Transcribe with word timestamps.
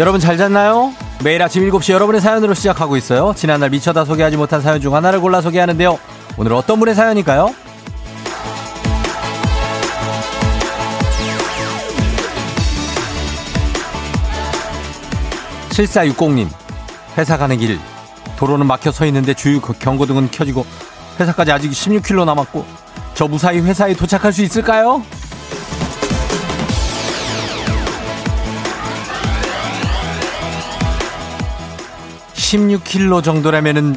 여러분 0.00 0.18
잘 0.18 0.38
잤나요? 0.38 0.94
매일 1.22 1.42
아침 1.42 1.62
7시 1.62 1.92
여러분의 1.92 2.22
사연으로 2.22 2.54
시작하고 2.54 2.96
있어요. 2.96 3.34
지난날 3.36 3.68
미쳐다 3.68 4.06
소개하지 4.06 4.38
못한 4.38 4.62
사연 4.62 4.80
중 4.80 4.94
하나를 4.94 5.20
골라 5.20 5.42
소개하는데요. 5.42 5.98
오늘 6.38 6.54
어떤 6.54 6.78
분의 6.78 6.94
사연일까요? 6.94 7.54
7460님, 15.68 16.48
회사 17.18 17.36
가는 17.36 17.58
길, 17.58 17.78
도로는 18.38 18.66
막혀 18.66 18.92
서 18.92 19.04
있는데 19.04 19.34
주유 19.34 19.60
경고등은 19.60 20.30
켜지고, 20.30 20.64
회사까지 21.20 21.52
아직 21.52 21.70
16km 21.72 22.24
남았고, 22.24 22.64
저 23.12 23.28
무사히 23.28 23.60
회사에 23.60 23.92
도착할 23.92 24.32
수 24.32 24.40
있을까요? 24.40 25.02
16km 32.50 33.22
정도라면은 33.22 33.94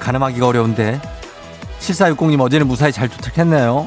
가늠하기가 0.00 0.48
어려운데 0.48 1.00
7460님 1.78 2.40
어제는 2.40 2.66
무사히 2.66 2.90
잘 2.90 3.08
도착했나요? 3.08 3.86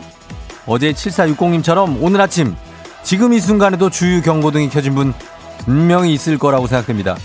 어제 0.65 0.93
7460님처럼 0.93 1.97
오늘 2.01 2.21
아침 2.21 2.55
지금 3.03 3.33
이 3.33 3.39
순간에도 3.41 3.89
주유 3.89 4.21
경고등이 4.21 4.69
켜진 4.69 4.95
분 4.95 5.13
분명히 5.59 6.13
있을 6.13 6.37
거라고 6.37 6.67
생각됩니다. 6.67 7.17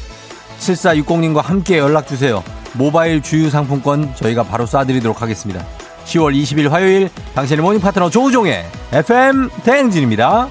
7460님과 0.58 1.42
함께 1.42 1.78
연락 1.78 2.08
주세요. 2.08 2.42
모바일 2.74 3.22
주유 3.22 3.50
상품권 3.50 4.12
저희가 4.16 4.42
바로 4.42 4.66
쏴드리도록 4.66 5.18
하겠습니다. 5.18 5.64
10월 6.06 6.34
20일 6.34 6.70
화요일 6.70 7.08
당신의 7.36 7.62
모닝 7.62 7.80
파트너 7.80 8.10
조우종의 8.10 8.64
FM 8.92 9.48
대행진입니다. 9.62 10.48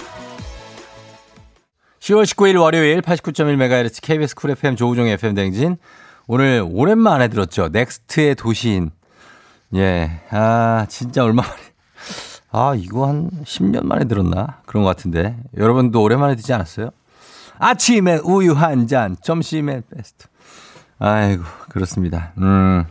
10월 2.00 2.24
19일 2.24 2.62
월요일 2.62 3.02
89.1MHz 3.02 4.02
KBS 4.02 4.36
쿨 4.36 4.52
FM 4.52 4.78
조우종의 4.78 5.14
FM 5.14 5.36
대행진 5.36 5.78
오늘 6.32 6.64
오랜만에 6.72 7.28
들었죠. 7.28 7.70
넥스트의 7.70 8.36
도시인. 8.36 8.92
예. 9.74 10.22
아, 10.30 10.86
진짜 10.88 11.24
얼마 11.24 11.42
만에. 11.42 11.60
아, 12.52 12.76
이거 12.78 13.08
한 13.08 13.32
10년 13.46 13.84
만에 13.86 14.06
들었나? 14.06 14.62
그런 14.68 14.84
것 14.84 14.90
같은데. 14.90 15.36
여러분도 15.58 16.00
오랜만에 16.04 16.36
듣지 16.36 16.54
않았어요? 16.54 16.92
아침에 17.58 18.20
우유 18.24 18.52
한 18.52 18.86
잔, 18.86 19.18
점심엔 19.24 19.82
fast. 19.90 20.28
아이고, 21.00 21.44
그렇습니다. 21.68 22.34
음. 22.38 22.86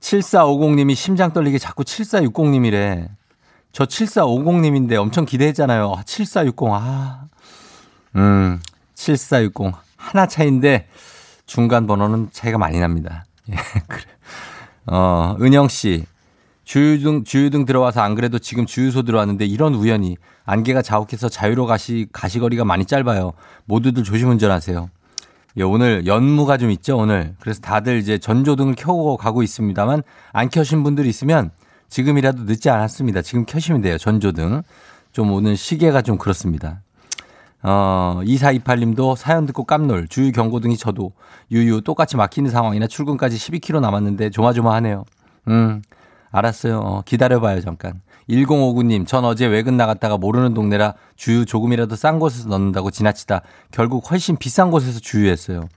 7450님이 0.00 0.94
심장 0.94 1.30
떨리게 1.30 1.58
자꾸 1.58 1.84
7460님이래. 1.84 3.06
저 3.70 3.84
7450님인데 3.84 4.94
엄청 4.94 5.26
기대했잖아요. 5.26 5.92
아, 5.94 6.02
7460. 6.04 6.68
아. 6.72 7.26
음. 8.16 8.60
7460. 8.94 9.74
하나 9.98 10.26
차인데 10.26 10.88
중간 11.46 11.86
번호는 11.86 12.28
차이가 12.32 12.58
많이 12.58 12.78
납니다. 12.80 13.24
예, 13.50 13.54
그래. 13.88 14.04
어, 14.86 15.36
은영 15.40 15.68
씨. 15.68 16.04
주유등, 16.64 17.24
주유등 17.24 17.66
들어와서 17.66 18.00
안 18.00 18.14
그래도 18.14 18.38
지금 18.38 18.64
주유소 18.64 19.02
들어왔는데 19.02 19.44
이런 19.44 19.74
우연이 19.74 20.16
안개가 20.46 20.80
자욱해서 20.80 21.28
자유로 21.28 21.66
가시, 21.66 22.06
가시거리가 22.12 22.64
많이 22.64 22.86
짧아요. 22.86 23.34
모두들 23.66 24.02
조심 24.02 24.30
운전하세요. 24.30 24.88
예, 25.56 25.62
오늘 25.62 26.06
연무가 26.06 26.56
좀 26.56 26.70
있죠, 26.70 26.96
오늘. 26.96 27.34
그래서 27.38 27.60
다들 27.60 27.98
이제 27.98 28.18
전조등을 28.18 28.74
켜고 28.76 29.16
가고 29.16 29.42
있습니다만 29.42 30.02
안 30.32 30.48
켜신 30.48 30.82
분들 30.82 31.06
있으면 31.06 31.50
지금이라도 31.88 32.44
늦지 32.44 32.70
않았습니다. 32.70 33.22
지금 33.22 33.44
켜시면 33.44 33.82
돼요, 33.82 33.98
전조등. 33.98 34.62
좀 35.12 35.32
오늘 35.32 35.56
시계가 35.56 36.02
좀 36.02 36.18
그렇습니다. 36.18 36.80
어, 37.64 38.20
2428님도 38.22 39.16
사연 39.16 39.46
듣고 39.46 39.64
깜놀. 39.64 40.06
주유 40.08 40.30
경고등이 40.32 40.76
저도 40.76 41.12
유유 41.50 41.80
똑같이 41.82 42.16
막히는 42.16 42.50
상황이나 42.50 42.86
출근까지 42.86 43.36
12km 43.36 43.80
남았는데 43.80 44.30
조마조마하네요. 44.30 45.04
음, 45.48 45.82
알았어요. 46.30 46.78
어, 46.78 47.02
기다려봐요, 47.04 47.60
잠깐. 47.62 48.02
1059님, 48.28 49.06
전 49.06 49.24
어제 49.24 49.46
외근 49.46 49.76
나갔다가 49.76 50.16
모르는 50.16 50.54
동네라 50.54 50.94
주유 51.16 51.44
조금이라도 51.44 51.96
싼 51.96 52.18
곳에서 52.18 52.48
넣는다고 52.48 52.90
지나치다 52.90 53.42
결국 53.70 54.10
훨씬 54.10 54.36
비싼 54.36 54.70
곳에서 54.70 54.98
주유했어요. 55.00 55.68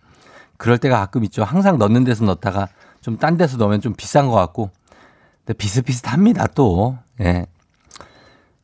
그럴 0.58 0.78
때가 0.78 0.98
가끔 1.00 1.24
있죠. 1.26 1.44
항상 1.44 1.78
넣는 1.78 2.04
데서 2.04 2.24
넣다가 2.26 2.68
좀 3.02 3.18
딴 3.18 3.38
데서 3.38 3.58
넣으면 3.58 3.80
좀 3.82 3.94
비싼 3.96 4.28
것 4.28 4.34
같고. 4.34 4.70
근데 5.46 5.58
비슷비슷합니다, 5.58 6.48
또. 6.48 6.98
예. 7.22 7.46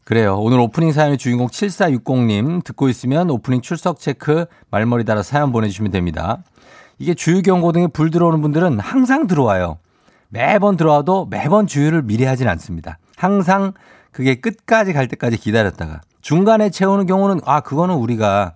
그래요. 0.04 0.38
오늘 0.38 0.60
오프닝 0.60 0.92
사연의 0.92 1.18
주인공 1.18 1.48
7460님 1.48 2.64
듣고 2.64 2.90
있으면 2.90 3.30
오프닝 3.30 3.62
출석 3.62 4.00
체크 4.00 4.46
말머리 4.70 5.06
달아 5.06 5.24
사연 5.24 5.52
보내주시면 5.52 5.92
됩니다. 5.92 6.44
이게 7.00 7.14
주유 7.14 7.42
경고 7.42 7.72
등에 7.72 7.88
불 7.88 8.12
들어오는 8.12 8.42
분들은 8.42 8.80
항상 8.80 9.28
들어와요. 9.28 9.78
매번 10.28 10.76
들어와도 10.76 11.28
매번 11.30 11.68
주유를 11.68 12.02
미리 12.02 12.26
하진 12.26 12.50
않습니다. 12.50 12.98
항상 13.16 13.74
그게 14.12 14.36
끝까지 14.36 14.92
갈 14.92 15.08
때까지 15.08 15.38
기다렸다가 15.38 16.02
중간에 16.22 16.70
채우는 16.70 17.06
경우는 17.06 17.40
아 17.46 17.62
그거는 17.62 17.96
우리가 17.96 18.56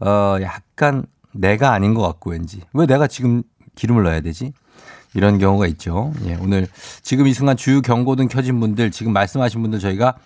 어 0.00 0.36
약간 0.42 1.04
내가 1.32 1.72
아닌 1.72 1.94
것 1.94 2.02
같고 2.02 2.30
왠지 2.30 2.60
왜 2.74 2.86
내가 2.86 3.06
지금 3.06 3.42
기름을 3.76 4.02
넣어야 4.02 4.20
되지? 4.20 4.52
이런 5.14 5.38
경우가 5.38 5.66
있죠. 5.68 6.12
예, 6.26 6.36
오늘 6.40 6.68
지금 7.02 7.26
이 7.26 7.32
순간 7.32 7.56
주유 7.56 7.82
경고등 7.82 8.28
켜진 8.28 8.60
분들 8.60 8.90
지금 8.90 9.12
말씀하신 9.12 9.62
분들 9.62 9.80
저희가 9.80 10.16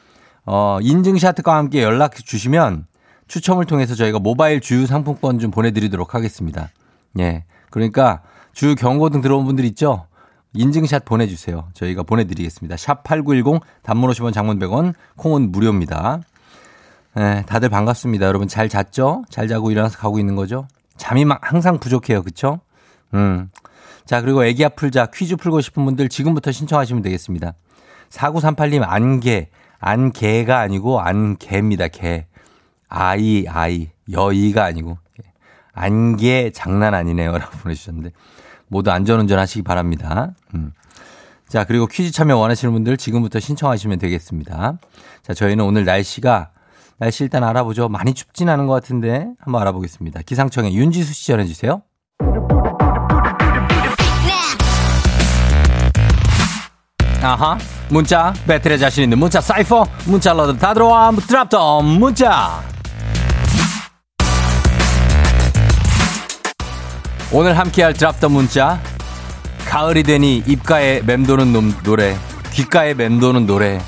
어, 0.47 0.78
인증샷과 0.81 1.56
함께 1.56 1.82
연락 1.82 2.15
주시면 2.16 2.87
추첨을 3.28 3.65
통해서 3.65 3.94
저희가 3.94 4.19
모바일 4.19 4.60
주유 4.60 4.87
상품권 4.87 5.38
좀 5.38 5.50
보내드리도록 5.50 6.15
하겠습니다. 6.15 6.69
예. 7.19 7.44
그러니까 7.71 8.22
주유 8.53 8.75
경고등 8.75 9.21
들어온 9.21 9.44
분들 9.47 9.65
있죠? 9.66 10.06
인증샷 10.53 11.04
보내주세요. 11.04 11.69
저희가 11.75 12.04
보내드리겠습니다. 12.04 12.77
샵 12.77 13.03
8910 13.03 13.60
단문 13.83 14.10
50원 14.10 14.33
장문 14.33 14.59
100원 14.59 14.94
콩은 15.16 15.50
무료입니다. 15.50 16.21
예, 17.19 17.44
다들 17.47 17.69
반갑습니다. 17.69 18.27
여러분 18.27 18.47
잘 18.49 18.69
잤죠? 18.69 19.25
잘 19.31 19.49
자고 19.49 19.71
일어나서 19.71 19.99
가고 19.99 20.19
있는 20.19 20.37
거죠? 20.37 20.66
잠이 20.97 21.25
막 21.25 21.41
항상 21.43 21.78
부족해요. 21.78 22.22
그쵸? 22.22 22.60
음. 23.15 23.50
자, 24.04 24.21
그리고 24.21 24.44
애기 24.44 24.65
아플자 24.65 25.06
퀴즈 25.06 25.37
풀고 25.37 25.60
싶은 25.60 25.84
분들 25.84 26.09
지금부터 26.09 26.53
신청하시면 26.53 27.03
되겠습니다. 27.03 27.54
4938님 28.10 28.83
안개 28.84 29.49
안개가 29.80 30.58
아니고 30.60 31.00
안개입니다. 31.00 31.88
개. 31.88 32.26
아이 32.88 33.44
아이 33.48 33.90
여의가 34.10 34.64
아니고 34.64 34.98
안개 35.72 36.50
장난 36.52 36.94
아니네요 36.94 37.36
라고 37.36 37.50
보내주셨는데 37.58 38.10
모두 38.68 38.90
안전운전 38.90 39.38
하시기 39.38 39.62
바랍니다. 39.62 40.32
음. 40.54 40.72
자 41.48 41.64
그리고 41.64 41.86
퀴즈 41.86 42.12
참여 42.12 42.36
원하시는 42.36 42.72
분들 42.72 42.96
지금부터 42.96 43.40
신청하시면 43.40 43.98
되겠습니다. 43.98 44.78
자 45.22 45.34
저희는 45.34 45.64
오늘 45.64 45.84
날씨가 45.84 46.50
날씨 46.98 47.24
일단 47.24 47.42
알아보죠. 47.44 47.88
많이 47.88 48.14
춥진 48.14 48.48
않은 48.48 48.66
것 48.66 48.74
같은데 48.74 49.28
한번 49.41 49.60
알아보겠습니다. 49.62 50.20
기상청에 50.22 50.72
윤지수 50.72 51.12
씨 51.12 51.27
전해주세요. 51.28 51.82
아하 57.22 57.59
문자 57.89 58.33
배틀에 58.47 58.78
자신 58.78 59.04
있는 59.04 59.19
문자 59.19 59.41
사이퍼 59.41 59.86
문자 60.07 60.33
러들 60.33 60.59
다 60.59 60.72
들어와 60.75 61.10
드랍더 61.13 61.83
문자. 61.83 62.63
오늘 67.33 67.59
함께할 67.59 67.95
드랍더 67.95 68.28
문자 68.28 68.81
가을이 69.66 70.04
되니 70.04 70.45
입가에 70.47 71.01
맴도는 71.03 71.53
놈, 71.53 71.75
노래 71.83 72.16
귓가에 72.53 72.95
맴도는 72.95 73.47
노래. 73.47 73.81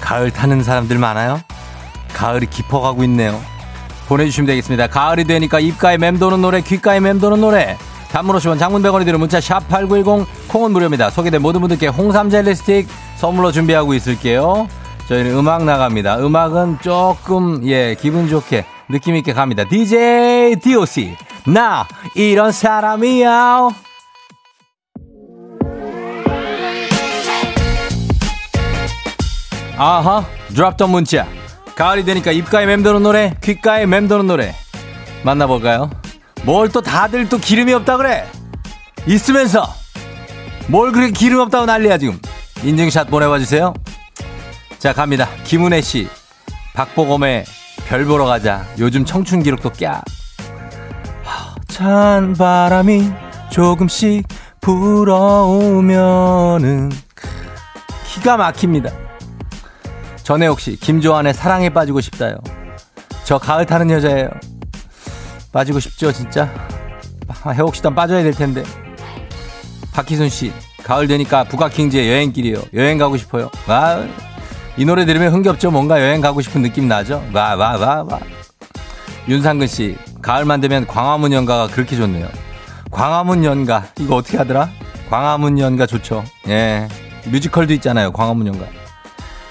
가을 0.00 0.30
타는 0.30 0.62
사람들 0.62 0.98
많아요? 0.98 1.40
가을이 2.14 2.46
깊어가고 2.46 3.04
있네요. 3.04 3.40
보내주시면 4.08 4.46
되겠습니다. 4.46 4.86
가을이 4.86 5.24
되니까 5.24 5.60
입가에 5.60 5.98
맴도는 5.98 6.40
노래 6.42 6.60
귓가에 6.60 7.00
맴도는 7.00 7.40
노래. 7.40 7.76
단문 8.10 8.36
50원 8.36 8.58
장문 8.58 8.82
100원이 8.82 9.04
드는 9.04 9.18
문자 9.18 9.40
샵8910 9.40 10.26
콩은 10.48 10.70
무료입니다. 10.72 11.10
소개된 11.10 11.42
모든 11.42 11.60
분들께 11.60 11.88
홍삼 11.88 12.30
젤리 12.30 12.54
스틱 12.54 12.86
선물로 13.24 13.52
준비하고 13.52 13.94
있을게요. 13.94 14.68
저희는 15.08 15.34
음악 15.34 15.64
나갑니다. 15.64 16.18
음악은 16.18 16.80
조금 16.82 17.66
예 17.66 17.96
기분 17.98 18.28
좋게 18.28 18.66
느낌 18.90 19.16
있게 19.16 19.32
갑니다. 19.32 19.64
DJ 19.64 20.56
DOC 20.56 21.16
나 21.46 21.86
이런 22.14 22.52
사람이야. 22.52 23.70
아하 29.76 30.24
드랍던 30.54 30.90
문자 30.90 31.26
가을이 31.74 32.04
되니까 32.04 32.30
입가에 32.30 32.66
맴도는 32.66 33.02
노래 33.02 33.34
귓가에 33.42 33.86
맴도는 33.86 34.26
노래 34.26 34.54
만나볼까요? 35.24 35.90
뭘 36.44 36.68
또 36.68 36.80
다들 36.82 37.28
또 37.28 37.38
기름이 37.38 37.72
없다 37.72 37.96
그래? 37.96 38.26
있으면서 39.06 39.66
뭘 40.68 40.92
그렇게 40.92 41.10
기름 41.12 41.40
없다고 41.40 41.66
난리야 41.66 41.98
지금? 41.98 42.20
인증샷 42.64 43.08
보내봐 43.10 43.38
주세요. 43.40 43.74
자 44.78 44.94
갑니다. 44.94 45.28
김은혜 45.44 45.82
씨, 45.82 46.08
박보검의 46.74 47.44
별 47.86 48.06
보러 48.06 48.24
가자. 48.24 48.64
요즘 48.78 49.04
청춘 49.04 49.42
기록도 49.42 49.70
꺄. 49.70 50.02
찬 51.68 52.32
바람이 52.34 53.12
조금씩 53.50 54.26
불어오면은 54.62 55.82
기가 58.06 58.38
막힙니다. 58.38 58.90
전혜옥 60.22 60.60
씨, 60.60 60.76
김조한의 60.76 61.34
사랑에 61.34 61.68
빠지고 61.68 62.00
싶다요. 62.00 62.38
저 63.24 63.36
가을 63.38 63.66
타는 63.66 63.90
여자예요. 63.90 64.30
빠지고 65.52 65.80
싶죠, 65.80 66.12
진짜? 66.12 66.48
혜옥 67.52 67.74
씨도 67.76 67.94
빠져야 67.94 68.22
될 68.22 68.32
텐데. 68.32 68.62
박희순 69.92 70.30
씨, 70.30 70.50
가을 70.84 71.06
되니까 71.08 71.44
북악킹제 71.44 72.08
여행길이요. 72.08 72.58
여행 72.74 72.98
가고 72.98 73.16
싶어요. 73.16 73.50
와, 73.66 74.04
이 74.76 74.84
노래 74.84 75.06
들으면 75.06 75.32
흥겹죠? 75.32 75.70
뭔가 75.70 76.00
여행 76.00 76.20
가고 76.20 76.40
싶은 76.40 76.62
느낌 76.62 76.88
나죠? 76.88 77.24
와, 77.32 77.54
와, 77.54 77.76
와, 77.76 78.02
와. 78.02 78.20
윤상근 79.26 79.66
씨, 79.66 79.96
가을만 80.20 80.60
되면 80.60 80.86
광화문 80.86 81.32
연가가 81.32 81.68
그렇게 81.68 81.96
좋네요. 81.96 82.28
광화문 82.90 83.44
연가, 83.44 83.86
이거 83.98 84.16
어떻게 84.16 84.36
하더라? 84.36 84.68
광화문 85.08 85.58
연가 85.58 85.86
좋죠. 85.86 86.22
예. 86.48 86.86
뮤지컬도 87.26 87.72
있잖아요. 87.74 88.12
광화문 88.12 88.46
연가. 88.46 88.66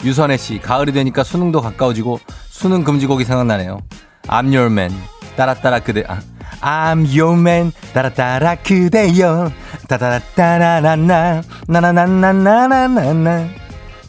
유선혜 0.03 0.37
씨, 0.37 0.59
가을이 0.59 0.91
되니까 0.91 1.23
수능도 1.23 1.61
가까워지고 1.61 2.19
수능 2.49 2.83
금지곡이 2.83 3.23
생각나네요. 3.25 3.81
I'm 4.27 4.53
your 4.55 4.67
man. 4.67 4.93
따라따라 5.35 5.79
그대, 5.79 6.03
아, 6.07 6.19
I'm 6.63 7.05
your 7.05 7.37
man. 7.37 7.71
따라따라 7.93 8.55
그대여. 8.55 9.51
따라따라나나. 9.87 11.41
나나나나나나나. 11.67 13.47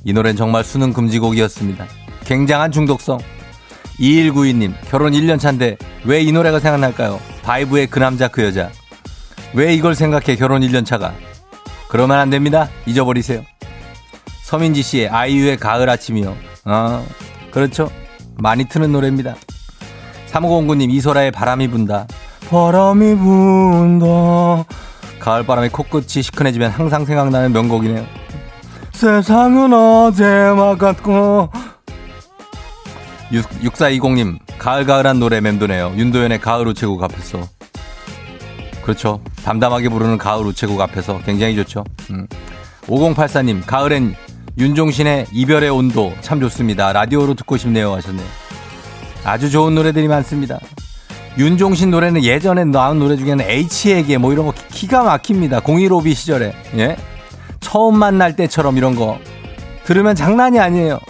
이 0.05 0.12
노래는 0.12 0.37
정말 0.37 0.62
수능 0.65 0.93
금지곡이었습니다. 0.93 1.87
굉장한 2.25 2.71
중독성. 2.71 3.19
2192님, 3.99 4.75
결혼 4.91 5.12
1년 5.12 5.39
차인데 5.39 5.77
왜 6.05 6.23
이 6.23 6.33
노래가 6.33 6.59
생각날까요? 6.59 7.21
바이브의 7.43 7.87
그 7.89 7.99
남자 7.99 8.29
그 8.29 8.43
여자. 8.45 8.71
왜 9.53 9.73
이걸 9.75 9.95
생각해 9.95 10.37
결혼 10.37 10.62
1년 10.62 10.85
차가? 10.85 11.12
그러면 11.89 12.19
안 12.19 12.29
됩니다. 12.31 12.69
잊어버리세요. 12.87 13.43
서민지 14.43 14.83
씨의 14.83 15.09
아이유의 15.09 15.59
가을 15.59 15.89
아침이요. 15.89 16.37
어, 16.65 17.07
그렇죠. 17.53 17.91
많이 18.37 18.65
트는 18.69 18.91
노래입니다. 18.93 19.37
3509님 20.33 20.91
이소라의 20.91 21.31
바람이 21.31 21.69
분다. 21.69 22.07
바람이 22.50 23.17
분다. 23.17 24.06
가을바람에 25.19 25.69
코끝이 25.70 26.23
시큰해지면 26.23 26.70
항상 26.70 27.05
생각나는 27.05 27.52
명곡이네요. 27.52 28.05
세상은 28.93 29.73
어제와 29.73 30.76
같고 30.76 31.50
6420님 33.31 34.38
가을가을한 34.58 35.19
노래 35.19 35.41
맴도네요. 35.41 35.94
윤도현의 35.96 36.41
가을 36.41 36.69
우체국 36.69 37.02
앞에서 37.02 37.41
그렇죠. 38.82 39.20
담담하게 39.44 39.88
부르는 39.88 40.19
가을 40.19 40.44
우체국 40.47 40.81
앞에서 40.81 41.19
굉장히 41.25 41.56
좋죠. 41.56 41.85
음. 42.11 42.26
5084님 42.82 43.62
가을엔 43.67 44.14
윤종신의 44.58 45.26
이별의 45.32 45.70
온도 45.70 46.12
참 46.20 46.38
좋습니다. 46.40 46.93
라디오로 46.93 47.35
듣고 47.35 47.56
싶네요 47.56 47.93
하셨네요. 47.94 48.26
아주 49.25 49.50
좋은 49.50 49.75
노래들이 49.75 50.06
많습니다. 50.06 50.61
윤종신 51.37 51.91
노래는 51.91 52.23
예전에 52.23 52.65
나온 52.65 52.99
노래 53.01 53.17
중에는 53.17 53.45
H에게 53.45 54.19
뭐 54.19 54.33
이런 54.33 54.47
거 54.47 54.53
기가 54.71 55.03
막힙니다. 55.03 55.61
015B 55.61 56.15
시절에. 56.15 56.55
예? 56.79 56.97
처음 57.61 57.99
만날 57.99 58.37
때처럼 58.37 58.77
이런 58.77 58.95
거 58.95 59.19
들으면 59.85 60.15
장난이 60.15 60.61
아니에요. 60.61 61.01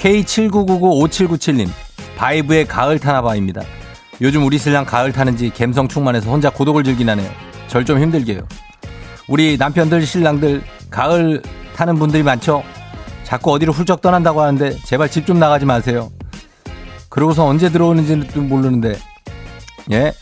K79995797님 0.00 1.68
바이브의 2.16 2.66
가을 2.66 2.98
타나바입니다. 2.98 3.62
요즘 4.20 4.44
우리 4.44 4.58
신랑 4.58 4.84
가을 4.84 5.12
타는지 5.12 5.50
갬성 5.50 5.88
충만해서 5.88 6.30
혼자 6.30 6.50
고독을 6.50 6.84
즐기나네요. 6.84 7.28
절 7.68 7.84
좀 7.84 8.00
힘들게 8.00 8.34
해요. 8.34 8.42
우리 9.28 9.56
남편들 9.58 10.06
신랑들 10.06 10.62
가을 10.90 11.42
타는 11.76 11.96
분들이 11.98 12.22
많죠. 12.22 12.62
자꾸 13.24 13.52
어디로 13.52 13.72
훌쩍 13.72 14.00
떠난다고 14.00 14.40
하는데 14.40 14.76
제발 14.84 15.10
집 15.10 15.26
좀 15.26 15.38
나가지 15.38 15.66
마세요. 15.66 16.10
그러고서 17.18 17.44
언제 17.44 17.68
들어오는지는 17.68 18.28
모르는데 18.48 18.96
예 19.90 20.12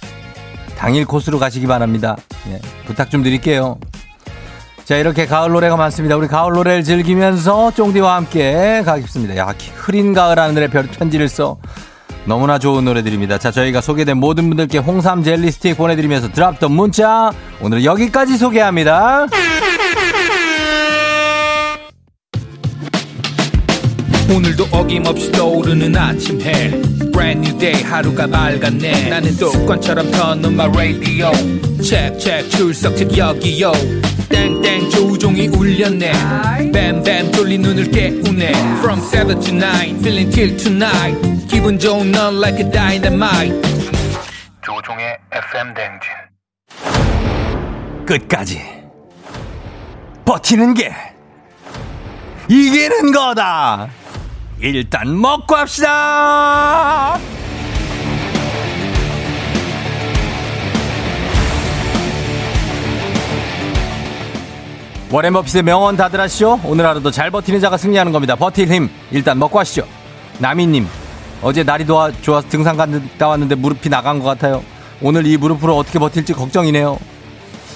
당일 0.78 1.04
코스로 1.04 1.38
가시기 1.38 1.66
바랍니다. 1.66 2.16
예 2.48 2.58
부탁 2.86 3.10
좀 3.10 3.22
드릴게요. 3.22 3.76
자 4.86 4.96
이렇게 4.96 5.26
가을 5.26 5.50
노래가 5.50 5.76
많습니다. 5.76 6.16
우리 6.16 6.26
가을 6.26 6.54
노래를 6.54 6.84
즐기면서 6.84 7.72
쫑디와 7.72 8.16
함께 8.16 8.82
가겠습니다. 8.86 9.36
야 9.36 9.54
흐린 9.74 10.14
가을 10.14 10.38
하늘에 10.38 10.68
별 10.68 10.86
편지를 10.86 11.28
써 11.28 11.58
너무나 12.24 12.58
좋은 12.58 12.86
노래들입니다. 12.86 13.36
자 13.36 13.50
저희가 13.50 13.82
소개된 13.82 14.16
모든 14.16 14.48
분들께 14.48 14.78
홍삼 14.78 15.22
젤리 15.22 15.50
스틱 15.50 15.76
보내드리면서 15.76 16.32
드랍던 16.32 16.72
문자 16.72 17.30
오늘 17.60 17.84
여기까지 17.84 18.38
소개합니다. 18.38 19.26
오늘도 24.34 24.66
어김없이 24.72 25.30
떠오르는 25.32 25.96
아침 25.96 26.40
해 26.40 26.70
Brand 27.12 27.48
new 27.48 27.58
day 27.58 27.82
하루가 27.82 28.26
밝았네. 28.26 29.08
나는 29.08 29.32
습관처럼 29.32 30.10
켜놓은 30.10 30.52
my 30.52 30.68
radio. 30.68 31.32
Check 31.82 32.18
check 32.18 32.50
출석책 32.50 33.16
여기요. 33.16 33.72
땡땡 34.28 34.90
조종이 34.90 35.48
울렸네. 35.48 36.12
뱀뱀 36.72 37.30
돌린 37.32 37.62
눈을 37.62 37.90
깨우네. 37.90 38.50
From 38.80 39.00
7 39.00 39.40
to 39.40 39.54
9 39.54 39.98
feeling 40.00 40.30
till 40.30 40.56
tonight. 40.56 41.46
기분 41.48 41.78
좋은 41.78 42.12
넌 42.12 42.36
like 42.38 42.58
a 42.62 42.70
dynamite. 42.70 43.54
조종의 44.62 45.16
FM 45.32 45.74
댕진. 45.74 46.10
끝까지 48.04 48.60
버티는 50.24 50.74
게 50.74 50.92
이기는 52.48 53.10
거다. 53.12 53.88
일단 54.60 55.20
먹고 55.20 55.54
합시다. 55.54 57.18
워렌 65.10 65.32
버핏의 65.34 65.62
명언 65.62 65.96
다들 65.96 66.20
아시죠? 66.20 66.60
오늘 66.64 66.84
하루도 66.86 67.10
잘 67.10 67.30
버티는 67.30 67.60
자가 67.60 67.76
승리하는 67.76 68.12
겁니다. 68.12 68.34
버틸 68.34 68.68
힘 68.72 68.90
일단 69.12 69.38
먹고 69.38 69.58
하시죠. 69.58 69.86
나미님 70.38 70.86
어제 71.42 71.62
날이 71.62 71.86
좋아, 71.86 72.10
좋아서 72.10 72.48
등산 72.48 72.76
갔다 72.76 73.28
왔는데 73.28 73.54
무릎이 73.54 73.88
나간 73.88 74.18
것 74.18 74.24
같아요. 74.24 74.64
오늘 75.00 75.26
이 75.26 75.36
무릎으로 75.36 75.76
어떻게 75.76 75.98
버틸지 75.98 76.32
걱정이네요. 76.32 76.98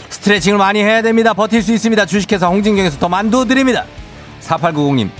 스트레칭을 0.09 0.59
많이 0.59 0.83
해야 0.83 1.03
됩니다. 1.03 1.35
버틸 1.35 1.63
수 1.63 1.73
있습니다. 1.73 2.07
주식회사 2.07 2.49
홍진경에서 2.49 2.99
더 2.99 3.09
만두 3.09 3.45
드립니다. 3.47 3.85
4890님 4.41 5.11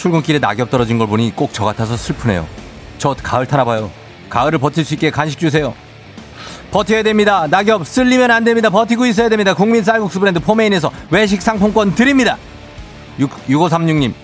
출근길에 0.00 0.38
낙엽 0.38 0.70
떨어진 0.70 0.96
걸 0.96 1.06
보니 1.06 1.36
꼭 1.36 1.50
저 1.52 1.64
같아서 1.64 1.94
슬프네요. 1.96 2.46
저 2.96 3.14
가을 3.22 3.44
타나 3.44 3.64
봐요. 3.64 3.90
가을을 4.30 4.58
버틸 4.58 4.82
수 4.84 4.94
있게 4.94 5.10
간식 5.10 5.38
주세요. 5.38 5.74
버텨야 6.70 7.02
됩니다. 7.02 7.46
낙엽 7.50 7.86
쓸리면 7.86 8.30
안 8.30 8.44
됩니다. 8.44 8.70
버티고 8.70 9.04
있어야 9.06 9.28
됩니다. 9.28 9.52
국민 9.52 9.84
쌀국수 9.84 10.18
브랜드 10.20 10.40
포메인에서 10.40 10.90
외식 11.10 11.42
상품권 11.42 11.94
드립니다. 11.94 12.38
6, 13.18 13.30
6536님 13.48 14.14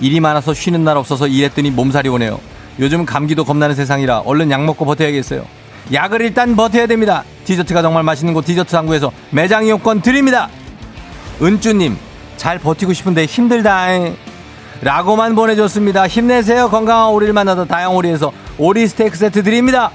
일이 0.00 0.20
많아서 0.20 0.54
쉬는 0.54 0.84
날 0.84 0.96
없어서 0.98 1.26
일했더니 1.26 1.70
몸살이 1.70 2.08
오네요. 2.10 2.38
요즘 2.78 3.04
감기도 3.04 3.44
겁나는 3.44 3.74
세상이라 3.74 4.20
얼른 4.20 4.50
약 4.52 4.64
먹고 4.64 4.84
버텨야겠어요. 4.84 5.44
약을 5.92 6.20
일단 6.20 6.54
버텨야 6.54 6.86
됩니다. 6.86 7.24
디저트가 7.44 7.82
정말 7.82 8.04
맛있는 8.04 8.34
곳 8.34 8.44
디저트 8.44 8.70
상구에서 8.70 9.10
매장 9.30 9.64
이용권 9.66 10.02
드립니다. 10.02 10.48
은주님 11.42 11.96
잘 12.36 12.58
버티고 12.60 12.92
싶은데 12.92 13.24
힘들다. 13.26 13.88
라고만 14.84 15.34
보내줬습니다. 15.34 16.06
힘내세요. 16.06 16.68
건강한 16.68 17.08
오리를 17.08 17.32
만나다 17.32 17.64
다양오리에서 17.64 18.30
오리 18.58 18.86
스테이크 18.86 19.16
세트 19.16 19.42
드립니다. 19.42 19.90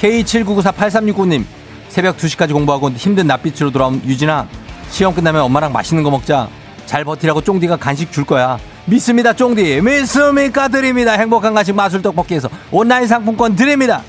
K79948369님 0.00 1.44
새벽 1.90 2.16
2시까지 2.16 2.54
공부하고 2.54 2.90
힘든 2.92 3.26
낮빛으로 3.26 3.70
돌아온 3.70 4.00
유진아 4.06 4.48
시험 4.88 5.14
끝나면 5.14 5.42
엄마랑 5.42 5.70
맛있는 5.70 6.02
거 6.02 6.10
먹자. 6.10 6.48
잘 6.86 7.04
버티라고 7.04 7.42
쫑디가 7.42 7.76
간식 7.76 8.10
줄 8.10 8.24
거야. 8.24 8.58
믿습니다, 8.86 9.34
쫑디. 9.34 9.82
믿습니까? 9.82 10.68
드립니다. 10.68 11.12
행복한 11.12 11.52
간식 11.52 11.74
마술 11.74 12.00
떡볶이에서 12.00 12.48
온라인 12.70 13.06
상품권 13.06 13.54
드립니다. 13.54 14.02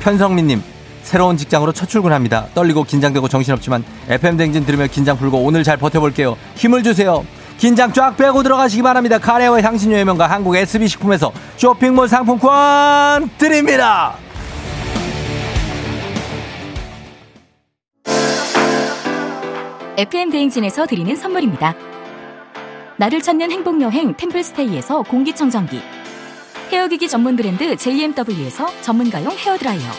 편성민님, 0.00 0.62
새로운 1.04 1.36
직장으로 1.36 1.70
첫 1.70 1.88
출근합니다. 1.88 2.46
떨리고 2.54 2.82
긴장되고 2.82 3.28
정신없지만 3.28 3.84
FM 4.08 4.36
댕진 4.36 4.66
들으며 4.66 4.88
긴장 4.88 5.16
풀고 5.16 5.38
오늘 5.44 5.62
잘 5.62 5.76
버텨볼게요. 5.76 6.36
힘을 6.56 6.82
주세요. 6.82 7.24
긴장 7.58 7.92
쫙 7.92 8.16
빼고 8.16 8.42
들어가시기 8.42 8.82
바랍니다. 8.82 9.18
카레와 9.18 9.62
향신료 9.62 9.96
의 9.96 10.04
명가 10.04 10.26
한국 10.26 10.56
SB식품에서 10.56 11.32
쇼핑몰 11.56 12.08
상품권 12.08 13.30
드립니다. 13.38 14.16
FM 19.96 20.30
대행진에서 20.30 20.86
드리는 20.86 21.14
선물입니다. 21.14 21.74
나를 22.96 23.20
찾는 23.22 23.50
행복여행 23.50 24.16
템플스테이에서 24.16 25.02
공기청정기 25.02 25.80
헤어기기 26.72 27.08
전문 27.08 27.36
브랜드 27.36 27.76
JMW에서 27.76 28.68
전문가용 28.82 29.32
헤어드라이어 29.32 29.90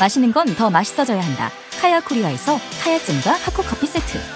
마시는 0.00 0.32
건 0.32 0.46
더 0.56 0.70
맛있어져야 0.70 1.20
한다. 1.20 1.50
카야 1.80 2.00
코리아에서 2.00 2.58
카야잼과 2.82 3.32
하코커피 3.32 3.86
세트. 3.86 4.35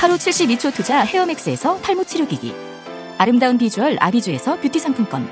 하루 0.00 0.14
72초 0.14 0.72
투자 0.72 1.00
헤어맥스에서 1.00 1.78
탈모 1.82 2.04
치료기기. 2.04 2.54
아름다운 3.18 3.58
비주얼 3.58 3.98
아비주에서 4.00 4.58
뷰티 4.58 4.78
상품권. 4.78 5.28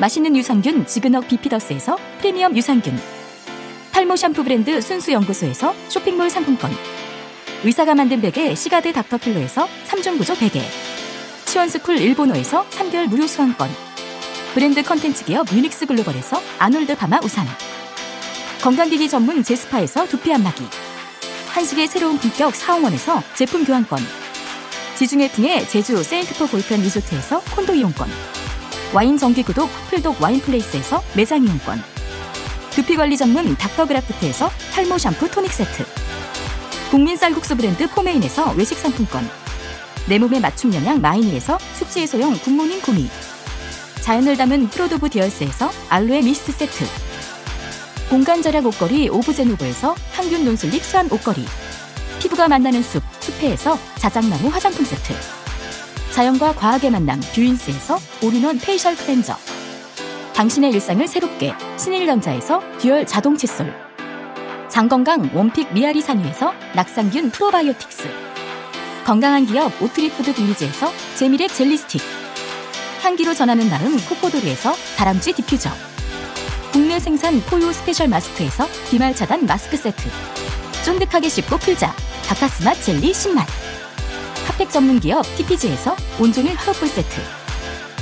맛있는 0.00 0.36
유산균 0.36 0.86
지그넉 0.86 1.28
비피더스에서 1.28 1.96
프리미엄 2.18 2.56
유산균. 2.56 2.98
탈모 3.92 4.16
샴푸 4.16 4.42
브랜드 4.42 4.80
순수연구소에서 4.80 5.72
쇼핑몰 5.86 6.28
상품권. 6.30 6.72
의사가 7.62 7.94
만든 7.94 8.20
베개 8.20 8.56
시가드 8.56 8.92
닥터필로에서 8.92 9.68
3종 9.86 10.18
구조 10.18 10.34
베개. 10.34 10.60
시원스쿨 11.44 11.98
일본어에서 11.98 12.66
3개월 12.70 13.06
무료 13.06 13.24
수강권. 13.28 13.70
브랜드 14.54 14.82
콘텐츠 14.82 15.26
기업 15.26 15.52
유닉스 15.52 15.86
글로벌에서 15.86 16.42
아놀드 16.58 16.96
파마 16.96 17.20
우산. 17.22 17.46
건강기기 18.62 19.08
전문 19.08 19.44
제스파에서 19.44 20.08
두피 20.08 20.32
안마기. 20.32 20.64
한식의 21.56 21.88
새로운 21.88 22.18
품격 22.18 22.54
사홍원에서 22.54 23.22
제품 23.34 23.64
교환권. 23.64 23.98
지중해 24.94 25.32
풍의 25.32 25.66
제주 25.66 26.02
세인트포 26.02 26.48
골프앤 26.48 26.82
리조트에서 26.82 27.40
콘도 27.40 27.72
이용권. 27.72 28.10
와인 28.92 29.16
정기구독 29.16 29.70
풀독 29.88 30.20
와인플레이스에서 30.20 31.02
매장 31.14 31.42
이용권. 31.42 31.82
두피관리 32.72 33.16
전문 33.16 33.56
닥터그라프트에서 33.56 34.50
탈모 34.74 34.98
샴푸 34.98 35.30
토닉 35.30 35.50
세트. 35.50 35.86
국민 36.90 37.16
쌀국수 37.16 37.56
브랜드 37.56 37.88
포메인에서 37.88 38.52
외식 38.52 38.76
상품권. 38.76 39.26
내 40.06 40.18
몸에 40.18 40.38
맞춤 40.40 40.74
영양 40.74 41.00
마이니에서 41.00 41.58
숙취 41.72 42.00
해소용 42.00 42.38
굿모닝 42.40 42.82
구미. 42.82 43.08
자연을 44.02 44.36
담은 44.36 44.68
프로도브 44.68 45.08
디얼스에서 45.08 45.70
알로에 45.88 46.20
미스트 46.20 46.52
세트. 46.52 47.05
공간 48.08 48.40
절약 48.40 48.64
옷걸이 48.66 49.08
오브제노브에서 49.08 49.96
항균 50.12 50.44
non-slip 50.44 50.84
수한 50.84 51.10
옷걸이. 51.10 51.44
피부가 52.20 52.46
만나는 52.46 52.80
숲, 52.80 53.02
숲회에서 53.18 53.76
자작나무 53.96 54.48
화장품 54.48 54.84
세트. 54.84 55.12
자연과 56.12 56.54
과학의 56.54 56.90
만남 56.92 57.20
뷰인스에서 57.34 57.98
all-in-one 58.22 58.58
facial 58.58 58.94
cleanser. 58.96 59.36
당신의 60.34 60.70
일상을 60.70 61.06
새롭게 61.08 61.52
신일전자에서 61.78 62.62
dual 62.78 63.06
자동 63.06 63.36
칫솔. 63.36 63.74
장건강 64.68 65.30
one 65.34 65.50
pick 65.50 65.72
미아리 65.74 66.00
산유에서 66.00 66.54
낙산균 66.76 67.32
프로바이오틱스. 67.32 68.08
건강한 69.04 69.46
기업 69.46 69.82
오트리푸드 69.82 70.32
빌리지에서 70.32 70.92
재미랩 71.16 71.52
젤리 71.52 71.76
스틱. 71.76 72.00
향기로 73.02 73.34
전하는 73.34 73.68
나름 73.68 73.98
코코도르에서 73.98 74.74
다람쥐 74.96 75.32
디퓨저. 75.32 75.95
국내 76.72 76.98
생산 77.00 77.40
포유 77.42 77.72
스페셜 77.72 78.08
마스크에서 78.08 78.66
비말 78.90 79.14
차단 79.14 79.46
마스크 79.46 79.76
세트. 79.76 80.08
쫀득하게 80.84 81.28
씹고 81.28 81.58
풀자. 81.58 81.94
박카스맛 82.28 82.82
젤리 82.82 83.12
10만. 83.12 83.44
핫팩 84.46 84.70
전문 84.70 85.00
기업 85.00 85.22
TPG에서 85.36 85.96
온종일 86.20 86.54
화롯불 86.54 86.88
세트. 86.88 87.20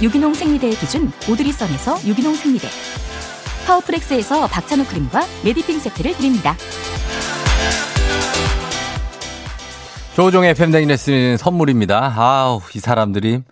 유기농 0.02 0.34
생리대의 0.34 0.74
기준 0.76 1.12
오드리선에서 1.28 2.06
유기농 2.06 2.34
생리대. 2.34 2.68
파워프렉스에서 3.66 4.48
박찬호 4.48 4.84
크림과 4.84 5.26
메디핑 5.44 5.78
세트를 5.78 6.16
드립니다. 6.16 6.56
조종의 10.14 10.54
댕진에 10.54 10.96
쓰는 10.96 11.36
선물입니다. 11.36 12.14
아우, 12.16 12.60
이 12.74 12.78
사람들이 12.78 13.42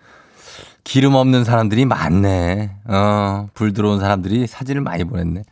기름 0.84 1.14
없는 1.14 1.44
사람들이 1.44 1.84
많네. 1.84 2.70
어, 2.86 3.48
불 3.54 3.72
들어온 3.72 4.00
사람들이 4.00 4.46
사진을 4.46 4.82
많이 4.82 5.04
보냈네. 5.04 5.42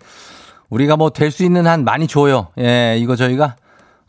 우리가 0.71 0.97
뭐 0.97 1.11
될 1.11 1.31
수 1.31 1.45
있는 1.45 1.67
한 1.67 1.85
많이 1.85 2.07
줘요. 2.07 2.49
예, 2.59 2.97
이거 2.99 3.17
저희가 3.17 3.57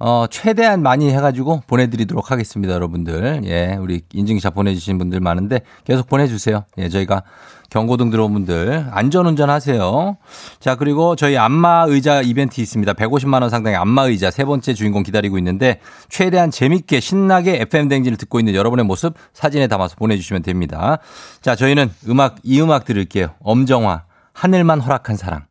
어, 0.04 0.26
최대한 0.32 0.82
많이 0.82 1.12
해가지고 1.12 1.62
보내드리도록 1.68 2.32
하겠습니다, 2.32 2.74
여러분들. 2.74 3.42
예, 3.46 3.78
우리 3.80 4.02
인증샷 4.12 4.56
보내주신 4.56 4.98
분들 4.98 5.20
많은데 5.20 5.62
계속 5.84 6.10
보내주세요. 6.10 6.66
예, 6.80 6.90
저희가 6.90 7.22
경고등 7.70 8.10
들어온 8.10 8.34
분들 8.34 8.88
안전운전 8.90 9.52
하세요. 9.52 10.18
자, 10.60 10.74
그리고 10.74 11.16
저희 11.16 11.38
안마 11.38 11.86
의자 11.88 12.24
이벤트 12.24 12.62
있습니다. 12.62 12.94
150만원 12.94 13.52
상당의 13.52 13.78
안마 13.78 14.06
의자 14.06 14.32
세 14.32 14.44
번째 14.44 14.74
주인공 14.74 15.04
기다리고 15.04 15.38
있는데 15.38 15.80
최대한 16.10 16.50
재밌게 16.50 17.00
신나게 17.00 17.62
FM댕진을 17.62 18.18
듣고 18.18 18.40
있는 18.40 18.56
여러분의 18.56 18.86
모습 18.86 19.14
사진에 19.34 19.68
담아서 19.68 19.98
보내주시면 19.98 20.42
됩니다. 20.42 20.98
자, 21.42 21.56
저희는 21.56 21.92
음악, 22.10 22.38
이 22.42 22.60
음악 22.60 22.86
들을게요. 22.86 23.36
엄정화, 23.44 24.06
하늘만 24.34 24.82
허락한 24.82 25.16
사랑. 25.16 25.51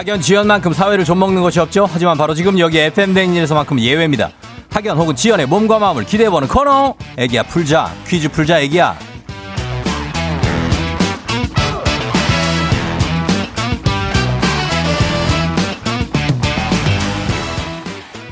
학연 0.00 0.18
지연만큼 0.22 0.72
사회를 0.72 1.04
좀먹는 1.04 1.42
것이 1.42 1.60
없죠. 1.60 1.86
하지만 1.86 2.16
바로 2.16 2.32
지금 2.32 2.58
여기 2.58 2.78
FM 2.78 3.12
댕진에서만큼 3.12 3.78
예외입니다. 3.78 4.30
학연 4.70 4.96
혹은 4.96 5.14
지연의 5.14 5.44
몸과 5.44 5.78
마음을 5.78 6.06
기대해보는 6.06 6.48
코너. 6.48 6.94
애기야 7.18 7.42
풀자. 7.42 7.92
퀴즈 8.08 8.30
풀자 8.30 8.60
애기야. 8.60 8.96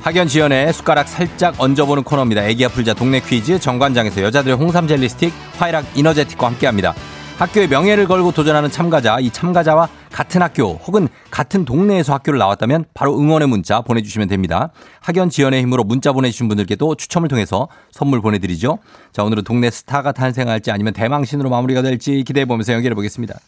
학연 0.01 0.27
지연의 0.27 0.73
숟가락 0.73 1.07
살짝 1.07 1.55
얹어보는 1.59 2.03
코너입니다. 2.03 2.47
애기야 2.47 2.69
풀자 2.69 2.95
동네 2.95 3.21
퀴즈 3.21 3.59
정관장에서 3.61 4.23
여자들의 4.23 4.57
홍삼 4.57 4.89
젤리 4.89 5.07
스틱 5.11 5.35
화이락 5.59 5.85
이너제틱과 5.95 6.47
함께합니다. 6.47 6.95
학교의 7.39 7.69
명예를 7.69 8.09
걸고 8.09 8.33
도전하는 8.33 8.71
참가자, 8.71 9.19
이 9.21 9.31
참가자와 9.31 9.89
같은 10.11 10.43
학교 10.43 10.75
혹은 10.75 11.09
같은 11.31 11.65
동네에서 11.65 12.15
학교를 12.15 12.39
나왔다면 12.39 12.87
바로 12.95 13.19
응원의 13.19 13.49
문자 13.49 13.81
보내주시면 13.81 14.29
됩니다. 14.29 14.71
학연 15.01 15.31
지연의 15.31 15.63
힘으로 15.63 15.85
문자 15.85 16.13
보내주신 16.13 16.49
분들께도 16.49 16.95
추첨을 16.97 17.29
통해서 17.29 17.69
선물 17.91 18.21
보내드리죠. 18.21 18.79
자, 19.13 19.23
오늘은 19.23 19.45
동네 19.45 19.71
스타가 19.71 20.13
탄생할지 20.13 20.71
아니면 20.71 20.93
대망신으로 20.93 21.51
마무리가 21.51 21.83
될지 21.83 22.23
기대해보면서 22.25 22.73
연결해 22.73 22.95
보겠습니다. 22.95 23.39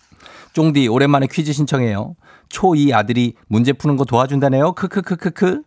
쫑디, 0.53 0.89
오랜만에 0.89 1.27
퀴즈 1.31 1.53
신청해요. 1.53 2.17
초2 2.49 2.93
아들이 2.93 3.35
문제 3.47 3.73
푸는 3.73 3.97
거 3.97 4.05
도와준다네요. 4.05 4.73
크크크크크. 4.73 5.63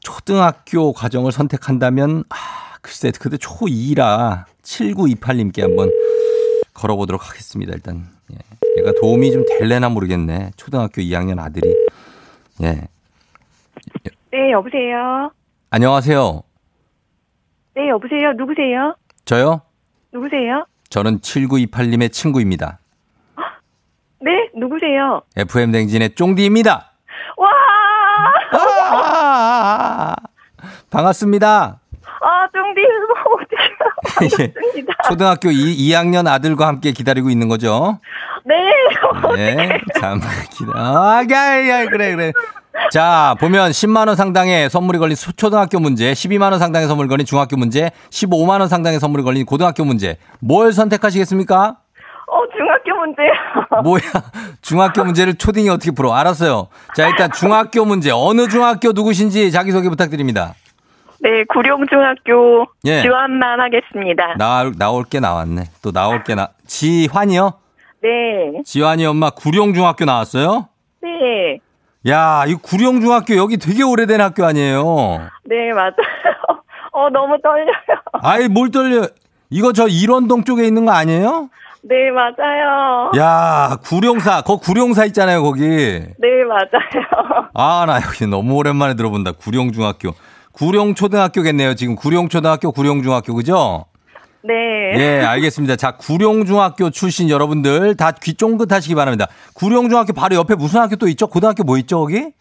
초등학교 0.00 0.92
과정을 0.92 1.32
선택한다면, 1.32 2.24
아, 2.30 2.36
글쎄, 2.80 3.12
근데 3.18 3.36
초2라 3.36 4.44
7928님께 4.62 5.60
한번 5.60 5.90
걸어보도록 6.78 7.28
하겠습니다. 7.28 7.72
일단 7.74 8.06
예. 8.32 8.36
얘가 8.78 8.92
도움이 9.00 9.32
좀 9.32 9.44
될래나 9.58 9.88
모르겠네. 9.88 10.52
초등학교 10.56 11.02
2학년 11.02 11.40
아들이. 11.40 11.74
예. 12.62 12.88
네, 14.30 14.52
여보세요. 14.52 15.30
안녕하세요. 15.70 16.42
네, 17.74 17.88
여보세요. 17.88 18.32
누구세요? 18.36 18.94
저요? 19.24 19.62
누구세요? 20.12 20.66
저는 20.88 21.18
7928님의 21.20 22.12
친구입니다. 22.12 22.78
네, 24.20 24.50
누구세요? 24.54 25.22
FM 25.36 25.72
댕진의 25.72 26.14
쫑디입니다. 26.14 26.92
와! 27.36 27.48
아, 28.52 30.16
반갑습니다. 30.90 31.80
반갑습니다. 34.16 34.94
초등학교 35.08 35.50
2, 35.50 35.76
2학년 35.88 36.26
아들과 36.26 36.66
함께 36.66 36.92
기다리고 36.92 37.30
있는 37.30 37.48
거죠? 37.48 37.98
네. 38.44 38.56
네. 39.36 39.80
잠 40.00 40.20
기다. 40.50 40.72
아, 40.74 41.22
야, 41.30 41.68
야, 41.68 41.86
그래, 41.86 42.14
그래. 42.14 42.32
자, 42.92 43.34
보면 43.40 43.72
10만원 43.72 44.14
상당의 44.14 44.70
선물이 44.70 44.98
걸린 44.98 45.16
소- 45.16 45.32
초등학교 45.32 45.80
문제, 45.80 46.12
12만원 46.12 46.58
상당의 46.58 46.86
선물이 46.88 47.08
걸린 47.08 47.26
중학교 47.26 47.56
문제, 47.56 47.90
15만원 48.10 48.68
상당의 48.68 49.00
선물이 49.00 49.24
걸린 49.24 49.44
고등학교 49.44 49.84
문제. 49.84 50.16
뭘 50.38 50.72
선택하시겠습니까? 50.72 51.76
어, 52.30 52.36
중학교 52.56 52.94
문제요. 53.00 53.32
뭐야. 53.82 54.02
중학교 54.62 55.02
문제를 55.04 55.34
초딩이 55.34 55.68
어떻게 55.70 55.90
풀어? 55.90 56.14
알았어요. 56.14 56.68
자, 56.94 57.08
일단 57.08 57.32
중학교 57.32 57.84
문제. 57.84 58.10
어느 58.12 58.48
중학교 58.48 58.92
누구신지 58.92 59.50
자기소개 59.50 59.88
부탁드립니다. 59.88 60.54
네, 61.20 61.44
구룡중학교 61.48 62.66
예. 62.84 63.02
지원만 63.02 63.60
하겠습니다. 63.60 64.34
나, 64.36 64.70
나올 64.78 65.04
게 65.04 65.18
나왔네. 65.20 65.64
또 65.82 65.90
나올 65.92 66.22
게 66.22 66.34
나, 66.34 66.50
지환이요? 66.66 67.52
네. 68.02 68.62
지환이 68.64 69.04
엄마 69.04 69.30
구룡중학교 69.30 70.04
나왔어요? 70.04 70.68
네. 71.02 71.58
야, 72.08 72.44
이 72.46 72.54
구룡중학교 72.54 73.36
여기 73.36 73.56
되게 73.56 73.82
오래된 73.82 74.20
학교 74.20 74.44
아니에요? 74.44 75.28
네, 75.44 75.72
맞아요. 75.72 75.94
어, 76.92 77.10
너무 77.10 77.36
떨려요. 77.42 77.66
아이, 78.22 78.48
뭘 78.48 78.70
떨려. 78.70 79.08
이거 79.50 79.72
저 79.72 79.88
일원동 79.88 80.44
쪽에 80.44 80.64
있는 80.66 80.84
거 80.84 80.92
아니에요? 80.92 81.48
네, 81.82 82.10
맞아요. 82.10 83.10
야, 83.16 83.76
구룡사. 83.82 84.42
거 84.42 84.58
구룡사 84.58 85.04
있잖아요, 85.06 85.42
거기. 85.42 85.62
네, 85.66 86.44
맞아요. 86.46 87.48
아, 87.54 87.84
나 87.86 87.96
여기 87.96 88.26
너무 88.26 88.54
오랜만에 88.56 88.94
들어본다. 88.94 89.32
구룡중학교. 89.32 90.12
구룡초등학교겠네요. 90.58 91.74
지금 91.74 91.94
구룡초등학교, 91.96 92.72
구룡중학교, 92.72 93.32
그죠? 93.34 93.84
네. 94.42 94.54
예, 94.96 95.20
알겠습니다. 95.24 95.76
자, 95.76 95.92
구룡중학교 95.96 96.90
출신 96.90 97.30
여러분들 97.30 97.96
다 97.96 98.12
귀 98.12 98.34
쫑긋 98.34 98.72
하시기 98.72 98.94
바랍니다. 98.94 99.26
구룡중학교 99.54 100.12
바로 100.12 100.36
옆에 100.36 100.54
무슨 100.54 100.80
학교 100.80 100.96
또 100.96 101.06
있죠? 101.08 101.26
고등학교 101.28 101.62
뭐 101.64 101.78
있죠, 101.78 102.00
거기? 102.00 102.32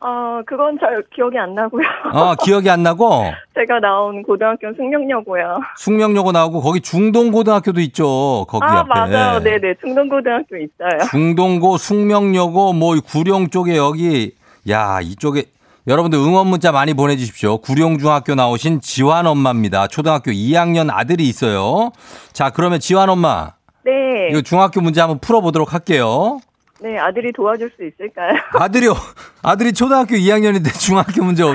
어, 0.00 0.40
그건 0.46 0.78
잘 0.78 1.02
기억이 1.14 1.38
안 1.38 1.54
나고요. 1.54 1.82
어, 2.12 2.34
기억이 2.36 2.68
안 2.70 2.82
나고, 2.82 3.24
제가 3.54 3.80
나온 3.80 4.22
고등학교 4.22 4.72
숙명여고요. 4.74 5.58
숙명여고 5.78 6.32
나오고, 6.32 6.60
거기 6.60 6.80
중동고등학교도 6.80 7.80
있죠. 7.80 8.46
거기 8.48 8.64
아, 8.64 8.80
앞에. 8.80 8.88
맞아요. 8.88 9.40
네 9.40 9.58
네. 9.58 9.74
중동고등학교 9.80 10.56
있어요. 10.56 11.08
중동고, 11.10 11.78
숙명여고, 11.78 12.74
뭐, 12.74 12.94
구룡 13.00 13.48
쪽에 13.48 13.76
여기, 13.76 14.32
야, 14.68 15.00
이쪽에, 15.02 15.44
여러분들 15.86 16.18
응원 16.18 16.48
문자 16.48 16.72
많이 16.72 16.94
보내주십시오. 16.94 17.58
구룡중학교 17.58 18.34
나오신 18.34 18.80
지환 18.80 19.26
엄마입니다. 19.26 19.86
초등학교 19.86 20.32
2학년 20.32 20.88
아들이 20.92 21.28
있어요. 21.28 21.92
자, 22.32 22.50
그러면 22.50 22.80
지환 22.80 23.08
엄마, 23.08 23.52
네. 23.84 24.28
이거 24.30 24.42
중학교 24.42 24.80
문제 24.80 25.00
한번 25.00 25.20
풀어보도록 25.20 25.72
할게요. 25.72 26.40
네, 26.80 26.98
아들이 26.98 27.32
도와줄 27.32 27.70
수 27.76 27.84
있을까요? 27.86 28.34
아들이요, 28.58 28.94
아들이 29.42 29.72
초등학교 29.72 30.16
2학년인데 30.16 30.76
중학교 30.78 31.22
문제 31.22 31.44
어- 31.44 31.54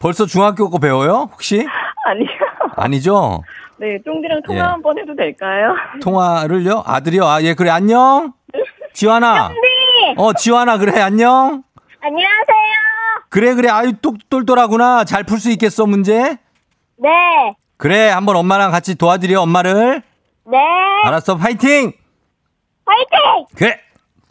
벌써 0.00 0.26
중학교 0.26 0.68
거 0.68 0.78
배워요? 0.78 1.28
혹시? 1.32 1.64
아니요. 2.06 2.28
아니죠? 2.76 3.42
네, 3.78 3.98
쫑디랑 4.04 4.42
통화 4.44 4.58
예. 4.58 4.62
한번 4.62 4.98
해도 4.98 5.14
될까요? 5.14 5.74
통화를요? 6.02 6.82
아들이요? 6.86 7.24
아, 7.24 7.40
예, 7.42 7.54
그래, 7.54 7.70
안녕? 7.70 8.32
지환아. 8.92 9.50
어, 10.16 10.32
지환아, 10.32 10.78
그래, 10.78 11.00
안녕? 11.00 11.62
안녕하세요. 12.02 12.53
그래, 13.34 13.54
그래, 13.54 13.68
아유, 13.68 13.94
똑, 14.00 14.30
똘똘하구나. 14.30 15.02
잘 15.04 15.24
풀 15.24 15.40
수 15.40 15.50
있겠어, 15.50 15.86
문제? 15.86 16.38
네. 16.96 17.08
그래, 17.76 18.08
한번 18.08 18.36
엄마랑 18.36 18.70
같이 18.70 18.94
도와드려, 18.94 19.40
엄마를. 19.42 20.02
네. 20.48 20.58
알았어, 21.02 21.36
파이팅! 21.36 21.92
화이팅! 22.86 23.46
그래! 23.56 23.76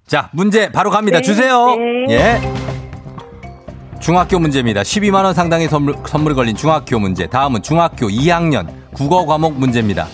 자, 0.07 0.29
문제 0.31 0.71
바로 0.71 0.89
갑니다. 0.89 1.17
네, 1.17 1.21
주세요. 1.21 1.75
네. 1.75 2.13
예. 2.13 2.41
중학교 3.99 4.39
문제입니다. 4.39 4.83
12만 4.83 5.25
원 5.25 5.33
상당의 5.33 5.67
선물, 5.67 5.95
선물이 6.07 6.33
걸린 6.33 6.55
중학교 6.55 6.97
문제. 6.97 7.27
다음은 7.27 7.61
중학교 7.61 8.07
2학년 8.07 8.67
국어 8.93 9.25
과목 9.25 9.59
문제입니다. 9.59 10.07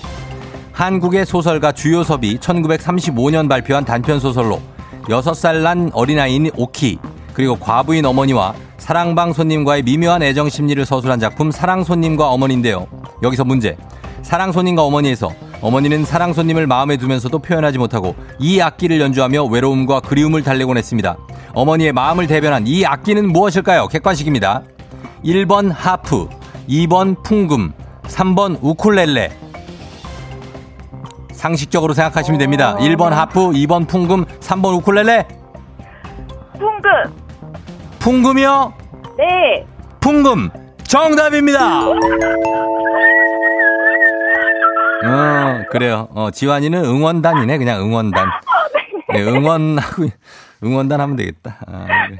한국의 0.71 1.27
소설가 1.27 1.73
주요섭이 1.73 2.39
1935년 2.39 3.47
발표한 3.47 3.85
단편 3.85 4.19
소설로 4.19 4.59
6살 5.03 5.61
난 5.61 5.91
어린아이인 5.93 6.49
오키, 6.55 6.97
그리고 7.39 7.55
과부인 7.55 8.05
어머니와 8.05 8.53
사랑방 8.77 9.31
손님과의 9.31 9.83
미묘한 9.83 10.21
애정 10.23 10.49
심리를 10.49 10.85
서술한 10.85 11.21
작품 11.21 11.51
사랑 11.51 11.85
손님과 11.85 12.27
어머니인데요. 12.31 12.85
여기서 13.23 13.45
문제. 13.45 13.77
사랑 14.23 14.51
손님과 14.51 14.83
어머니에서 14.83 15.31
어머니는 15.61 16.03
사랑 16.03 16.33
손님을 16.33 16.67
마음에 16.67 16.97
두면서도 16.97 17.39
표현하지 17.39 17.77
못하고 17.77 18.13
이 18.39 18.59
악기를 18.59 18.99
연주하며 18.99 19.45
외로움과 19.45 20.01
그리움을 20.01 20.43
달래곤 20.43 20.75
했습니다. 20.75 21.15
어머니의 21.53 21.93
마음을 21.93 22.27
대변한 22.27 22.67
이 22.67 22.85
악기는 22.85 23.31
무엇일까요? 23.31 23.87
객관식입니다. 23.87 24.63
1번 25.23 25.71
하프, 25.73 26.27
2번 26.67 27.23
풍금, 27.23 27.71
3번 28.03 28.59
우쿨렐레. 28.61 29.31
상식적으로 31.31 31.93
생각하시면 31.93 32.37
됩니다. 32.37 32.75
1번 32.79 33.11
하프, 33.11 33.51
2번 33.51 33.87
풍금, 33.87 34.25
3번 34.25 34.75
우쿨렐레. 34.79 35.25
풍금! 36.59 37.18
풍금이요? 37.99 38.73
네. 39.17 39.65
풍금 39.99 40.49
정답입니다. 40.83 41.89
어 45.01 45.63
그래요. 45.71 46.07
어 46.13 46.31
지환이는 46.31 46.83
응원단이네 46.83 47.57
그냥 47.57 47.81
응원단. 47.81 48.27
네, 49.13 49.21
응원하고 49.23 50.07
응원단 50.63 51.01
하면 51.01 51.15
되겠다. 51.15 51.57
아, 51.67 51.85
네. 52.09 52.17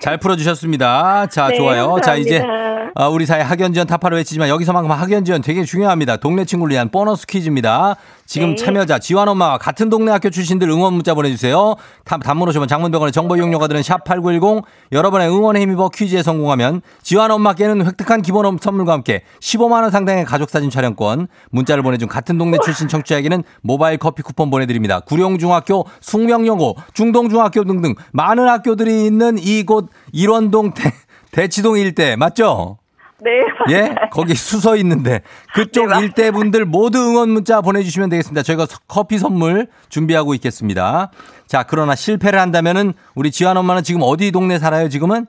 잘 0.00 0.16
풀어주셨습니다. 0.18 1.26
자 1.26 1.48
네, 1.48 1.56
좋아요. 1.56 1.96
자 2.02 2.14
이제 2.16 2.38
감사합니다. 2.38 2.68
아, 2.94 3.08
우리 3.08 3.26
사회 3.26 3.42
학연지원 3.42 3.86
타파로 3.86 4.16
외치지만 4.16 4.48
여기서만큼 4.48 4.90
학연지원 4.90 5.40
되게 5.42 5.64
중요합니다. 5.64 6.16
동네 6.16 6.44
친구를 6.44 6.72
위한 6.72 6.88
보너스 6.88 7.26
퀴즈입니다. 7.26 7.96
지금 8.26 8.50
네. 8.50 8.56
참여자 8.56 8.98
지환 8.98 9.28
엄마와 9.28 9.56
같은 9.58 9.88
동네 9.88 10.10
학교 10.10 10.30
출신들 10.30 10.68
응원 10.68 10.94
문자 10.94 11.14
보내주세요. 11.14 11.76
단- 12.04 12.20
단문 12.20 12.48
오시면 12.48 12.66
장문병원의 12.68 13.12
정보 13.12 13.36
이용료가 13.36 13.68
드는 13.68 13.80
샵8910 13.82 14.64
여러분의 14.92 15.28
응원에 15.30 15.60
힘입어 15.60 15.88
퀴즈에 15.90 16.22
성공하면 16.22 16.82
지환 17.02 17.30
엄마께는 17.30 17.86
획득한 17.86 18.22
기본 18.22 18.58
선물과 18.60 18.92
함께 18.92 19.22
15만 19.40 19.82
원 19.82 19.90
상당의 19.90 20.24
가족사진 20.24 20.68
촬영권 20.70 21.28
문자를 21.50 21.82
보내준 21.82 22.08
같은 22.08 22.36
동네 22.36 22.58
출신 22.64 22.88
청취자에게는 22.88 23.44
모바일 23.62 23.98
커피 23.98 24.22
쿠폰 24.22 24.50
보내드립니다. 24.50 25.00
구룡중학교, 25.00 25.84
숙명여고, 26.00 26.76
중동중학교 26.94 27.64
등등 27.64 27.94
많은 28.12 28.46
학교들이 28.48 29.06
있는 29.06 29.38
이곳 29.38 29.87
일원동 30.12 30.74
대, 30.74 30.92
대치동 31.32 31.78
일대 31.78 32.16
맞죠? 32.16 32.78
네. 33.20 33.30
예? 33.70 33.94
거기 34.12 34.34
수서 34.36 34.76
있는데 34.76 35.22
그쪽 35.52 35.88
네, 35.88 35.98
일대 36.00 36.30
분들 36.30 36.64
모두 36.64 36.98
응원 37.00 37.30
문자 37.30 37.60
보내주시면 37.60 38.10
되겠습니다. 38.10 38.42
저희가 38.44 38.66
서- 38.66 38.78
커피 38.86 39.18
선물 39.18 39.66
준비하고 39.88 40.34
있겠습니다. 40.34 41.10
자, 41.48 41.64
그러나 41.64 41.96
실패를 41.96 42.38
한다면은 42.38 42.94
우리 43.16 43.30
지환 43.32 43.56
엄마는 43.56 43.82
지금 43.82 44.02
어디 44.04 44.30
동네 44.30 44.58
살아요, 44.60 44.88
지금은? 44.88 45.26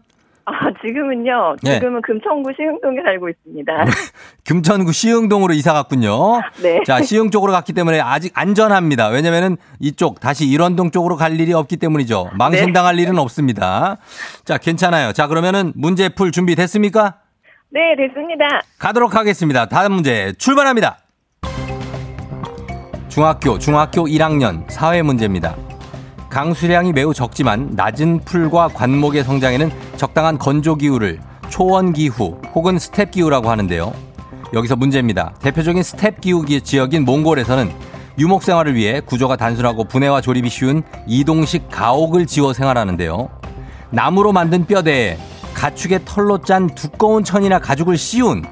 아, 0.49 0.71
지금은요. 0.83 1.57
네. 1.63 1.75
지금은 1.75 2.01
금천구 2.01 2.51
시흥동에 2.55 3.01
살고 3.05 3.29
있습니다. 3.29 3.73
금천구 4.45 4.91
시흥동으로 4.91 5.53
이사 5.53 5.73
갔군요. 5.73 6.41
네. 6.61 6.81
자, 6.85 7.01
시흥 7.01 7.29
쪽으로 7.29 7.51
갔기 7.51 7.73
때문에 7.73 7.99
아직 7.99 8.31
안전합니다. 8.35 9.09
왜냐면은 9.09 9.57
이쪽 9.79 10.19
다시 10.19 10.47
일원동 10.47 10.91
쪽으로 10.91 11.15
갈 11.15 11.39
일이 11.39 11.53
없기 11.53 11.77
때문이죠. 11.77 12.31
망신당할 12.33 12.99
일은 12.99 13.19
없습니다. 13.19 13.97
자, 14.43 14.57
괜찮아요. 14.57 15.13
자, 15.13 15.27
그러면은 15.27 15.71
문제 15.75 16.09
풀 16.09 16.31
준비 16.31 16.55
됐습니까? 16.55 17.17
네, 17.71 17.95
됐습니다. 17.95 18.61
가도록 18.79 19.15
하겠습니다. 19.15 19.67
다음 19.67 19.93
문제 19.93 20.33
출발합니다. 20.39 20.97
중학교, 23.09 23.59
중학교 23.59 24.05
1학년 24.07 24.69
사회 24.69 25.01
문제입니다. 25.01 25.55
강수량이 26.29 26.93
매우 26.93 27.13
적지만 27.13 27.71
낮은 27.73 28.21
풀과 28.21 28.69
관목의 28.69 29.23
성장에는 29.23 29.71
적당한 29.97 30.37
건조 30.37 30.75
기후를 30.75 31.19
초원 31.49 31.91
기후 31.93 32.39
혹은 32.53 32.77
스텝 32.77 33.11
기후라고 33.11 33.49
하는데요. 33.49 33.91
여기서 34.53 34.75
문제입니다. 34.75 35.33
대표적인 35.41 35.81
스텝 35.83 36.21
기후 36.21 36.43
기- 36.43 36.61
지역인 36.61 37.03
몽골에서는 37.05 37.71
유목 38.19 38.43
생활을 38.43 38.75
위해 38.75 38.99
구조가 38.99 39.37
단순하고 39.37 39.85
분해와 39.85 40.21
조립이 40.21 40.49
쉬운 40.49 40.83
이동식 41.07 41.69
가옥을 41.69 42.25
지어 42.27 42.53
생활하는데요. 42.53 43.29
나무로 43.91 44.31
만든 44.31 44.65
뼈대에 44.65 45.17
가축의 45.55 46.01
털로 46.05 46.41
짠 46.41 46.67
두꺼운 46.75 47.23
천이나 47.23 47.59
가죽을 47.59 47.97
씌운 47.97 48.43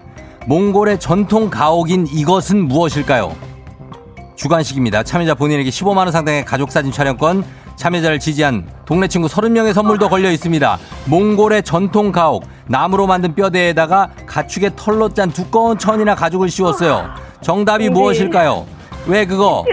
몽골의 0.47 0.99
전통 0.99 1.49
가옥인 1.49 2.07
이것은 2.07 2.67
무엇일까요? 2.67 3.35
주관식입니다. 4.35 5.03
참여자 5.03 5.33
본인에게 5.35 5.69
15만원 5.69 6.11
상당의 6.11 6.45
가족사진 6.45 6.91
촬영권, 6.91 7.43
참여자를 7.77 8.19
지지한 8.19 8.67
동네 8.85 9.07
친구 9.07 9.27
30명의 9.27 9.73
선물도 9.73 10.09
걸려 10.09 10.29
있습니다. 10.31 10.77
몽골의 11.05 11.63
전통 11.63 12.11
가옥, 12.11 12.43
나무로 12.67 13.07
만든 13.07 13.33
뼈대에다가 13.33 14.09
가축의 14.25 14.71
털로 14.75 15.09
짠 15.09 15.31
두꺼운 15.31 15.77
천이나 15.77 16.15
가죽을 16.15 16.49
씌웠어요. 16.49 17.07
정답이 17.41 17.85
네. 17.85 17.89
무엇일까요? 17.91 18.65
왜 19.05 19.25
그거? 19.25 19.63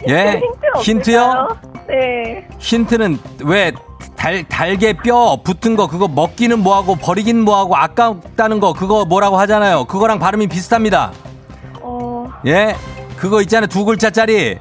힌트. 0.00 0.12
예? 0.12 0.40
힌트? 0.82 1.16
없을까요? 1.16 1.48
네. 1.86 2.48
힌트는 2.58 3.18
왜 3.44 3.72
달, 4.16 4.42
달개 4.48 4.92
뼈 4.92 5.38
붙은 5.42 5.76
거 5.76 5.86
그거 5.86 6.08
먹기는 6.08 6.58
뭐하고 6.58 6.96
버리기는 6.96 7.42
뭐하고 7.42 7.76
아깝다는 7.76 8.60
거 8.60 8.72
그거 8.72 9.04
뭐라고 9.04 9.38
하잖아요. 9.38 9.84
그거랑 9.84 10.18
발음이 10.18 10.46
비슷합니다. 10.46 11.12
어, 11.80 12.26
예? 12.46 12.74
그거 13.16 13.42
있잖아요. 13.42 13.66
두 13.68 13.84
글자짜리. 13.84 14.58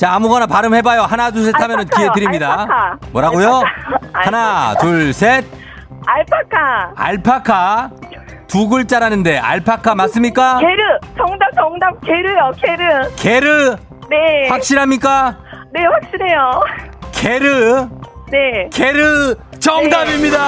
어. 0.00 0.06
자, 0.06 0.14
아무거나 0.14 0.46
발음해봐요. 0.46 1.02
하나, 1.02 1.30
둘, 1.30 1.44
셋 1.44 1.54
하면 1.60 1.84
기회. 1.84 2.08
드립니다. 2.14 2.62
알파카. 2.62 2.96
뭐라고요? 3.12 3.62
알파카. 4.14 4.20
하나, 4.26 4.74
둘, 4.80 5.12
셋. 5.12 5.44
알파카. 6.06 6.92
알파카. 6.96 7.90
두 8.48 8.68
글자라는데 8.68 9.36
알파카 9.38 9.94
맞습니까? 9.94 10.58
게르. 10.58 10.72
정답, 11.18 11.52
정답. 11.54 12.00
게르요, 12.00 12.50
게르. 12.56 13.14
게르. 13.16 13.76
네. 14.08 14.48
확실합니까? 14.48 15.36
네, 15.72 15.82
확실해요. 15.84 16.62
게르. 17.12 17.88
네. 18.30 18.68
게르 18.72 19.34
정답입니다. 19.58 20.40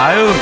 아유. 0.00 0.32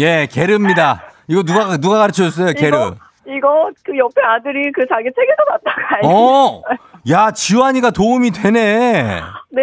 예, 0.00 0.26
게르입니다. 0.30 1.02
이거 1.28 1.42
누가 1.44 1.76
누가 1.76 1.98
가르쳐 1.98 2.24
줬어요, 2.24 2.52
게르? 2.52 2.94
이거, 3.26 3.70
그 3.84 3.96
옆에 3.96 4.20
아들이 4.22 4.70
그 4.72 4.86
자기 4.88 5.04
책에서 5.04 5.44
봤다가 5.48 6.00
어. 6.08 6.62
야, 7.10 7.30
지환이가 7.30 7.90
도움이 7.90 8.30
되네. 8.30 9.20
네. 9.50 9.62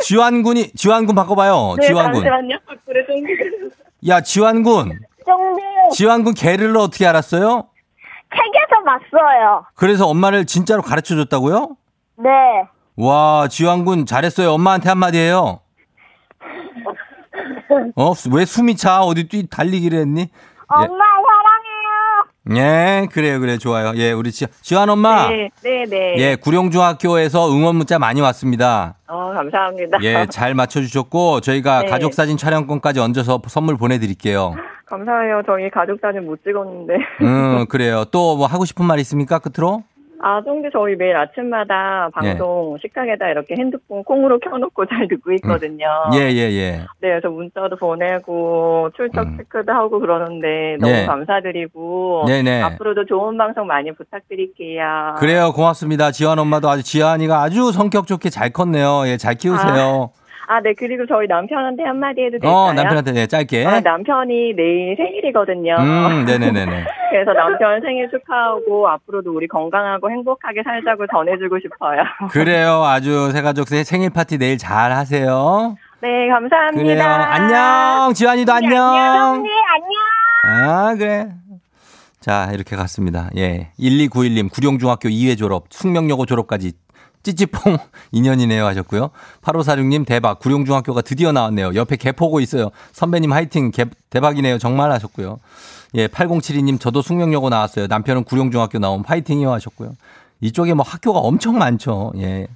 지환군이 0.00 0.72
지환군 0.72 1.14
바꿔 1.14 1.34
봐요. 1.34 1.74
네, 1.78 1.86
지환군. 1.86 2.22
잠시만요. 2.22 2.58
그래, 2.86 3.04
좀. 3.06 3.70
야, 4.08 4.20
지환군. 4.20 4.98
지환군 5.92 6.34
게르를 6.34 6.76
어떻게 6.76 7.06
알았어요? 7.06 7.66
책에서 8.32 8.82
봤어요. 8.84 9.64
그래서 9.74 10.06
엄마를 10.06 10.46
진짜로 10.46 10.82
가르쳐 10.82 11.16
줬다고요? 11.16 11.76
네. 12.16 12.30
와, 12.96 13.48
지환군 13.48 14.06
잘했어요. 14.06 14.52
엄마한테 14.52 14.88
한마디 14.88 15.18
해요. 15.18 15.60
어, 17.96 18.12
왜 18.32 18.44
숨이 18.44 18.76
차? 18.76 19.00
어디 19.02 19.28
뛰 19.28 19.48
달리기를 19.48 19.98
했니? 19.98 20.30
엄마. 20.68 21.04
예, 22.56 23.06
그래요, 23.12 23.38
그래, 23.38 23.58
좋아요. 23.58 23.92
예, 23.96 24.12
우리 24.12 24.32
지, 24.32 24.46
지환 24.62 24.88
엄마. 24.88 25.28
네, 25.28 25.50
네, 25.62 25.84
네. 25.88 26.14
예, 26.18 26.36
구룡중학교에서 26.36 27.50
응원 27.52 27.76
문자 27.76 27.98
많이 27.98 28.20
왔습니다. 28.22 28.94
어, 29.06 29.32
감사합니다. 29.34 29.98
예, 30.02 30.26
잘 30.30 30.54
맞춰주셨고, 30.54 31.40
저희가 31.42 31.82
네. 31.82 31.88
가족사진 31.88 32.36
촬영권까지 32.38 32.98
얹어서 33.00 33.42
선물 33.46 33.76
보내드릴게요. 33.76 34.54
감사해요. 34.86 35.42
저희 35.46 35.70
가족 35.70 36.00
사진 36.00 36.24
못 36.26 36.42
찍었는데. 36.42 36.94
음, 37.22 37.66
그래요. 37.68 38.04
또 38.10 38.36
뭐 38.36 38.46
하고 38.46 38.64
싶은 38.64 38.84
말 38.86 38.98
있습니까? 39.00 39.38
끝으로? 39.38 39.84
아, 40.22 40.42
송디 40.44 40.68
저희 40.72 40.96
매일 40.96 41.16
아침마다 41.16 42.10
방송 42.12 42.76
식탁에다 42.80 43.28
이렇게 43.30 43.54
핸드폰 43.58 44.04
콩으로 44.04 44.38
켜놓고 44.38 44.86
잘 44.86 45.08
듣고 45.08 45.32
있거든요. 45.34 45.86
예, 46.14 46.30
예, 46.30 46.50
예. 46.52 46.70
네, 47.00 47.08
그래서 47.08 47.30
문자도 47.30 47.76
보내고 47.76 48.90
출석 48.96 49.26
음. 49.26 49.36
체크도 49.38 49.72
하고 49.72 49.98
그러는데 49.98 50.76
너무 50.78 50.92
네. 50.92 51.06
감사드리고 51.06 52.24
네네. 52.26 52.62
앞으로도 52.62 53.06
좋은 53.06 53.38
방송 53.38 53.66
많이 53.66 53.92
부탁드릴게요. 53.92 55.16
그래요, 55.18 55.52
고맙습니다. 55.52 56.10
지환 56.10 56.38
엄마도 56.38 56.68
아주, 56.68 56.82
지환이가 56.82 57.42
아주 57.42 57.72
성격 57.72 58.06
좋게 58.06 58.28
잘 58.28 58.50
컸네요. 58.50 59.04
예, 59.06 59.16
잘 59.16 59.36
키우세요. 59.36 60.10
아, 60.14 60.19
네, 60.58 60.74
그리고 60.76 61.06
저희 61.06 61.28
남편한테 61.28 61.84
한마디 61.84 62.22
해도 62.22 62.32
될까요? 62.32 62.50
어, 62.52 62.72
남편한테 62.72 63.12
네, 63.12 63.26
짧게. 63.28 63.64
아, 63.64 63.78
남편이 63.80 64.54
내일 64.56 64.96
생일이거든요. 64.96 65.76
음, 65.78 66.24
네네네네. 66.26 66.84
그래서 67.10 67.32
남편 67.32 67.80
생일 67.80 68.10
축하하고 68.10 68.88
앞으로도 68.88 69.32
우리 69.32 69.46
건강하고 69.46 70.10
행복하게 70.10 70.62
살자고 70.64 71.06
전해주고 71.06 71.58
싶어요. 71.60 72.02
그래요. 72.32 72.82
아주 72.84 73.30
새가족 73.30 73.68
새 73.68 73.84
생일 73.84 74.10
파티 74.10 74.38
내일 74.38 74.58
잘 74.58 74.90
하세요. 74.90 75.76
네, 76.00 76.28
감사합니다. 76.28 76.82
그래요. 76.82 77.04
안녕. 77.04 78.12
지환이도 78.14 78.52
안녕. 78.52 78.72
형님 78.72 79.52
안녕. 79.74 80.68
아, 80.68 80.94
그래. 80.96 81.28
자, 82.20 82.50
이렇게 82.52 82.76
갔습니다. 82.76 83.30
예. 83.36 83.70
1291님, 83.78 84.50
구룡중학교 84.52 85.08
2회 85.08 85.38
졸업, 85.38 85.64
숙명여고 85.70 86.26
졸업까지 86.26 86.72
찌찌뽕 87.22 87.76
인연이네요 88.12 88.64
하셨고요. 88.64 89.10
8546님, 89.42 90.06
대박. 90.06 90.38
구룡중학교가 90.40 91.02
드디어 91.02 91.32
나왔네요. 91.32 91.74
옆에 91.74 91.96
개포고 91.96 92.40
있어요. 92.40 92.70
선배님 92.92 93.32
화이팅. 93.32 93.70
개, 93.70 93.86
대박이네요. 94.10 94.58
정말 94.58 94.90
하셨고요. 94.92 95.38
예, 95.94 96.06
8072님, 96.06 96.80
저도 96.80 97.02
숙명여고 97.02 97.48
나왔어요. 97.48 97.86
남편은 97.88 98.24
구룡중학교 98.24 98.78
나온 98.78 99.04
화이팅이요 99.04 99.52
하셨고요. 99.52 99.94
이쪽에 100.40 100.74
뭐 100.74 100.84
학교가 100.86 101.18
엄청 101.18 101.58
많죠. 101.58 102.12
예. 102.18 102.46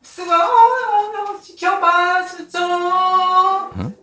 수고 0.03 0.31
지켜봐. 1.43 2.23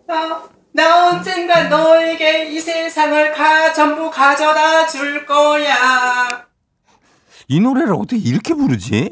나, 0.07 0.43
나 0.71 1.07
언젠가 1.09 1.63
너에게 1.69 2.51
이 2.51 2.59
세상을 2.59 3.33
가 3.33 3.73
전부 3.73 4.11
가져다 4.11 4.87
줄 4.87 5.25
거야. 5.25 6.45
이 7.47 7.59
노래를 7.59 7.93
어떻게 7.93 8.17
이렇게 8.17 8.53
부르지? 8.53 9.09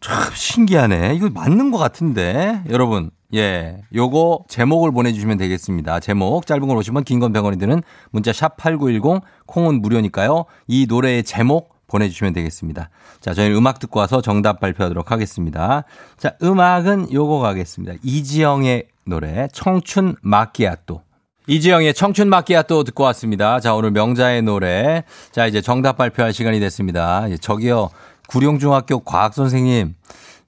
참 0.00 0.32
신기하네. 0.34 1.14
이거 1.14 1.28
맞는 1.30 1.70
것 1.72 1.78
같은데. 1.78 2.62
여러분, 2.70 3.10
예. 3.34 3.78
요거 3.94 4.44
제목을 4.48 4.92
보내주시면 4.92 5.36
되겠습니다. 5.38 6.00
제목, 6.00 6.46
짧은 6.46 6.66
걸 6.68 6.76
오시면 6.76 7.04
긴 7.04 7.20
건 7.20 7.32
100원이 7.32 7.58
드는 7.58 7.82
문자 8.10 8.32
샵 8.32 8.56
8910, 8.56 9.22
콩은 9.46 9.80
무료니까요. 9.82 10.44
이 10.68 10.86
노래의 10.88 11.24
제목 11.24 11.74
보내주시면 11.88 12.32
되겠습니다. 12.32 12.90
자, 13.20 13.34
저희는 13.34 13.56
음악 13.56 13.78
듣고 13.78 14.00
와서 14.00 14.20
정답 14.20 14.60
발표하도록 14.60 15.10
하겠습니다. 15.10 15.84
자, 16.18 16.34
음악은 16.42 17.12
요거 17.12 17.38
가겠습니다. 17.40 17.94
이지영의 18.02 18.86
노래, 19.06 19.48
청춘 19.52 20.16
마끼아또. 20.20 21.02
이지영의 21.48 21.94
청춘 21.94 22.28
마끼아또 22.28 22.82
듣고 22.84 23.04
왔습니다. 23.04 23.60
자, 23.60 23.74
오늘 23.74 23.92
명자의 23.92 24.42
노래. 24.42 25.04
자, 25.30 25.46
이제 25.46 25.60
정답 25.60 25.96
발표할 25.96 26.32
시간이 26.32 26.58
됐습니다. 26.58 27.30
예, 27.30 27.36
저기요, 27.36 27.90
구룡중학교 28.28 29.00
과학선생님. 29.00 29.94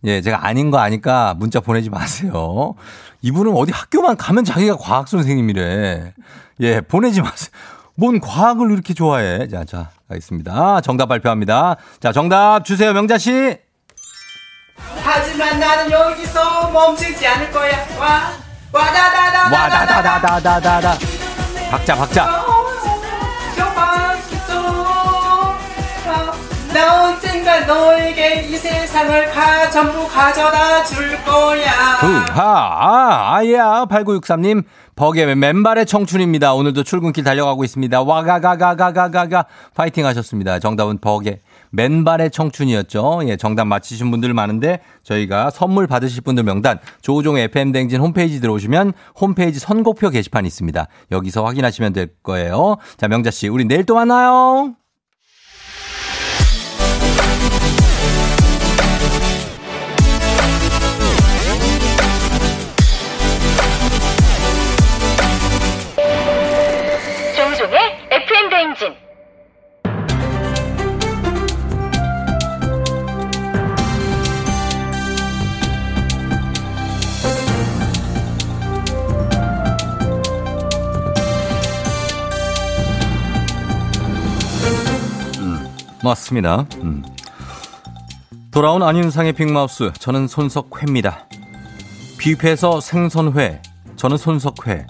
예, 0.05 0.21
제가 0.21 0.47
아닌 0.47 0.71
거 0.71 0.79
아니까 0.79 1.35
문자 1.35 1.61
보내지 1.61 1.91
마세요. 1.91 2.75
이분은 3.23 3.53
어디 3.57 3.73
학교만 3.73 4.17
가면 4.17 4.45
자기가 4.45 4.77
과학 4.77 5.09
선생님이래. 5.09 6.15
예, 6.61 6.81
보내지 6.83 7.21
마세요. 7.21 7.51
뭔 7.95 8.21
과학을 8.21 8.71
이렇게 8.71 8.95
좋아해. 8.95 9.49
자, 9.49 9.65
자, 9.65 9.91
가겠습니다. 10.09 10.83
정답 10.83 11.07
발표합니다. 11.07 11.77
자, 12.01 12.13
정답 12.13 12.65
주세요, 12.65 12.93
명자 12.93 13.19
씨. 13.19 13.59
하지만 15.03 15.59
나는 15.59 15.91
여기서 15.91 16.71
멈추지 16.71 17.27
않을 17.27 17.51
거야. 17.51 17.77
와, 17.99 18.33
와다다다다다다. 18.73 19.51
와다다다다다다다. 19.51 20.99
박자, 21.71 21.97
박자. 21.97 22.58
나 26.73 27.09
언젠가 27.09 27.61
너에게 27.61 28.43
이 28.43 28.57
세상을 28.57 29.31
가 29.31 29.71
전부 29.71 30.07
가져다 30.07 30.85
줄 30.85 31.17
거야. 31.25 31.99
우하, 32.03 32.43
아, 32.43 33.35
아야, 33.37 33.87
8963님, 33.87 34.65
버게 34.95 35.35
맨발의 35.35 35.87
청춘입니다. 35.87 36.55
오늘도 36.55 36.83
출근길 36.83 37.25
달려가고 37.25 37.65
있습니다. 37.65 38.03
와가가가가가가가, 38.03 39.47
파이팅 39.75 40.05
하셨습니다. 40.07 40.59
정답은 40.59 40.99
버게 40.99 41.41
맨발의 41.71 42.31
청춘이었죠. 42.31 43.21
예, 43.27 43.37
정답 43.37 43.65
맞히신 43.67 44.11
분들 44.11 44.35
많은데, 44.35 44.81
저희가 45.05 45.51
선물 45.51 45.87
받으실 45.87 46.23
분들 46.23 46.45
명단, 46.45 46.79
조우종 47.01 47.39
FM댕진 47.39 48.01
홈페이지 48.01 48.41
들어오시면, 48.41 48.93
홈페이지 49.21 49.59
선곡표 49.59 50.11
게시판 50.11 50.45
있습니다. 50.45 50.87
여기서 51.13 51.45
확인하시면 51.45 51.93
될 51.93 52.09
거예요. 52.23 52.77
자, 52.97 53.09
명자 53.09 53.31
씨, 53.31 53.49
우리 53.49 53.65
내일 53.65 53.85
또 53.85 53.95
만나요. 53.95 54.75
맞습니다. 86.09 86.67
음. 86.83 87.05
돌아온 88.51 88.83
안윤상의 88.83 89.35
빅마우스. 89.35 89.93
저는 89.99 90.27
손석회입니다. 90.27 91.29
뷔페에서 92.19 92.81
생선회. 92.81 93.61
저는 93.97 94.17
손석회. 94.17 94.87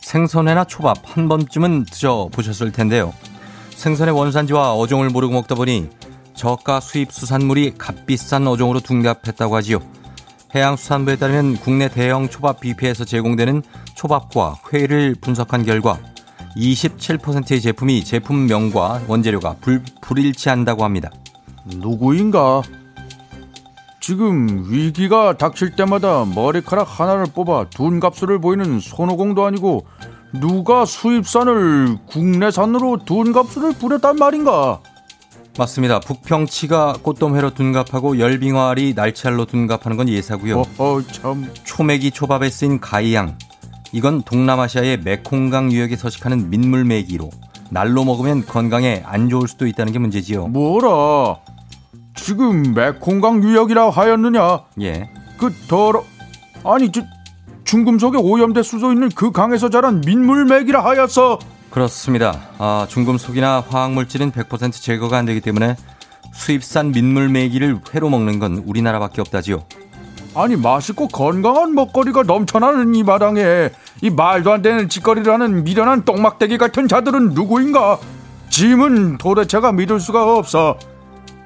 생선회나 0.00 0.64
초밥 0.64 0.98
한 1.04 1.28
번쯤은 1.28 1.86
드셔보셨을 1.86 2.72
텐데요. 2.72 3.12
생선의 3.70 4.14
원산지와 4.14 4.74
어종을 4.74 5.10
모르고 5.10 5.34
먹다 5.34 5.54
보니 5.54 5.90
저가 6.34 6.80
수입 6.80 7.12
수산물이 7.12 7.74
값비싼 7.76 8.46
어종으로 8.46 8.80
둔갑했다고 8.80 9.56
하지요. 9.56 9.80
해양수산부에 10.54 11.16
따르면 11.16 11.56
국내 11.56 11.88
대형 11.88 12.28
초밥 12.28 12.60
뷔페에서 12.60 13.04
제공되는 13.04 13.62
초밥과 13.94 14.56
회를 14.72 15.16
분석한 15.20 15.64
결과 15.64 15.98
27%의 16.56 17.60
제품이 17.60 18.04
제품명과 18.04 19.02
원재료가 19.06 19.56
불, 19.60 19.82
불일치한다고 20.00 20.84
합니다. 20.84 21.10
누구인가? 21.66 22.62
지금 24.00 24.66
위기가 24.68 25.36
닥칠 25.36 25.76
때마다 25.76 26.24
머리카락 26.24 27.00
하나를 27.00 27.26
뽑아 27.32 27.70
둔 27.70 28.00
값을 28.00 28.40
보이는 28.40 28.80
손오공도 28.80 29.44
아니고 29.44 29.86
누가 30.32 30.84
수입산을 30.84 31.98
국내산으로 32.06 33.04
둔값을 33.04 33.74
부렸단 33.74 34.16
말인가? 34.16 34.80
맞습니다. 35.58 36.00
북평치가 36.00 36.98
꽃돔회로 37.02 37.50
둔갑하고 37.50 38.18
열빙어알이 38.18 38.94
날치알로 38.96 39.44
둔갑하는 39.44 39.98
건 39.98 40.08
예사고요. 40.08 40.64
어, 40.78 41.00
참. 41.12 41.52
초메기 41.64 42.10
초밥에 42.10 42.48
쓰인 42.48 42.80
가이양. 42.80 43.36
이건 43.92 44.22
동남아시아의 44.22 45.00
메콩강 45.00 45.70
유역에 45.72 45.96
서식하는 45.96 46.50
민물메기로 46.50 47.30
날로 47.70 48.04
먹으면 48.04 48.44
건강에 48.44 49.02
안 49.04 49.28
좋을 49.28 49.48
수도 49.48 49.66
있다는 49.66 49.92
게 49.92 49.98
문제지요. 49.98 50.48
뭐라? 50.48 51.36
지금 52.14 52.74
메콩강 52.74 53.42
유역이라 53.42 53.90
하였느냐? 53.90 54.60
예. 54.82 55.10
그 55.38 55.52
더러 55.68 56.04
아니 56.64 56.90
저 56.92 57.02
중금속에 57.64 58.18
오염될 58.18 58.64
수도 58.64 58.92
있는 58.92 59.08
그 59.08 59.32
강에서 59.32 59.70
자란 59.70 60.02
민물맥이라 60.04 60.84
하였어. 60.84 61.38
그렇습니다. 61.70 62.50
아, 62.58 62.86
중금속이나 62.88 63.64
화학물질은 63.66 64.30
100% 64.32 64.72
제거가 64.72 65.16
안 65.16 65.24
되기 65.24 65.40
때문에 65.40 65.76
수입산 66.34 66.92
민물메기를 66.92 67.80
회로 67.94 68.10
먹는 68.10 68.38
건 68.38 68.62
우리나라밖에 68.66 69.22
없다지요. 69.22 69.64
아니 70.34 70.56
맛있고 70.56 71.08
건강한 71.08 71.74
먹거리가 71.74 72.22
넘쳐나는 72.22 72.94
이 72.94 73.02
마당에 73.02 73.70
이 74.00 74.10
말도 74.10 74.52
안 74.52 74.62
되는 74.62 74.88
짓거리를 74.88 75.30
하는 75.30 75.62
미련한 75.64 76.04
똥막대기 76.04 76.56
같은 76.58 76.88
자들은 76.88 77.30
누구인가? 77.30 77.98
짐은 78.48 79.18
도대체가 79.18 79.72
믿을 79.72 80.00
수가 80.00 80.36
없어. 80.36 80.78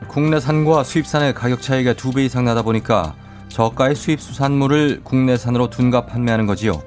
국내산과 0.09 0.85
수입산의 0.85 1.35
가격 1.35 1.63
차이가 1.63 1.93
두 1.95 2.13
배 2.13 2.25
이상 2.25 2.45
나다 2.45 2.63
보니까 2.63 3.15
저가의 3.49 3.95
수입 3.95 4.21
수산물을 4.21 5.01
국내산으로 5.03 5.69
둔갑 5.71 6.09
판매하는 6.09 6.47
거지요. 6.47 6.81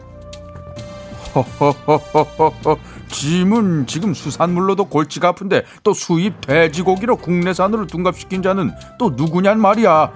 허허허허허 1.36 2.78
짐은 3.10 3.88
지금 3.88 4.14
수산물로도 4.14 4.86
골치가 4.86 5.30
아픈데 5.30 5.64
또 5.84 5.94
수입 5.94 6.42
돼지고기로 6.42 7.18
국내산으로 7.18 7.88
둔갑시킨 7.88 8.42
자는 8.42 8.72
또 8.98 9.12
누구냔 9.16 9.60
말이야. 9.60 10.12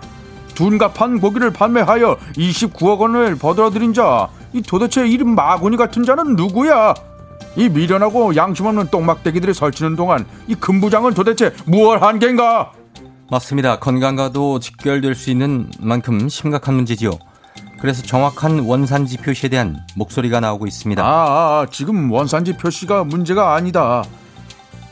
둔갑한 0.55 1.19
고기를 1.19 1.51
판매하여 1.51 2.17
29억 2.35 2.99
원을 2.99 3.35
벌어들인 3.35 3.93
자, 3.93 4.29
이 4.53 4.61
도대체 4.61 5.07
이름 5.07 5.35
마구니 5.35 5.77
같은 5.77 6.03
자는 6.03 6.35
누구야? 6.35 6.93
이 7.55 7.69
미련하고 7.69 8.35
양심 8.35 8.65
없는 8.65 8.87
똥막대기들이 8.89 9.53
설치는 9.53 9.95
동안 9.95 10.25
이 10.47 10.55
금부장은 10.55 11.13
도대체 11.13 11.53
무얼 11.65 12.01
한 12.01 12.19
겐가? 12.19 12.71
맞습니다. 13.29 13.79
건강과도 13.79 14.59
직결될 14.59 15.15
수 15.15 15.29
있는 15.29 15.71
만큼 15.79 16.29
심각한 16.29 16.75
문제지요. 16.75 17.11
그래서 17.79 18.01
정확한 18.01 18.59
원산지 18.59 19.17
표시에 19.17 19.49
대한 19.49 19.77
목소리가 19.95 20.39
나오고 20.39 20.67
있습니다. 20.67 21.03
아, 21.03 21.07
아, 21.07 21.65
지금 21.69 22.11
원산지 22.11 22.57
표시가 22.57 23.03
문제가 23.03 23.55
아니다. 23.55 24.03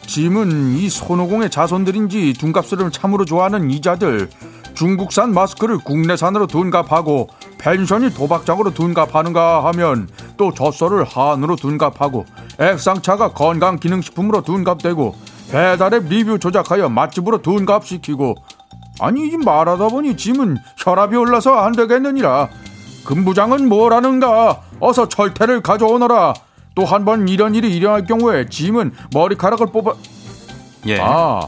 짐은 0.08 0.76
이 0.76 0.90
손오공의 0.90 1.50
자손들인지 1.50 2.34
둔갑스를 2.34 2.92
참으로 2.92 3.24
좋아하는 3.24 3.72
이자들 3.72 4.30
중국산 4.86 5.32
마스크를 5.36 5.78
국내산으로 5.78 6.48
둔갑하고 6.48 7.28
펜션이 7.60 8.16
도박장으로 8.16 8.74
둔갑하는가 8.74 9.64
하면 9.66 10.10
또 10.38 10.52
젖소를 10.52 11.04
한우로 11.04 11.56
둔갑하고 11.56 12.26
액상차가 12.60 13.34
건강기능식품으로 13.34 14.42
둔갑되고 14.42 15.14
배달앱 15.52 16.06
리뷰 16.06 16.40
조작하여 16.40 16.90
맛집으로 16.90 17.44
둔갑시키고 17.44 18.34
아니 19.00 19.28
이 19.28 19.38
말하다 19.38 19.90
보니 19.90 20.18
짐은 20.18 20.58
혈압이 20.78 21.16
올라서 21.16 21.54
안 21.54 21.74
되겠느니라 21.74 22.50
금부장은 23.06 23.70
뭐라는가 23.70 24.62
어서 24.80 25.08
철퇴를 25.08 25.62
가져오너라 25.62 26.34
또 26.74 26.86
한 26.86 27.06
번 27.06 27.28
이런 27.28 27.54
일이 27.54 27.76
일어날 27.76 28.06
경우에 28.08 28.50
짐은 28.50 28.94
머리카락을 29.14 29.68
뽑아 29.68 29.94
예. 30.88 31.00
아 31.00 31.42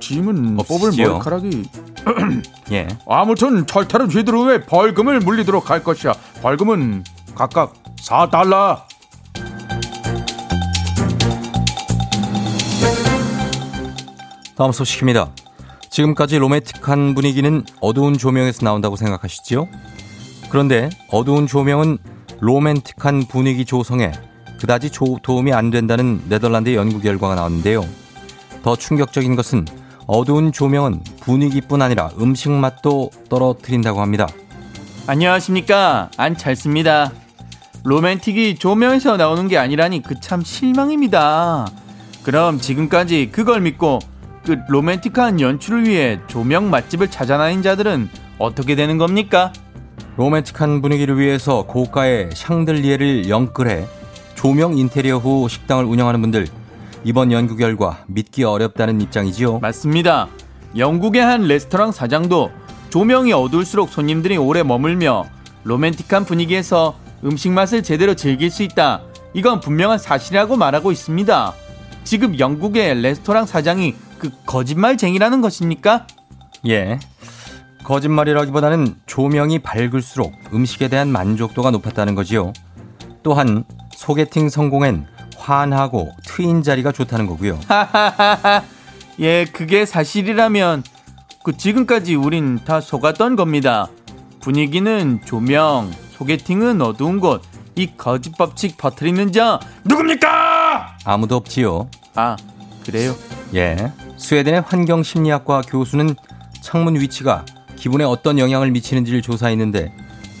짐은 0.00 0.56
뽑을 0.58 0.88
없으시죠? 0.88 1.12
머리카락이 1.12 1.62
예. 2.72 2.88
아무튼 3.06 3.66
철퇴를 3.66 4.08
휘두른 4.08 4.40
후에 4.40 4.60
벌금을 4.62 5.20
물리도록 5.20 5.70
할 5.70 5.82
것이야 5.82 6.12
벌금은 6.42 7.04
각각 7.34 7.74
4달러 7.96 8.80
다음 14.56 14.72
소식입니다. 14.72 15.30
지금까지 15.90 16.38
로맨틱한 16.38 17.14
분위기는 17.14 17.64
어두운 17.80 18.16
조명에서 18.18 18.64
나온다고 18.64 18.96
생각하시지요? 18.96 19.66
그런데 20.50 20.90
어두운 21.10 21.46
조명은 21.46 21.98
로맨틱한 22.40 23.24
분위기 23.28 23.64
조성에 23.64 24.12
그다지 24.60 24.90
조- 24.90 25.18
도움이 25.22 25.52
안 25.52 25.70
된다는 25.70 26.22
네덜란드의 26.28 26.76
연구 26.76 27.00
결과가 27.00 27.34
나왔는데요. 27.34 27.84
더 28.62 28.76
충격적인 28.76 29.34
것은 29.36 29.64
어두운 30.12 30.50
조명은 30.50 31.04
분위기뿐 31.20 31.80
아니라 31.82 32.10
음식 32.20 32.50
맛도 32.50 33.12
떨어뜨린다고 33.28 34.00
합니다. 34.00 34.26
안녕하십니까 35.06 36.10
안찰습니다 36.16 37.12
로맨틱이 37.84 38.56
조명에서 38.56 39.16
나오는 39.16 39.46
게 39.46 39.56
아니라니 39.56 40.02
그 40.02 40.18
참 40.20 40.42
실망입니다 40.42 41.66
그럼 42.24 42.58
지금까지 42.58 43.30
그걸 43.30 43.60
믿고 43.60 44.00
그 44.44 44.58
로맨틱한 44.68 45.40
연출을 45.40 45.86
위해 45.86 46.18
조명 46.26 46.70
맛집을 46.70 47.08
찾아다닌 47.08 47.62
자들은 47.62 48.10
어떻게 48.38 48.74
되는 48.74 48.98
겁니까? 48.98 49.52
로맨틱한 50.16 50.82
분위기를 50.82 51.18
위해서 51.20 51.62
고가의 51.62 52.30
샹들리에를 52.34 53.28
영끌해 53.28 53.86
조명 54.34 54.76
인테리어 54.76 55.18
후 55.18 55.48
식당을 55.48 55.84
운영하는 55.84 56.20
분들 56.20 56.48
이번 57.02 57.32
연구 57.32 57.56
결과 57.56 58.04
믿기 58.08 58.44
어렵다는 58.44 59.00
입장이지요. 59.00 59.60
맞습니다. 59.60 60.28
영국의 60.76 61.22
한 61.22 61.42
레스토랑 61.42 61.92
사장도 61.92 62.50
조명이 62.90 63.32
어두울수록 63.32 63.88
손님들이 63.88 64.36
오래 64.36 64.62
머물며 64.62 65.24
로맨틱한 65.64 66.24
분위기에서 66.24 66.96
음식 67.24 67.50
맛을 67.52 67.82
제대로 67.82 68.14
즐길 68.14 68.50
수 68.50 68.62
있다. 68.62 69.02
이건 69.32 69.60
분명한 69.60 69.98
사실이라고 69.98 70.56
말하고 70.56 70.92
있습니다. 70.92 71.54
지금 72.04 72.38
영국의 72.38 73.00
레스토랑 73.00 73.46
사장이 73.46 73.94
그 74.18 74.30
거짓말쟁이라는 74.46 75.40
것입니까? 75.40 76.06
예. 76.68 76.98
거짓말이라기보다는 77.84 78.96
조명이 79.06 79.60
밝을수록 79.60 80.32
음식에 80.52 80.88
대한 80.88 81.08
만족도가 81.08 81.70
높았다는 81.70 82.14
거지요. 82.14 82.52
또한 83.22 83.64
소개팅 83.92 84.48
성공엔 84.48 85.06
환하고 85.40 86.14
트인 86.24 86.62
자리가 86.62 86.92
좋다는 86.92 87.26
거고요. 87.26 87.58
예, 89.20 89.44
그게 89.46 89.86
사실이라면 89.86 90.84
그 91.42 91.56
지금까지 91.56 92.14
우린 92.14 92.58
다 92.64 92.80
속았던 92.80 93.36
겁니다. 93.36 93.88
분위기는 94.40 95.20
조명, 95.24 95.90
소개팅은 96.12 96.80
어두운 96.82 97.20
곳. 97.20 97.42
이 97.76 97.92
거짓 97.96 98.36
법칙 98.36 98.76
버트리는 98.76 99.32
자 99.32 99.58
누굽니까? 99.84 100.98
아무도 101.04 101.36
없지요. 101.36 101.88
아, 102.14 102.36
그래요? 102.84 103.14
예. 103.54 103.92
스웨덴의 104.18 104.64
환경 104.66 105.02
심리학과 105.02 105.62
교수는 105.62 106.14
창문 106.60 106.96
위치가 106.96 107.44
기분에 107.76 108.04
어떤 108.04 108.38
영향을 108.38 108.70
미치는지를 108.70 109.22
조사했는데 109.22 109.94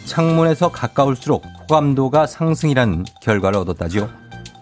창문에서 0.04 0.70
가까울수록 0.70 1.46
호감도가 1.60 2.26
상승이라는 2.26 3.06
결과를 3.22 3.60
얻었다지요. 3.60 4.19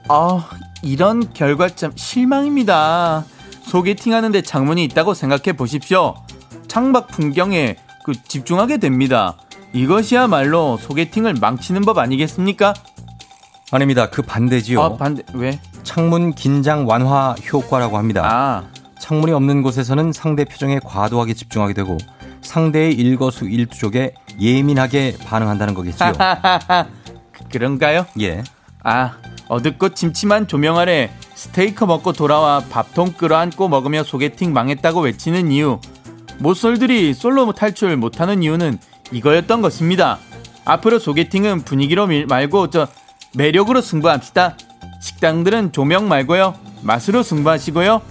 아, 0.08 0.48
이런 0.82 1.32
결과 1.32 1.68
참 1.68 1.92
실망입니다. 1.94 3.24
소개팅 3.62 4.14
하는데 4.14 4.40
창문이 4.40 4.82
있다고 4.84 5.14
생각해 5.14 5.56
보십시오. 5.56 6.14
창밖 6.66 7.08
풍경에 7.08 7.76
그 8.04 8.12
집중하게 8.22 8.78
됩니다. 8.78 9.36
이것이야말로 9.74 10.78
소개팅을 10.78 11.34
망치는 11.34 11.82
법 11.82 11.98
아니겠습니까? 11.98 12.72
아닙니다. 13.70 14.08
그 14.08 14.22
반대지요. 14.22 14.80
아, 14.82 14.96
반대 14.96 15.22
왜? 15.34 15.60
창문 15.82 16.34
긴장 16.34 16.88
완화 16.88 17.34
효과라고 17.52 17.98
합니다. 17.98 18.22
아, 18.24 18.64
창문이 18.98 19.32
없는 19.32 19.62
곳에서는 19.62 20.12
상대 20.12 20.46
표정에 20.46 20.80
과도하게 20.82 21.34
집중하게 21.34 21.74
되고 21.74 21.98
상대의 22.40 22.94
일거수일투족에 22.94 24.14
예민하게 24.40 25.16
반응한다는 25.26 25.74
거겠지요. 25.74 26.12
그런가요? 27.52 28.06
예. 28.20 28.42
아, 28.82 29.16
어둡고 29.48 29.90
침침한 29.90 30.46
조명 30.46 30.78
아래 30.78 31.10
스테이크 31.34 31.84
먹고 31.84 32.12
돌아와 32.12 32.62
밥통 32.70 33.12
끌어안고 33.12 33.68
먹으며 33.68 34.02
소개팅 34.02 34.52
망했다고 34.52 35.00
외치는 35.00 35.50
이유. 35.50 35.80
모쏠들이 36.38 37.14
솔로 37.14 37.50
탈출 37.52 37.96
못하는 37.96 38.42
이유는 38.42 38.78
이거였던 39.10 39.62
것입니다. 39.62 40.18
앞으로 40.64 40.98
소개팅은 40.98 41.62
분위기로 41.62 42.06
밀- 42.06 42.26
말고 42.26 42.70
저 42.70 42.86
매력으로 43.34 43.80
승부합시다. 43.80 44.56
식당들은 45.00 45.72
조명 45.72 46.08
말고요. 46.08 46.54
맛으로 46.82 47.22
승부하시고요. 47.22 48.02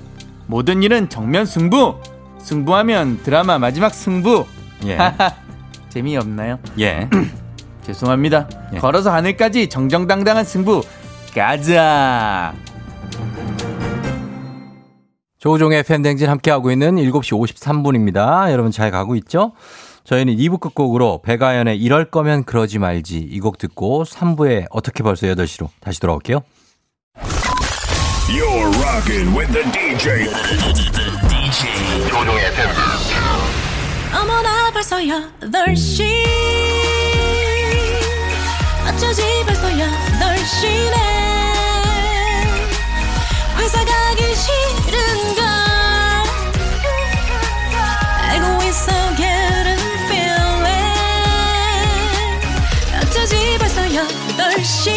모든 0.48 0.82
일은 0.84 1.10
정면 1.10 1.46
승부. 1.46 1.96
승부하면 2.40 3.22
드라마 3.24 3.60
마지막 3.60 3.94
승부. 3.94 4.46
예. 4.86 4.98
재미없나요? 5.90 6.60
예. 6.80 7.10
죄송합니다. 7.86 8.50
예. 8.74 8.78
걸어서 8.80 9.12
하늘까지 9.14 9.70
정정당당한 9.70 10.44
승부 10.46 10.82
가자. 11.34 12.54
조종의 15.40 15.84
팬댕진 15.84 16.30
함께하고 16.30 16.72
있는 16.72 16.96
7시 16.96 17.32
53분입니다. 17.56 18.52
여러분 18.52 18.72
잘 18.72 18.92
가고 18.92 19.16
있죠? 19.16 19.54
저희는 20.04 20.36
2부 20.36 20.60
끝곡으로 20.60 21.22
배가연의 21.22 21.78
이럴 21.80 22.06
거면 22.10 22.44
그러지 22.46 22.80
말지 22.80 23.18
이 23.20 23.40
곡 23.40 23.58
듣고 23.58 24.04
3부에 24.04 24.66
어떻게 24.72 25.04
벌써 25.04 25.28
8시로 25.28 25.68
다시 25.80 26.00
돌아올게요. 26.00 26.42
You're 28.30 28.74
rocking 28.82 29.38
with 29.38 29.52
the 29.54 29.64
DJ. 29.72 30.26
DJ. 31.30 32.10
조종의 32.10 32.46
FM 32.48 32.70
어머나 34.22 34.72
벌써 34.72 34.98
8시 34.98 36.04
어쩌지 39.08 39.24
벌써 39.46 39.70
8시네 39.70 40.98
회사 43.58 43.86
가기 43.86 44.36
싫은걸 44.36 45.44
알고 48.24 48.64
있어 48.64 48.92
getting 49.16 49.82
feeling 50.08 50.92
어쩌지 53.02 53.58
벌써 53.58 53.82
8시 53.84 54.92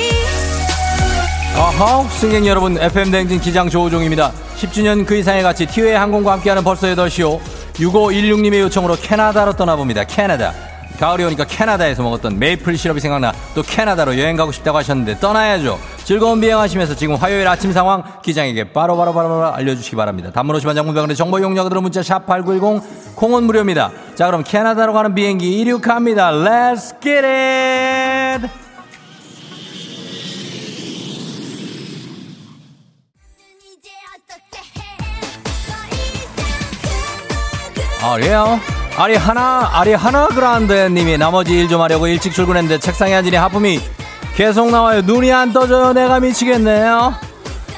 어허, 1.57 2.09
승객 2.09 2.47
여러분, 2.47 2.79
FM댕진 2.81 3.41
기장 3.41 3.69
조우종입니다. 3.69 4.33
10주년 4.57 5.07
그 5.07 5.15
이상의 5.15 5.45
가치, 5.45 5.67
티웨이 5.67 5.95
항공과 5.95 6.33
함께하는 6.33 6.65
벌써 6.65 6.89
8시요. 6.89 7.39
6516님의 7.75 8.59
요청으로 8.61 8.97
캐나다로 8.97 9.53
떠나봅니다. 9.53 10.03
캐나다. 10.05 10.70
가을이 11.01 11.25
오니까 11.25 11.45
캐나다에서 11.45 12.03
먹었던 12.03 12.39
메이플 12.39 12.77
시럽이 12.77 13.01
생각나 13.01 13.33
또 13.55 13.63
캐나다로 13.63 14.19
여행 14.19 14.37
가고 14.37 14.53
싶다고 14.53 14.77
하셨는데 14.77 15.19
떠나야죠. 15.19 15.79
즐거운 16.05 16.43
비행하시면서 16.43 16.95
지금 16.95 17.15
화요일 17.15 17.49
아침 17.49 17.73
상황 17.73 18.03
기장에게 18.23 18.73
바로바로바로 18.75 19.47
알려주시기 19.47 19.97
바랍니다. 19.97 20.31
단문 20.31 20.55
50원 20.57 20.75
장문병원의 20.75 21.17
정보 21.17 21.39
이용료들은 21.39 21.83
문자 21.83 22.03
샵8910 22.03 22.83
콩은 23.17 23.45
무료입니다. 23.45 23.91
자 24.15 24.27
그럼 24.27 24.45
캐나다로 24.45 24.93
가는 24.93 25.15
비행기 25.15 25.59
이륙합니다. 25.61 26.33
Let's 26.33 27.01
get 27.01 27.27
it! 27.27 28.49
아리요? 38.03 38.80
아리 39.01 39.17
하나 39.17 39.71
아리 39.73 39.95
하나 39.95 40.27
그란데 40.27 40.91
님이 40.91 41.17
나머지 41.17 41.59
일 41.59 41.69
좀 41.71 41.81
하려고 41.81 42.07
일찍 42.07 42.35
출근했는데 42.35 42.81
책상에 42.81 43.15
앉으니 43.15 43.35
하품이 43.35 43.81
계속 44.37 44.71
나와요. 44.71 45.01
눈이 45.01 45.33
안 45.33 45.55
떠져요. 45.55 45.95
내가 45.95 46.21
미치겠네요. 46.21 47.15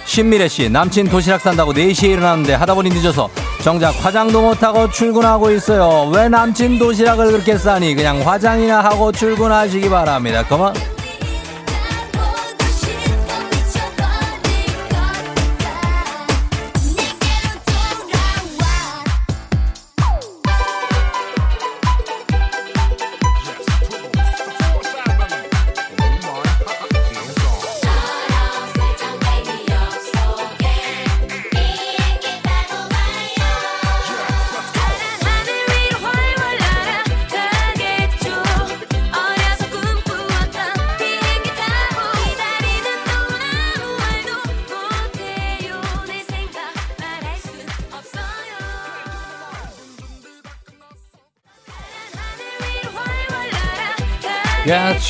신미래 0.04 0.48
씨 0.48 0.68
남친 0.68 1.08
도시락 1.11 1.40
산다고 1.40 1.72
4시에 1.74 2.11
일어났는데 2.11 2.54
하다 2.54 2.74
보니 2.74 2.90
늦어서 2.90 3.30
정작 3.62 3.90
화장도 4.04 4.42
못하고 4.42 4.90
출근하고 4.90 5.52
있어요. 5.52 6.11
왜 6.12 6.28
남친 6.28 6.80
도시락을 6.80 7.30
그렇게 7.30 7.56
싸니? 7.56 7.94
그냥 7.94 8.20
화장이나 8.26 8.82
하고 8.82 9.12
출근하시기 9.12 9.88
바랍니다. 9.90 10.44
그만 10.48 10.74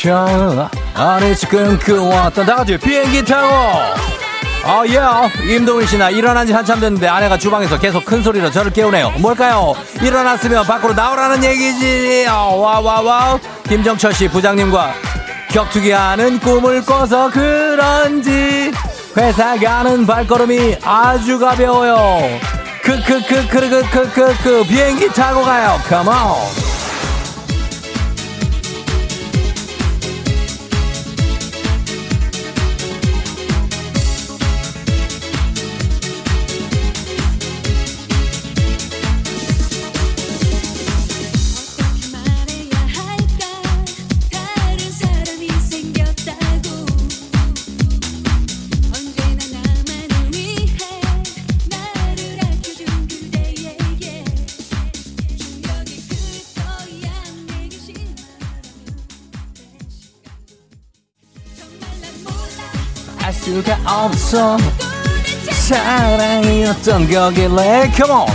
야차 0.04 0.70
아니 0.94 1.36
지금 1.36 1.78
그 1.78 2.08
왔다 2.08 2.42
나가지 2.44 2.76
비행기 2.76 3.24
타고 3.24 3.48
아, 4.64 4.84
예. 4.86 4.98
임동훈 5.52 5.86
씨나 5.86 6.10
일어난 6.10 6.46
지 6.46 6.52
한참 6.52 6.78
됐는데 6.78 7.08
아내가 7.08 7.36
주방에서 7.36 7.80
계속 7.80 8.04
큰 8.04 8.22
소리로 8.22 8.48
저를 8.52 8.72
깨우네요. 8.72 9.10
뭘까요? 9.18 9.74
일어났으면 10.00 10.64
밖으로 10.64 10.94
나오라는 10.94 11.42
얘기지. 11.42 12.26
와, 12.28 12.78
와, 12.78 13.00
와. 13.00 13.40
김정철 13.64 14.14
씨 14.14 14.28
부장님과 14.28 14.94
격투기 15.50 15.90
하는 15.90 16.38
꿈을 16.38 16.84
꿔서 16.84 17.28
그런지 17.32 18.70
회사 19.16 19.58
가는 19.58 20.06
발걸음이 20.06 20.76
아주 20.84 21.40
가벼워요. 21.40 22.38
크크크크크크크크 22.82 24.62
비행기 24.68 25.08
타고 25.08 25.42
가요. 25.42 25.80
On. 25.90 26.61
없어. 64.02 64.56
사랑이었던 65.50 67.08
거길래? 67.10 67.90
Come 67.94 68.12
on. 68.12 68.26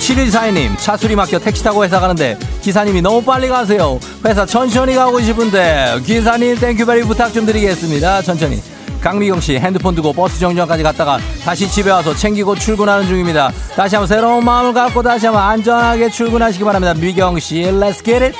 7142님 0.00 0.76
차 0.78 0.90
수리 0.90 1.14
맡겨 1.16 1.38
택시 1.38 1.62
타고 1.62 1.84
회사 1.84 2.00
가는데 2.00 2.36
기사님이 2.60 3.00
너무 3.00 3.22
빨리 3.22 3.48
가세요. 3.48 3.98
회사 4.24 4.44
천천히 4.44 4.94
가고 4.94 5.20
싶은데. 5.20 6.00
기사님 6.04 6.58
thank 6.58 6.77
you 6.77 6.89
very 6.89 7.04
부탁 7.04 7.32
좀 7.32 7.46
드리겠습니다. 7.46 8.22
천천히. 8.22 8.60
강미경 9.00 9.40
씨 9.40 9.58
핸드폰 9.58 9.94
두고 9.96 10.12
버스 10.12 10.38
정류장까지 10.38 10.82
갔다가 10.84 11.18
다시 11.44 11.68
집에 11.68 11.90
와서 11.90 12.14
챙기고 12.14 12.54
출근하는 12.54 13.06
중입니다. 13.06 13.50
다시 13.74 13.96
한번 13.96 14.06
새로운 14.06 14.44
마음을 14.44 14.72
갖고 14.72 15.02
다시 15.02 15.26
한번 15.26 15.42
안전하게 15.42 16.10
출근하시기 16.10 16.62
바랍니다. 16.64 16.94
미경 16.94 17.38
씨 17.40 17.62
Let's 17.62 18.04
get 18.04 18.24
it 18.24 18.36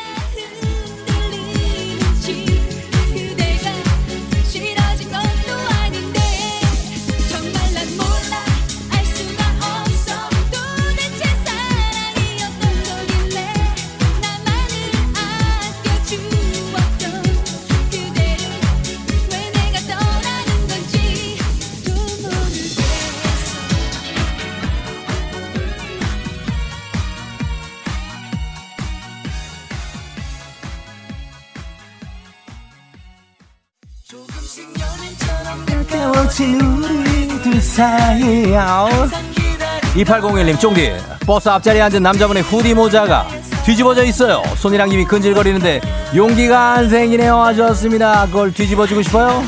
2801님 40.05 40.59
쫑디. 40.59 40.93
버스 41.27 41.49
앞자리에 41.49 41.83
앉은 41.83 42.03
남자분의 42.03 42.43
후디 42.43 42.75
모자가 42.75 43.27
뒤집어져 43.65 44.05
있어요. 44.05 44.43
손이랑 44.57 44.91
입이 44.91 45.05
근질거리는데 45.05 45.81
용기가 46.15 46.73
안 46.75 46.89
생기네요. 46.89 47.37
하셨습니다. 47.41 48.27
그걸 48.27 48.53
뒤집어주고 48.53 49.03
싶어요? 49.03 49.43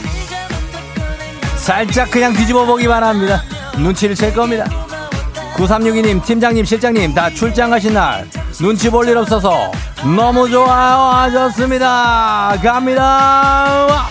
살짝 1.57 2.11
그냥 2.11 2.33
뒤집어 2.33 2.65
보기만 2.65 3.03
합니다. 3.03 3.43
눈치를 3.79 4.15
챌 4.15 4.33
겁니다. 4.33 4.67
9362님 5.57 6.25
팀장님 6.25 6.65
실장님 6.65 7.15
다 7.15 7.31
출장 7.31 7.71
가신 7.71 7.95
날 7.95 8.29
눈치 8.53 8.91
볼 8.91 9.09
일 9.09 9.17
없어서 9.17 9.71
너무 10.17 10.49
좋아요. 10.49 10.97
하셨습니다. 10.97 12.57
갑니다 12.63 14.07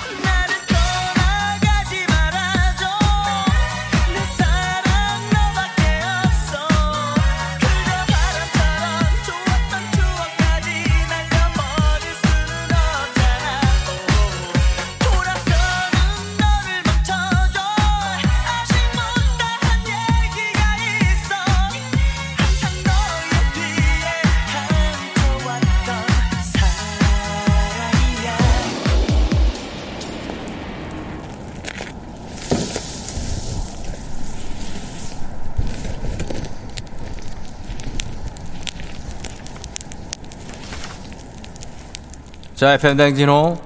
자, 42.63 42.75
FM 42.75 42.95
대행진호. 42.95 43.57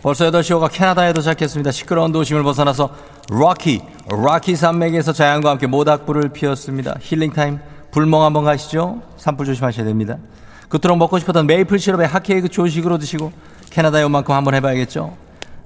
벌써 0.00 0.30
8시 0.30 0.56
5가 0.56 0.70
캐나다에 0.70 1.12
도착했습니다. 1.12 1.72
시끄러운 1.72 2.12
도심을 2.12 2.44
벗어나서 2.44 2.88
락키, 3.28 3.82
락키 4.06 4.54
산맥에서 4.54 5.12
자연과 5.12 5.50
함께 5.50 5.66
모닥불을 5.66 6.28
피웠습니다. 6.28 6.94
healing 7.00 7.34
time, 7.34 7.58
불멍 7.90 8.22
한번 8.22 8.44
가시죠? 8.44 9.02
산불 9.16 9.46
조심하셔야 9.46 9.84
됩니다. 9.84 10.18
그토록 10.68 10.98
먹고 10.98 11.18
싶었던 11.18 11.48
메이플 11.48 11.80
시럽에 11.80 12.04
핫케이크 12.04 12.48
조식으로 12.48 12.98
드시고 12.98 13.32
캐나다에 13.70 14.04
온 14.04 14.12
만큼 14.12 14.36
한번 14.36 14.54
해봐야겠죠? 14.54 15.16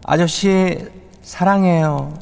아저씨, 0.06 0.78
사랑해요. 1.20 2.14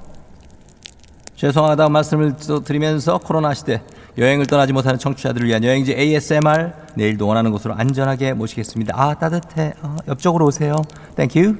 죄송하다는 1.36 1.92
말씀을 1.92 2.34
또 2.44 2.64
드리면서 2.64 3.18
코로나 3.18 3.54
시대 3.54 3.82
여행을 4.18 4.46
떠나지 4.46 4.72
못하는 4.72 4.98
청취자들을 4.98 5.46
위한 5.46 5.62
여행지 5.62 5.92
ASMR 5.92 6.85
내일도 6.96 7.26
원하는 7.26 7.52
곳으로 7.52 7.74
안전하게 7.74 8.32
모시겠습니다. 8.32 8.94
아 8.96 9.14
따뜻해. 9.14 9.74
어, 9.82 9.96
옆쪽으로 10.08 10.46
오세요. 10.46 10.76
땡큐. 11.16 11.56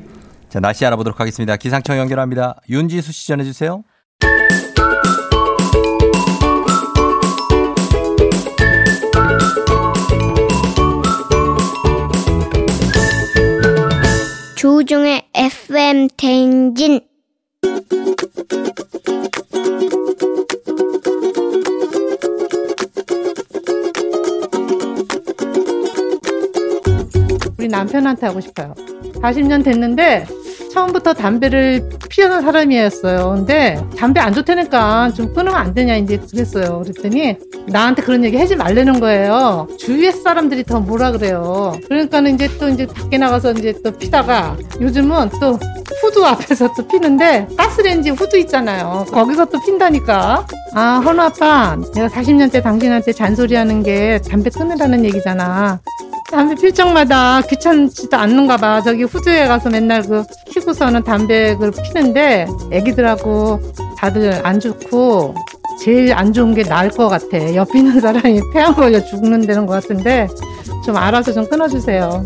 자 0.49 0.61
날씨 0.61 0.85
알아보도록 0.87 1.21
하겠습니다. 1.21 1.57
기상청 1.57 1.99
연결합니다. 1.99 2.57
윤지수 2.69 3.13
씨 3.13 3.29
전해주세요. 3.29 3.83
조종의 14.57 15.29
FM 15.35 16.09
대행진 16.17 17.01
우리 27.67 27.69
남편한테 27.69 28.27
하고 28.27 28.41
싶어요. 28.41 28.75
40년 29.21 29.65
됐는데 29.65 30.27
처음부터 30.73 31.15
담배를 31.15 31.89
피우는 32.09 32.43
사람이었어요. 32.43 33.35
근데 33.35 33.83
담배 33.99 34.21
안 34.21 34.33
좋다니까 34.33 35.13
좀 35.15 35.33
끊으면 35.35 35.57
안 35.57 35.75
되냐 35.75 35.97
이제 35.97 36.17
그랬어요. 36.17 36.83
그랬더니 36.83 37.37
나한테 37.67 38.03
그런 38.03 38.25
얘기 38.25 38.37
하지 38.37 38.55
말라는 38.55 39.01
거예요. 39.01 39.67
주위의 39.79 40.13
사람들이 40.13 40.63
더 40.65 40.79
뭐라 40.81 41.11
그래요. 41.11 41.75
그러니까는 41.89 42.35
이제 42.35 42.49
또 42.59 42.69
이제 42.69 42.87
밖에 42.87 43.19
나가서 43.19 43.53
이제 43.53 43.75
또 43.83 43.91
피다가 43.91 44.57
요즘은 44.81 45.31
또 45.41 45.59
후드 46.03 46.23
앞에서 46.25 46.73
또 46.77 46.87
피는데 46.87 47.49
가스레인지 47.57 48.11
후드 48.11 48.37
있잖아요. 48.37 49.07
거기서 49.11 49.47
또 49.47 49.61
핀다니까. 49.65 50.47
아, 50.75 51.01
헌우 51.03 51.23
아빠, 51.23 51.77
내가 51.95 52.07
40년째 52.09 52.63
당신한테 52.63 53.13
잔소리하는 53.13 53.83
게 53.83 54.21
담배 54.29 54.51
끊으라는 54.51 55.07
얘기잖아. 55.07 55.81
담배 56.31 56.55
필 56.57 56.73
적마다 56.75 57.41
귀찮지도 57.43 58.17
않는가 58.17 58.57
봐. 58.57 58.83
저기 58.83 59.05
후드에 59.05 59.47
가서 59.47 59.71
맨날 59.71 60.03
그 60.03 60.25
피고서는 60.51 61.05
담배를 61.05 61.71
피는데 61.71 62.47
애기들하고 62.73 63.61
다들 63.97 64.41
안 64.45 64.59
좋고 64.59 65.35
제일 65.81 66.13
안 66.13 66.33
좋은 66.33 66.55
게 66.55 66.63
나을 66.65 66.91
것 66.91 67.09
같아. 67.09 67.55
옆에 67.55 67.79
있는 67.79 68.01
사람이 68.01 68.41
폐암 68.53 68.75
걸려 68.75 69.03
죽는다는 69.05 69.67
것 69.67 69.75
같은데 69.75 70.29
좀 70.85 70.97
알아서 70.97 71.33
좀 71.33 71.49
끊어주세요. 71.49 72.25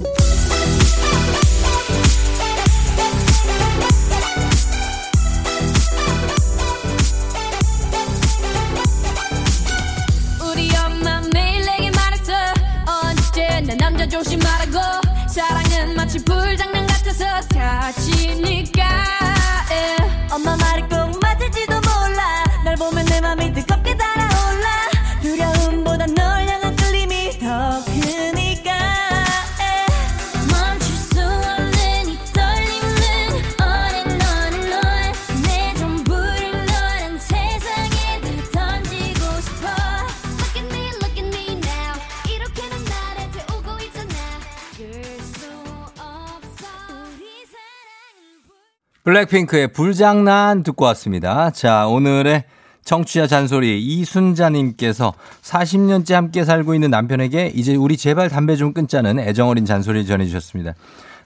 블랙핑크의 49.11 49.73
불장난 49.73 50.63
듣고 50.63 50.85
왔습니다. 50.85 51.51
자, 51.51 51.89
오늘의 51.89 52.45
청취자 52.85 53.27
잔소리 53.27 53.83
이순자님께서 53.83 55.15
40년째 55.43 56.13
함께 56.13 56.45
살고 56.45 56.75
있는 56.75 56.91
남편에게 56.91 57.49
이제 57.49 57.75
우리 57.75 57.97
제발 57.97 58.29
담배 58.29 58.55
좀 58.55 58.73
끊자는 58.73 59.19
애정어린 59.19 59.65
잔소리 59.65 60.07
전해주셨습니다. 60.07 60.75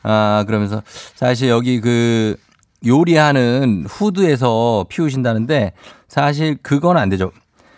아, 0.02 0.44
그러면서 0.46 0.82
사실 1.14 1.50
여기 1.50 1.82
그 1.82 2.36
요리하는 2.86 3.84
후드에서 3.86 4.86
피우신다는데 4.88 5.72
사실 6.08 6.56
그건 6.62 6.96
안 6.96 7.10
되죠. 7.10 7.32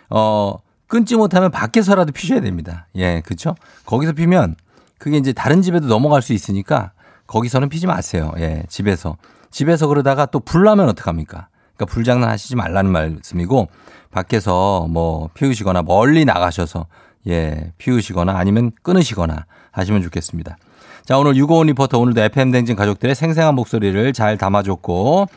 어, 0.09 0.55
끊지 0.87 1.17
못하면 1.17 1.51
밖에서라도 1.51 2.13
피셔야 2.13 2.39
됩니다. 2.39 2.87
예, 2.95 3.21
그렇죠? 3.25 3.55
거기서 3.85 4.13
피면 4.13 4.55
그게 4.99 5.17
이제 5.17 5.33
다른 5.33 5.61
집에도 5.61 5.87
넘어갈 5.87 6.21
수 6.21 6.31
있으니까 6.31 6.91
거기서는 7.27 7.67
피지 7.67 7.87
마세요. 7.87 8.31
예, 8.37 8.63
집에서. 8.69 9.17
집에서 9.51 9.87
그러다가 9.87 10.25
또 10.25 10.39
불나면 10.39 10.89
어떡합니까? 10.89 11.47
그러니까 11.75 11.93
불장난 11.93 12.29
하시지 12.29 12.55
말라는 12.55 12.91
말씀이고 12.91 13.67
밖에서 14.11 14.87
뭐 14.89 15.29
피우시거나 15.33 15.83
멀리 15.83 16.25
나가셔서 16.25 16.87
예, 17.27 17.71
피우시거나 17.77 18.37
아니면 18.37 18.71
끊으시거나 18.81 19.45
하시면 19.71 20.01
좋겠습니다. 20.03 20.57
자, 21.05 21.17
오늘 21.17 21.35
유고원 21.35 21.67
리포터 21.67 21.99
오늘도 21.99 22.21
FM 22.21 22.51
댕진 22.51 22.75
가족들의 22.75 23.15
생생한 23.15 23.55
목소리를 23.55 24.11
잘 24.13 24.37
담아줬고 24.37 25.27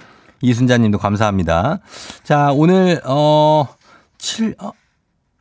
이순자 0.43 0.79
님도 0.79 0.99
감사합니다. 0.99 1.81
자, 2.25 2.51
오늘 2.53 3.01
어 3.05 3.69
7, 4.19 4.55
어, 4.59 4.73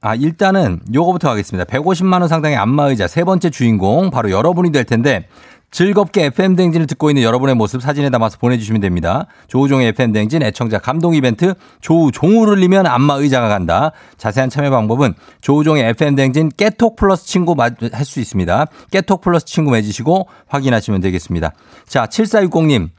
아, 0.02 0.16
일단은 0.16 0.82
요거부터 0.94 1.30
하겠습니다. 1.30 1.66
150만 1.66 2.20
원 2.20 2.28
상당의 2.28 2.58
안마의자 2.58 3.08
세 3.08 3.24
번째 3.24 3.50
주인공 3.50 4.12
바로 4.12 4.32
여러분이 4.32 4.72
될 4.72 4.86
텐데 4.86 5.28
즐겁게 5.72 6.26
FM 6.26 6.56
댕진을 6.56 6.88
듣고 6.88 7.10
있는 7.10 7.24
여러분의 7.24 7.56
모습 7.56 7.82
사진에 7.82 8.10
담아서 8.10 8.38
보내주시면 8.40 8.82
됩니다. 8.82 9.28
조우종의 9.48 9.90
FM 9.90 10.14
댕진 10.14 10.42
애청자 10.42 10.80
감동 10.80 11.14
이벤트 11.16 11.54
조우 11.82 12.12
종우를 12.12 12.54
울리면 12.54 12.88
안마 12.88 13.16
의자가 13.16 13.50
간다. 13.50 13.92
자세한 14.18 14.50
참여 14.50 14.72
방법은 14.72 15.14
조우종의 15.42 15.84
FM 15.90 16.16
댕진 16.16 16.52
깨톡 16.58 16.96
플러스 16.96 17.26
친구 17.26 17.56
할 17.60 17.76
수 18.04 18.20
있습니다. 18.20 18.66
깨톡 18.92 19.22
플러스 19.22 19.46
친구 19.46 19.72
맺으시고 19.72 20.28
확인하시면 20.48 21.02
되겠습니다. 21.02 21.54
자 21.88 22.06
7460님 22.08 22.90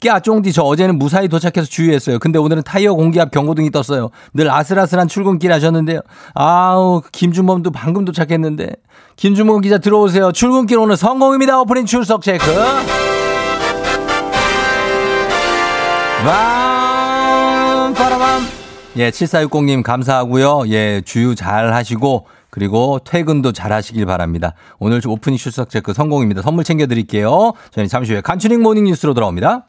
꺄 0.00 0.20
쫑디 0.22 0.52
저 0.52 0.62
어제는 0.62 0.98
무사히 0.98 1.28
도착해서 1.28 1.68
주유했어요. 1.68 2.18
근데 2.18 2.38
오늘은 2.38 2.62
타이어 2.62 2.94
공기압 2.94 3.30
경고등이 3.30 3.70
떴어요. 3.70 4.10
늘 4.32 4.50
아슬아슬한 4.50 5.08
출근길 5.08 5.52
하셨는데요. 5.52 6.00
아우 6.34 7.02
김준범도 7.12 7.72
방금 7.72 8.04
도착했는데 8.04 8.70
김준범 9.16 9.60
기자 9.62 9.78
들어오세요. 9.78 10.32
출근길 10.32 10.78
오늘 10.78 10.96
성공입니다. 10.96 11.60
오프닝 11.60 11.86
출석 11.86 12.22
체크. 12.22 12.44
밤 16.24 17.94
빠라밤. 17.94 18.42
예, 18.96 19.10
7460님 19.10 19.82
감사하고요. 19.82 20.64
예, 20.68 21.02
주유 21.04 21.34
잘 21.34 21.72
하시고 21.72 22.26
그리고 22.50 22.98
퇴근도 23.04 23.52
잘 23.52 23.72
하시길 23.72 24.06
바랍니다. 24.06 24.54
오늘 24.78 25.00
오프닝 25.06 25.36
출석 25.38 25.70
체크 25.70 25.92
성공입니다. 25.92 26.42
선물 26.42 26.64
챙겨 26.64 26.86
드릴게요. 26.86 27.52
저희는 27.72 27.88
잠시 27.88 28.12
후에 28.12 28.20
간추린 28.20 28.62
모닝 28.62 28.84
뉴스로 28.84 29.14
돌아옵니다. 29.14 29.66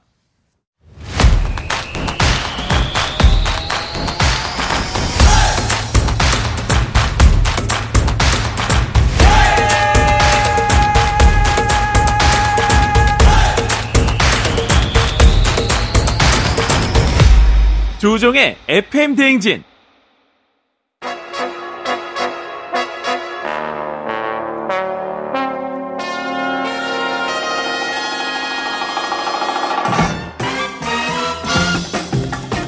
조종의 17.99 18.55
FM 18.69 19.17
대행진. 19.17 19.61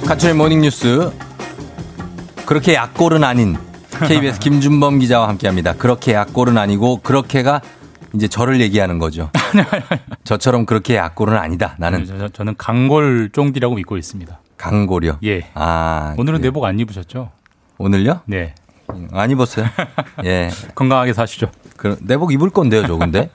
간추린 0.06 0.36
모닝 0.36 0.60
뉴스. 0.60 1.10
그렇게 2.46 2.74
약골은 2.74 3.24
아닌 3.24 3.56
KBS 4.06 4.40
김준범 4.44 5.00
기자와 5.00 5.30
함께 5.30 5.48
합니다. 5.48 5.74
그렇게 5.78 6.12
약골은 6.12 6.58
아니고 6.58 6.98
그렇게가 6.98 7.62
이제 8.14 8.28
저를 8.28 8.60
얘기하는 8.60 9.00
거죠. 9.00 9.32
저처럼 10.26 10.66
그렇게 10.66 10.98
약골은 10.98 11.38
아니다. 11.38 11.76
나는 11.80 12.06
저, 12.06 12.28
저, 12.28 12.44
는 12.44 12.54
강골 12.58 13.30
쫑디라고 13.32 13.76
믿고 13.76 13.96
있습니다. 13.96 14.42
강골이요. 14.62 15.18
예. 15.24 15.48
아 15.56 16.14
오늘은 16.18 16.40
그래요. 16.40 16.52
내복 16.52 16.66
안 16.66 16.80
입으셨죠? 16.80 17.32
오늘요? 17.78 18.22
네. 18.26 18.54
안 19.12 19.32
입었어요. 19.32 19.66
예. 20.26 20.50
건강하게 20.76 21.14
사시죠. 21.14 21.50
그 21.78 21.98
내복 22.02 22.32
입을 22.34 22.50
건데요, 22.52 22.86
저 22.86 22.96
근데. 22.98 23.30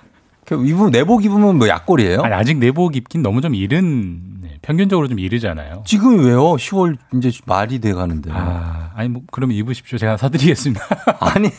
그 0.44 0.54
입으면 0.64 0.90
내복 0.92 1.24
입으면 1.24 1.58
뭐 1.58 1.66
약골이에요? 1.66 2.22
아니, 2.22 2.34
아직 2.34 2.58
내복 2.58 2.94
입긴 2.94 3.22
너무 3.22 3.40
좀 3.40 3.54
이른 3.54 4.20
네, 4.42 4.58
평균적으로 4.62 5.08
좀 5.08 5.18
이르잖아요. 5.18 5.82
지금 5.84 6.24
왜요? 6.24 6.40
10월 6.54 6.96
이제 7.14 7.32
말이 7.46 7.80
돼 7.80 7.92
가는데. 7.92 8.30
아, 8.32 8.92
아니 8.94 9.08
뭐 9.08 9.22
그러면 9.32 9.56
입으십시오. 9.56 9.98
제가 9.98 10.16
사드리겠습니다. 10.16 10.84
아니, 11.18 11.50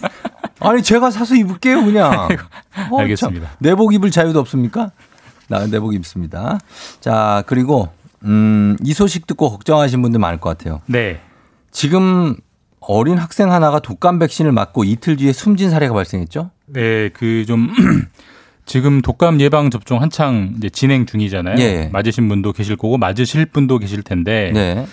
아니 0.61 0.81
제가 0.81 1.11
사서 1.11 1.35
입을게요, 1.35 1.83
그냥. 1.83 2.29
어, 2.91 2.99
알겠습니다. 2.99 3.47
참. 3.47 3.55
내복 3.59 3.93
입을 3.93 4.11
자유도 4.11 4.39
없습니까? 4.39 4.91
나 5.49 5.65
내복 5.65 5.93
입습니다. 5.93 6.57
자, 7.01 7.43
그리고 7.47 7.89
음, 8.23 8.75
이 8.83 8.93
소식 8.93 9.27
듣고 9.27 9.49
걱정하신 9.51 10.01
분들 10.01 10.19
많을 10.19 10.39
것 10.39 10.57
같아요. 10.57 10.81
네. 10.87 11.19
지금 11.71 12.35
어린 12.79 13.17
학생 13.17 13.51
하나가 13.51 13.79
독감 13.79 14.19
백신을 14.19 14.51
맞고 14.51 14.83
이틀 14.83 15.17
뒤에 15.17 15.33
숨진 15.33 15.69
사례가 15.69 15.93
발생했죠? 15.93 16.51
네, 16.67 17.09
그 17.09 17.45
좀 17.47 17.69
지금 18.65 19.01
독감 19.01 19.39
예방 19.41 19.69
접종 19.69 20.01
한창 20.01 20.53
이제 20.57 20.69
진행 20.69 21.05
중이잖아요. 21.05 21.57
예. 21.59 21.89
맞으신 21.93 22.27
분도 22.27 22.51
계실 22.51 22.75
거고 22.75 22.97
맞으실 22.97 23.45
분도 23.47 23.77
계실 23.77 24.03
텐데 24.03 24.51
네. 24.53 24.85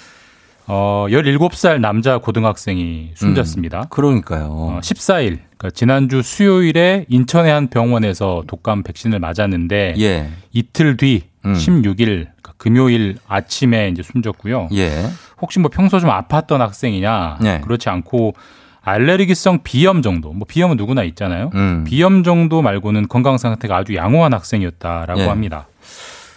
어 0.67 1.07
17살 1.11 1.81
남자 1.81 2.19
고등학생이 2.19 3.11
숨졌습니다. 3.15 3.81
음, 3.81 3.85
그러니까요. 3.91 4.47
어, 4.49 4.79
14일 4.81 5.39
그러니까 5.59 5.71
지난주 5.75 6.23
수요일에 6.23 7.05
인천의 7.09 7.53
한 7.53 7.69
병원에서 7.69 8.45
독감 8.47 8.83
백신을 8.85 9.19
맞았는데 9.19 9.95
예. 9.99 10.29
이틀 10.53 10.97
뒤 10.97 11.23
음. 11.45 11.53
16일 11.55 11.97
그러니까 11.97 12.34
금요일 12.65 13.19
아침에 13.29 13.91
이제 13.91 14.03
숨졌고요. 14.03 14.71
예. 14.73 15.11
혹시 15.39 15.59
뭐 15.59 15.71
평소 15.71 16.01
좀 16.01 16.09
아팠던 16.09 16.57
학생이냐 16.61 17.37
네. 17.43 17.61
그렇지 17.61 17.91
않고 17.91 18.33
알레르기성 18.81 19.61
비염 19.65 20.01
정도 20.01 20.33
뭐 20.33 20.47
비염은 20.49 20.79
누구나 20.79 21.03
있잖아요. 21.03 21.51
음. 21.53 21.85
비염 21.87 22.25
정도 22.25 22.63
말고는 22.63 23.09
건강 23.09 23.37
상태가 23.37 23.77
아주 23.77 23.95
양호한 23.95 24.33
학생이었다라고 24.33 25.21
예. 25.21 25.27
합니다. 25.27 25.67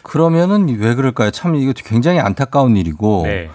그러면은 0.03 0.67
왜 0.77 0.95
그럴까요? 0.95 1.31
참 1.31 1.55
이거 1.55 1.71
굉장히 1.73 2.19
안타까운 2.19 2.75
일이고 2.75 3.23
네. 3.25 3.49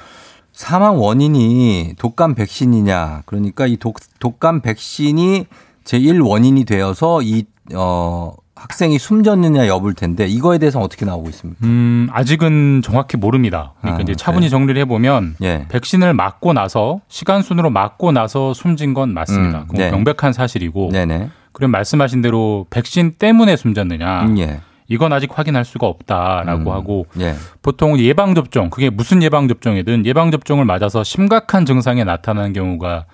사망 0.55 0.99
원인이 0.99 1.97
독감 1.99 2.35
백신이냐 2.35 3.25
그러니까 3.27 3.67
이 3.67 3.77
독, 3.77 3.99
독감 4.19 4.63
백신이 4.63 5.45
제1 5.85 6.27
원인이 6.27 6.65
되어서 6.65 7.21
이 7.21 7.45
어, 7.75 8.33
학생이 8.63 8.97
숨졌느냐 8.97 9.67
여부일 9.67 9.95
텐데 9.95 10.27
이거에 10.27 10.59
대해서 10.59 10.79
어떻게 10.79 11.05
나오고 11.05 11.29
있습니까? 11.31 11.67
음, 11.67 12.09
아직은 12.13 12.83
정확히 12.85 13.17
모릅니다. 13.17 13.73
그러니까 13.81 13.99
아, 13.99 14.03
이제 14.03 14.15
차분히 14.15 14.51
정리를 14.51 14.81
해보면 14.83 15.35
예. 15.43 15.67
백신을 15.69 16.15
맞고 16.15 16.53
나서 16.53 17.01
시간 17.09 17.43
순으로 17.43 17.71
맞고 17.71 18.13
나서 18.13 18.55
숨진 18.55 18.95
건 18.95 19.13
맞습니다. 19.15 19.67
음, 19.69 19.77
네. 19.77 19.91
명백한 19.91 20.33
사실이고. 20.33 20.91
네네. 20.93 21.29
그럼 21.51 21.73
말씀하신 21.73 22.23
대로 22.23 22.67
백신 22.71 23.15
때문에 23.19 23.57
숨졌느냐? 23.57 24.23
음, 24.23 24.39
예. 24.39 24.61
이건 24.87 25.13
아직 25.13 25.37
확인할 25.37 25.65
수가 25.65 25.89
없다라고 25.89 26.71
음, 26.71 26.77
하고 26.77 27.07
예. 27.19 27.35
보통 27.63 27.99
예방 27.99 28.37
접종 28.37 28.71
그게 28.71 28.91
무슨 28.91 29.25
예방 29.25 29.49
접종이든 29.49 30.07
예방 30.07 30.31
접종을 30.31 30.65
맞아서 30.67 31.03
심각한 31.03 31.67
증상이 31.67 32.05
나타나는 32.05 32.53
경우가 32.53 33.07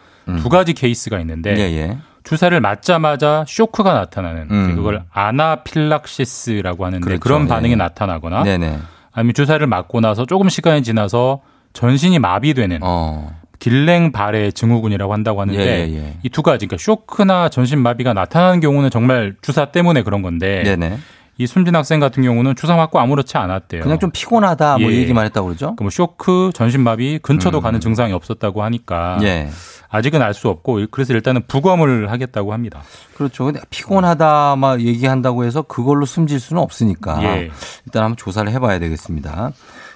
두 0.43 0.51
가지 0.51 0.75
케이스가 0.75 1.19
있는데 1.21 1.53
음. 1.53 1.59
예, 1.59 1.63
예. 1.63 1.99
주사를 2.29 2.61
맞자마자 2.61 3.47
쇼크가 3.49 3.95
나타나는 3.95 4.49
음. 4.51 4.77
그걸 4.77 5.03
아나필락시스라고 5.11 6.85
하는데 6.85 7.03
그렇죠. 7.03 7.21
그런 7.21 7.49
반응이 7.49 7.73
예. 7.73 7.77
나타나거나 7.77 8.43
네네. 8.43 8.79
아니면 9.13 9.33
주사를 9.33 9.67
맞고 9.67 10.03
나서 10.03 10.27
조금 10.27 10.51
시간이 10.51 10.83
지나서 10.83 11.41
전신이 11.73 12.19
마비되는 12.19 12.81
어. 12.83 13.35
길랭 13.61 14.13
바레 14.13 14.51
증후군이라고 14.51 15.11
한다고 15.11 15.41
하는데 15.41 15.59
예, 15.59 15.89
예, 15.89 15.97
예. 15.97 16.17
이두 16.23 16.43
가지 16.43 16.67
그러니까 16.67 16.77
쇼크나 16.85 17.49
전신 17.49 17.79
마비가 17.79 18.13
나타나는 18.13 18.61
경우는 18.61 18.91
정말 18.91 19.35
주사 19.41 19.65
때문에 19.65 20.03
그런 20.03 20.21
건데 20.21 20.63
네네. 20.65 20.99
이 21.39 21.47
숨진 21.47 21.75
학생 21.77 22.01
같은 22.01 22.23
경우는 22.25 22.57
주사 22.57 22.75
맞고 22.77 22.99
아무렇지 22.99 23.37
않았대요. 23.37 23.83
그냥 23.83 23.99
좀 24.01 24.11
피곤하다 24.11 24.79
뭐 24.79 24.91
예. 24.93 24.97
얘기만 24.97 25.25
했다고 25.27 25.47
그러죠? 25.47 25.77
그뭐 25.77 25.89
쇼크, 25.91 26.51
전신마비 26.53 27.21
근처도 27.23 27.61
가는 27.61 27.79
증상이 27.81 28.13
없었다고 28.13 28.63
하니까 28.65 29.19
음. 29.21 29.23
예. 29.23 29.49
아직은 29.91 30.21
알 30.21 30.35
수 30.35 30.49
없고 30.49 30.81
그래서 30.91 31.15
일단은 31.15 31.43
부검을 31.49 32.11
하겠다고 32.11 32.53
합니다. 32.53 32.83
그렇죠. 33.17 33.45
근데 33.45 33.61
피곤하다 33.71 34.57
막 34.57 34.81
얘기한다고 34.81 35.45
해서 35.45 35.63
그걸로 35.63 36.05
숨질 36.05 36.41
수는 36.41 36.61
없으니까 36.61 37.23
예. 37.23 37.51
일단 37.87 38.03
한번 38.03 38.17
조사를 38.17 38.51
해봐야 38.53 38.79
되겠습니다. 38.81 39.53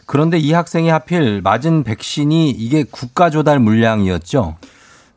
그런데 0.07 0.39
이 0.39 0.53
학생이 0.53 0.89
하필 0.89 1.41
맞은 1.43 1.85
백신이 1.85 2.51
이게 2.51 2.85
국가 2.91 3.31
조달 3.31 3.59
물량이었죠. 3.59 4.57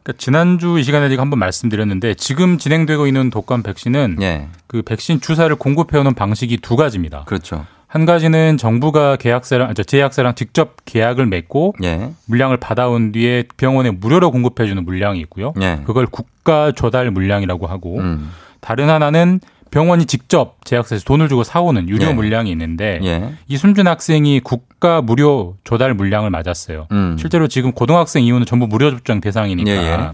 그러니까 0.05 0.13
지난주 0.19 0.77
이 0.77 0.83
시간에 0.83 1.09
제가 1.09 1.23
한번 1.23 1.39
말씀드렸는데 1.39 2.13
지금 2.13 2.59
진행되고 2.59 3.07
있는 3.07 3.31
독감 3.31 3.63
백신은 3.63 4.17
예. 4.21 4.47
그 4.67 4.83
백신 4.83 5.19
주사를 5.19 5.53
공급해오는 5.55 6.13
방식이 6.13 6.57
두 6.57 6.75
가지입니다. 6.75 7.23
그렇죠. 7.25 7.65
한 7.87 8.05
가지는 8.05 8.57
정부가 8.57 9.15
계약사랑 9.15 9.73
저 9.73 9.81
제약사랑 9.81 10.35
직접 10.35 10.75
계약을 10.85 11.25
맺고 11.25 11.73
예. 11.83 12.11
물량을 12.27 12.57
받아온 12.57 13.11
뒤에 13.11 13.45
병원에 13.57 13.89
무료로 13.89 14.29
공급해주는 14.29 14.83
물량이 14.85 15.19
있고요. 15.21 15.53
예. 15.61 15.81
그걸 15.85 16.05
국가 16.05 16.71
조달 16.71 17.09
물량이라고 17.09 17.65
하고 17.65 17.97
음. 17.97 18.31
다른 18.61 18.89
하나는 18.89 19.39
병원이 19.75 20.05
직접 20.05 20.63
제약사에서 20.63 21.03
돈을 21.03 21.27
주고 21.27 21.43
사오는 21.43 21.89
유료 21.89 22.07
예. 22.07 22.13
물량이 22.13 22.49
있는데 22.49 23.01
예. 23.03 23.33
이순준 23.49 23.89
학생이 23.89 24.39
국가 24.39 25.01
무료 25.01 25.57
조달 25.65 25.93
물량을 25.93 26.29
맞았어요. 26.29 26.87
음. 26.93 27.17
실제로 27.19 27.49
지금 27.49 27.73
고등학생 27.73 28.23
이후는 28.23 28.45
전부 28.45 28.67
무료 28.67 28.89
접종 28.89 29.19
대상이니까. 29.19 29.69
예, 29.69 29.75
예. 29.75 30.11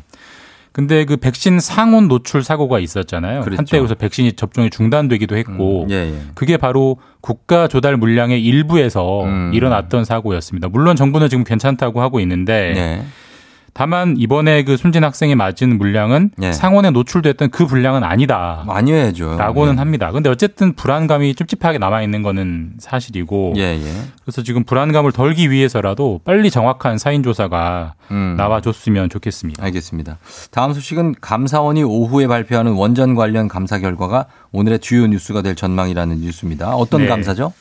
근데 0.71 1.05
그 1.05 1.15
백신 1.15 1.59
상온 1.59 2.07
노출 2.07 2.43
사고가 2.43 2.79
있었잖아요. 2.79 3.41
그랬죠. 3.41 3.59
한때 3.59 3.77
여기서 3.77 3.93
백신이 3.93 4.33
접종이 4.33 4.71
중단되기도 4.71 5.37
했고 5.37 5.85
예, 5.91 5.95
예. 5.95 6.13
그게 6.33 6.57
바로 6.57 6.97
국가 7.19 7.67
조달 7.67 7.97
물량의 7.97 8.43
일부에서 8.43 9.25
음. 9.25 9.51
일어났던 9.53 10.05
사고였습니다. 10.05 10.69
물론 10.69 10.95
정부는 10.95 11.29
지금 11.29 11.43
괜찮다고 11.43 12.01
하고 12.01 12.19
있는데 12.19 12.73
네. 12.73 13.05
다만 13.73 14.15
이번에 14.17 14.63
그 14.63 14.75
순진 14.75 15.03
학생이 15.03 15.35
맞은 15.35 15.77
물량은 15.77 16.31
예. 16.41 16.51
상온에 16.51 16.91
노출됐던 16.91 17.51
그 17.51 17.65
분량은 17.65 18.03
아니다. 18.03 18.65
해야죠. 18.67 19.37
라고는 19.37 19.75
예. 19.75 19.77
합니다. 19.77 20.11
근데 20.11 20.29
어쨌든 20.29 20.73
불안감이 20.73 21.33
찝찝하게 21.35 21.77
남아 21.77 22.01
있는 22.01 22.21
거는 22.21 22.73
사실이고 22.79 23.53
예, 23.57 23.61
예. 23.61 23.93
그래서 24.23 24.43
지금 24.43 24.63
불안감을 24.63 25.13
덜기 25.13 25.49
위해서라도 25.51 26.19
빨리 26.25 26.51
정확한 26.51 26.97
사인 26.97 27.23
조사가 27.23 27.93
음. 28.11 28.35
나와줬으면 28.37 29.09
좋겠습니다. 29.09 29.63
알겠습니다. 29.63 30.17
다음 30.51 30.73
소식은 30.73 31.15
감사원이 31.21 31.83
오후에 31.83 32.27
발표하는 32.27 32.73
원전 32.73 33.15
관련 33.15 33.47
감사 33.47 33.79
결과가 33.79 34.25
오늘의 34.51 34.79
주요 34.79 35.07
뉴스가 35.07 35.41
될 35.41 35.55
전망이라는 35.55 36.19
뉴스입니다. 36.19 36.75
어떤 36.75 37.01
네. 37.01 37.07
감사죠? 37.07 37.53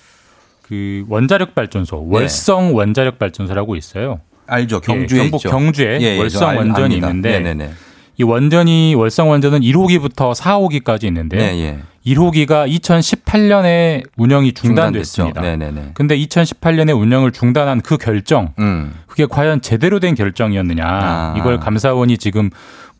그 0.63 1.05
원자력 1.09 1.55
발전소 1.55 2.07
월성 2.09 2.77
원자력 2.77 3.19
발전소라고 3.19 3.77
있어요. 3.77 4.21
알죠. 4.51 4.80
경주에 4.80 5.18
예, 5.18 5.22
경북 5.22 5.36
있죠. 5.38 5.51
경주에 5.51 5.98
예, 6.01 6.05
예, 6.05 6.16
저 6.16 6.20
월성 6.22 6.48
알- 6.51 6.57
원전이. 6.59 6.94
있는데 6.96 7.30
네네네. 7.40 7.70
이 8.18 8.22
원전이 8.22 8.94
월성 8.96 9.30
원전은 9.30 9.61
1호기부터 9.61 10.34
4호기까지 10.34 11.05
있는데 11.05 11.36
네, 11.38 11.59
예. 11.61 11.78
1호기가 12.07 12.66
2018년에 12.80 14.03
운영이 14.16 14.53
중단됐습니다. 14.53 15.40
네네네. 15.40 15.90
근데 15.94 16.18
2018년에 16.18 16.98
운영을 16.98 17.30
중단한 17.30 17.80
그 17.80 17.96
결정, 17.98 18.53
음. 18.59 18.92
그게 19.07 19.26
과연 19.26 19.61
제대로 19.61 20.01
된 20.01 20.14
결정이었느냐, 20.14 20.84
아. 20.86 21.34
이걸 21.36 21.59
감사원이 21.61 22.18
지금 22.18 22.51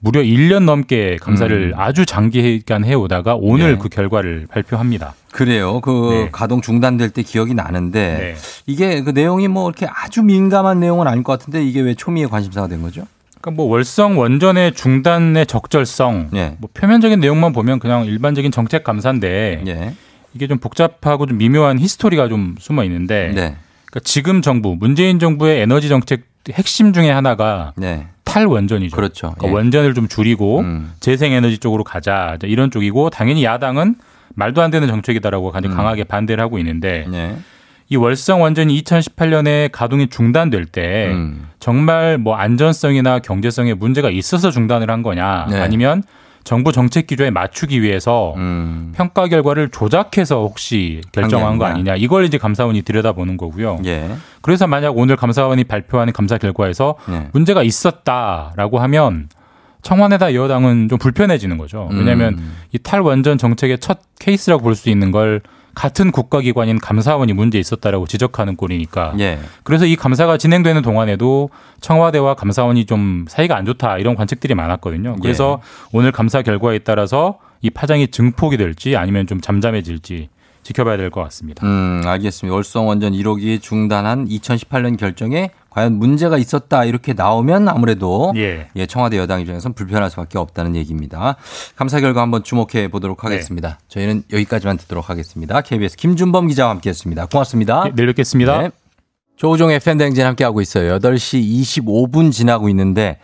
무려 0.03 0.23
1년 0.23 0.65
넘게 0.65 1.19
감사를 1.21 1.75
아주 1.77 2.07
장기간 2.07 2.85
해오다가 2.85 3.37
오늘 3.37 3.67
음. 3.67 3.73
네. 3.75 3.79
그 3.79 3.89
결과를 3.91 4.47
발표합니다. 4.51 5.15
그래요. 5.31 5.81
그 5.81 6.11
네. 6.11 6.29
가동 6.33 6.63
중단될 6.63 7.11
때 7.11 7.23
기억이 7.23 7.55
나는데 7.55 8.01
네. 8.19 8.35
이게 8.67 9.03
그 9.03 9.11
내용이 9.11 9.47
뭐 9.49 9.69
이렇게 9.69 9.87
아주 9.87 10.23
민감한 10.23 10.81
내용은 10.81 11.07
아닐 11.07 11.23
것 11.23 11.39
같은데 11.39 11.63
이게 11.63 11.81
왜 11.81 11.95
초미의 11.95 12.29
관심사가 12.29 12.67
된 12.67 12.81
거죠? 12.81 13.07
그러니까 13.41 13.63
뭐 13.63 13.71
월성 13.71 14.19
원전의 14.19 14.75
중단의 14.75 15.47
적절성, 15.47 16.31
네. 16.33 16.57
뭐 16.59 16.71
표면적인 16.73 17.21
내용만 17.21 17.53
보면 17.53 17.79
그냥 17.79 18.07
일반적인 18.07 18.51
정책 18.51 18.85
감사인데 18.85 19.63
예. 19.67 19.95
이게 20.33 20.47
좀 20.47 20.59
복잡하고 20.59 21.27
좀 21.27 21.39
미묘한 21.39 21.79
히스토리가 21.79 22.29
좀 22.29 22.55
숨어 22.59 22.85
있는데 22.85 23.33
네. 23.35 23.57
그러니까 23.87 24.01
지금 24.05 24.41
정부 24.41 24.77
문재인 24.79 25.19
정부의 25.19 25.61
에너지 25.61 25.89
정책 25.89 26.30
핵심 26.51 26.93
중에 26.93 27.11
하나가 27.11 27.73
네. 27.77 28.07
탈원전이죠. 28.25 28.97
그렇죠. 28.97 29.33
그러니까 29.37 29.49
예. 29.49 29.53
원전을 29.53 29.95
좀 29.95 30.09
줄이고 30.09 30.61
음. 30.61 30.93
재생에너지 31.01 31.59
쪽으로 31.59 31.85
가자 31.85 32.39
이런 32.43 32.71
쪽이고 32.71 33.11
당연히 33.11 33.45
야당은 33.45 33.97
말도 34.35 34.63
안 34.63 34.71
되는 34.71 34.87
정책이다라고 34.89 35.51
아주 35.55 35.69
음. 35.69 35.77
강하게 35.77 36.05
반대를 36.05 36.43
하고 36.43 36.59
있는데 36.59 37.07
네. 37.11 37.37
이 37.89 37.97
월성 37.97 38.41
원전이 38.41 38.81
2018년에 38.83 39.71
가동이 39.73 40.09
중단될 40.09 40.67
때 40.67 41.09
음. 41.11 41.49
정말 41.59 42.19
뭐 42.19 42.37
안전성이나 42.37 43.19
경제성에 43.19 43.75
문제가 43.75 44.11
있어서 44.11 44.51
중단을 44.51 44.91
한 44.91 45.03
거냐 45.03 45.49
네. 45.51 45.61
아니면 45.61 46.05
정부 46.45 46.73
정책 46.73 47.07
기조에 47.07 47.31
맞추기 47.31 47.83
위해서 47.83 48.35
음. 48.37 48.93
평가 48.97 49.29
결과를 49.29 49.69
조작해서 49.69 50.41
혹시 50.41 51.01
결정한 51.13 51.59
거 51.59 51.67
아니냐. 51.67 51.97
이걸 51.97 52.25
이제 52.25 52.39
감사원이 52.39 52.83
들여다보는 52.83 53.37
거고요. 53.37 53.79
예. 53.85 54.11
그래서 54.41 54.67
만약 54.67 54.97
오늘 54.97 55.17
감사원이 55.17 55.65
발표하는 55.65 56.13
감사 56.13 56.39
결과에서 56.39 56.97
네. 57.09 57.29
문제가 57.33 57.63
있었다라고 57.63 58.79
하면 58.81 59.29
청와대다 59.83 60.35
여당은 60.35 60.89
좀 60.89 60.99
불편해지는 60.99 61.57
거죠. 61.59 61.89
왜냐하면 61.93 62.35
음. 62.35 62.57
이 62.73 62.79
탈 62.79 63.01
원전 63.03 63.39
정책의 63.39 63.79
첫 63.79 63.99
케이스라고 64.19 64.63
볼 64.63 64.75
수 64.75 64.91
있는 64.91 65.11
걸 65.11 65.41
같은 65.75 66.11
국가기관인 66.11 66.79
감사원이 66.79 67.33
문제 67.33 67.59
있었다라고 67.59 68.07
지적하는 68.07 68.57
꼴이니까. 68.57 69.15
예. 69.21 69.39
그래서 69.63 69.87
이 69.87 69.97
감사가 69.97 70.37
진행되는 70.37 70.83
동안에도 70.83 71.51
청와대와 71.81 72.35
감사원이 72.35 72.87
좀 72.87 73.25
사이가 73.29 73.57
안 73.57 73.65
좋다 73.65 73.99
이런 73.99 74.15
관측들이 74.15 74.55
많았거든요. 74.55 75.17
그래서 75.23 75.61
오늘 75.93 76.13
감사 76.13 76.43
결과에 76.43 76.79
따라서 76.81 77.39
이 77.63 77.71
파장이 77.71 78.09
증폭이 78.09 78.57
될지 78.57 78.97
아니면 78.97 79.27
좀 79.27 79.41
잠잠해질지 79.41 80.29
지켜봐야 80.63 80.97
될 80.97 81.11
것 81.11 81.23
같습니다. 81.25 81.67
음, 81.67 82.03
알겠습니다. 82.05 82.55
월성 82.55 82.87
원전 82.89 83.13
1호기 83.13 83.61
중단한 83.63 84.29
2018년 84.29 84.97
결정에 84.99 85.51
과연 85.71 85.95
문제가 85.95 86.37
있었다 86.39 86.85
이렇게 86.85 87.13
나오면 87.13 87.69
아무래도 87.69 88.33
예. 88.37 88.69
예, 88.77 88.87
청와대 88.87 89.17
여당 89.19 89.41
입장에서는 89.41 89.75
불편할 89.75 90.11
수밖에 90.11 90.39
없다는 90.39 90.77
얘기입니다. 90.77 91.37
감사 91.77 92.01
결과 92.01 92.23
한번 92.23 92.43
주목해 92.43 92.89
보도록 92.89 93.25
하겠습니다. 93.25 93.79
저희는 93.89 94.25
여기까지만 94.33 94.77
듣도록 94.79 95.09
하겠습니다. 95.11 95.61
KBS 95.61 95.97
김준범 95.97 96.49
기자와 96.49 96.71
함께했습니다. 96.71 97.27
고맙습니다. 97.27 97.85
네, 97.85 97.93
내일 97.95 98.09
뵙겠습니다. 98.09 98.63
네. 98.63 98.71
조우종의 99.37 99.81
팬댕진 99.81 100.25
함께하고 100.27 100.61
있어요. 100.61 100.99
8시 100.99 101.41
25분 101.43 102.31
지나고 102.31 102.69
있는데, 102.69 103.19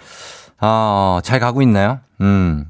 아, 0.58 1.20
잘 1.22 1.38
가고 1.40 1.60
있나요? 1.60 2.00
음. 2.22 2.64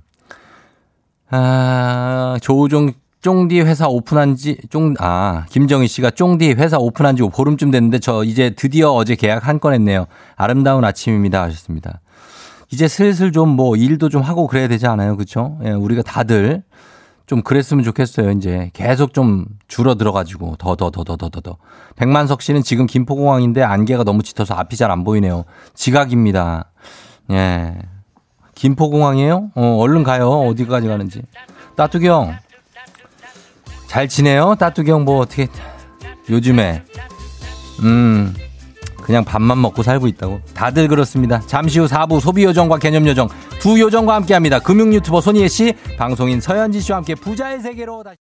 아, 1.30 2.38
조우종 2.42 2.92
쫑디 3.26 3.60
회사 3.62 3.88
오픈한 3.88 4.36
지, 4.36 4.56
쫑, 4.70 4.94
아, 5.00 5.46
김정희 5.50 5.88
씨가 5.88 6.10
쫑디 6.10 6.52
회사 6.52 6.78
오픈한 6.78 7.16
지 7.16 7.24
보름쯤 7.24 7.72
됐는데 7.72 7.98
저 7.98 8.22
이제 8.22 8.50
드디어 8.50 8.92
어제 8.92 9.16
계약 9.16 9.48
한 9.48 9.58
건 9.58 9.72
했네요. 9.74 10.06
아름다운 10.36 10.84
아침입니다. 10.84 11.42
하셨습니다. 11.42 11.98
이제 12.70 12.86
슬슬 12.86 13.32
좀 13.32 13.48
뭐 13.56 13.74
일도 13.74 14.10
좀 14.10 14.22
하고 14.22 14.46
그래야 14.46 14.68
되지 14.68 14.86
않아요? 14.86 15.16
그쵸? 15.16 15.58
예, 15.64 15.70
우리가 15.70 16.02
다들 16.02 16.62
좀 17.26 17.42
그랬으면 17.42 17.82
좋겠어요. 17.82 18.30
이제 18.30 18.70
계속 18.74 19.12
좀 19.12 19.46
줄어들어가지고 19.66 20.54
더 20.58 20.76
더 20.76 20.90
더 20.90 21.02
더 21.02 21.16
더 21.16 21.28
더 21.28 21.40
더. 21.40 21.56
백만석 21.96 22.42
씨는 22.42 22.62
지금 22.62 22.86
김포공항인데 22.86 23.60
안개가 23.64 24.04
너무 24.04 24.22
짙어서 24.22 24.54
앞이 24.54 24.76
잘 24.76 24.92
안 24.92 25.02
보이네요. 25.02 25.42
지각입니다. 25.74 26.70
예. 27.32 27.74
김포공항이에요? 28.54 29.50
어, 29.56 29.76
얼른 29.80 30.04
가요. 30.04 30.30
어디까지 30.30 30.86
가는지. 30.86 31.22
따뚜기 31.74 32.06
형. 32.06 32.36
잘 33.96 34.08
지내요? 34.08 34.56
따뚜기 34.58 34.90
형 34.90 35.06
뭐 35.06 35.20
어떻게 35.20 35.48
요즘에? 36.28 36.82
음 37.82 38.34
그냥 39.02 39.24
밥만 39.24 39.58
먹고 39.62 39.82
살고 39.82 40.06
있다고? 40.06 40.40
다들 40.52 40.88
그렇습니다. 40.88 41.40
잠시 41.46 41.78
후 41.78 41.86
4부 41.86 42.20
소비 42.20 42.44
요정과 42.44 42.76
개념 42.78 43.06
요정. 43.06 43.26
두 43.58 43.80
요정과 43.80 44.14
함께합니다. 44.16 44.58
금융 44.58 44.92
유튜버 44.92 45.22
손희애 45.22 45.48
씨 45.48 45.72
방송인 45.96 46.42
서현지 46.42 46.80
씨와 46.80 46.98
함께 46.98 47.14
부자의 47.14 47.60
세계로 47.60 48.02
다시 48.02 48.16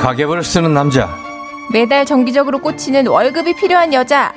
가계부를 0.00 0.42
쓰는 0.42 0.74
남자. 0.74 1.08
매달 1.72 2.04
정기적으로 2.04 2.58
꽂히는 2.60 3.06
월급이 3.06 3.54
필요한 3.56 3.94
여자. 3.94 4.34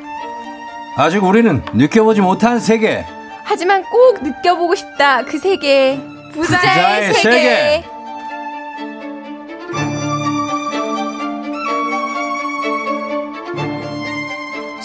아직 0.97 1.23
우리는 1.23 1.63
느껴보지 1.73 2.21
못한 2.21 2.59
세계 2.59 3.05
하지만 3.43 3.81
꼭 3.83 4.21
느껴보고 4.21 4.75
싶다. 4.75 5.23
그 5.23 5.37
세계. 5.39 5.97
부자의, 6.33 6.59
부자의 6.59 7.13
세계. 7.13 7.31
세계. 7.31 7.96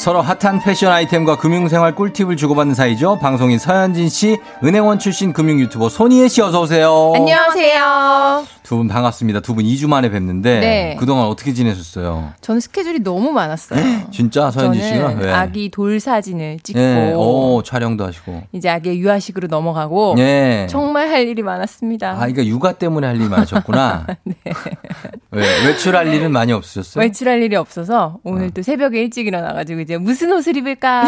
서로 0.03 0.21
핫한 0.21 0.59
패션 0.65 0.91
아이템과 0.91 1.37
금융생활 1.39 1.95
꿀팁을 1.95 2.37
주고받는 2.37 2.75
사이죠. 2.75 3.21
방송인 3.21 3.61
서현진 3.61 4.09
씨, 4.09 4.37
은행원 4.65 4.99
출신 4.99 5.33
금융 5.33 5.61
유튜버 5.61 5.89
손희애 5.91 6.27
씨 6.27 6.43
어서 6.43 6.61
오세요. 6.63 7.13
안녕하세요. 7.15 8.45
두 8.65 8.77
분 8.79 8.89
반갑습니다. 8.89 9.41
두 9.41 9.55
분 9.55 9.65
2주 9.65 9.87
만에 9.89 10.09
뵙는데 10.11 10.61
네. 10.61 10.97
그동안 10.99 11.27
어떻게 11.27 11.53
지내셨어요? 11.53 12.33
저는 12.41 12.61
스케줄이 12.61 13.01
너무 13.01 13.31
많았어요. 13.31 13.81
진짜 14.11 14.51
서현진 14.51 14.83
씨가 14.83 15.07
왜? 15.21 15.31
아기 15.33 15.71
돌 15.71 16.01
사진을 16.01 16.59
찍고 16.63 16.81
예, 16.81 17.13
오, 17.15 17.63
촬영도 17.65 18.05
하시고. 18.07 18.43
이제 18.53 18.71
아기 18.71 18.99
유아식으로 18.99 19.47
넘어가고 19.49 20.17
예. 20.19 20.67
정말 20.71 21.11
할 21.11 21.29
일이 21.29 21.43
많았습니다. 21.43 22.13
아, 22.13 22.17
그러니까 22.17 22.45
육아 22.47 22.73
때문에 22.73 23.07
할 23.07 23.17
일이 23.17 23.29
많으셨구나. 23.29 24.07
네. 24.25 24.35
왜, 25.33 25.43
외출할 25.67 26.13
일은 26.13 26.33
많이 26.33 26.53
없으셨어요? 26.53 27.03
외출할 27.05 27.41
일이 27.43 27.57
없어서 27.57 28.19
오늘 28.25 28.51
또 28.51 28.63
새벽에 28.63 29.01
일찍 29.01 29.27
일어나가지고 29.27 29.81
이제 29.81 29.92
이제 29.93 29.99
무슨 29.99 30.33
옷을 30.33 30.57
입을까? 30.57 31.03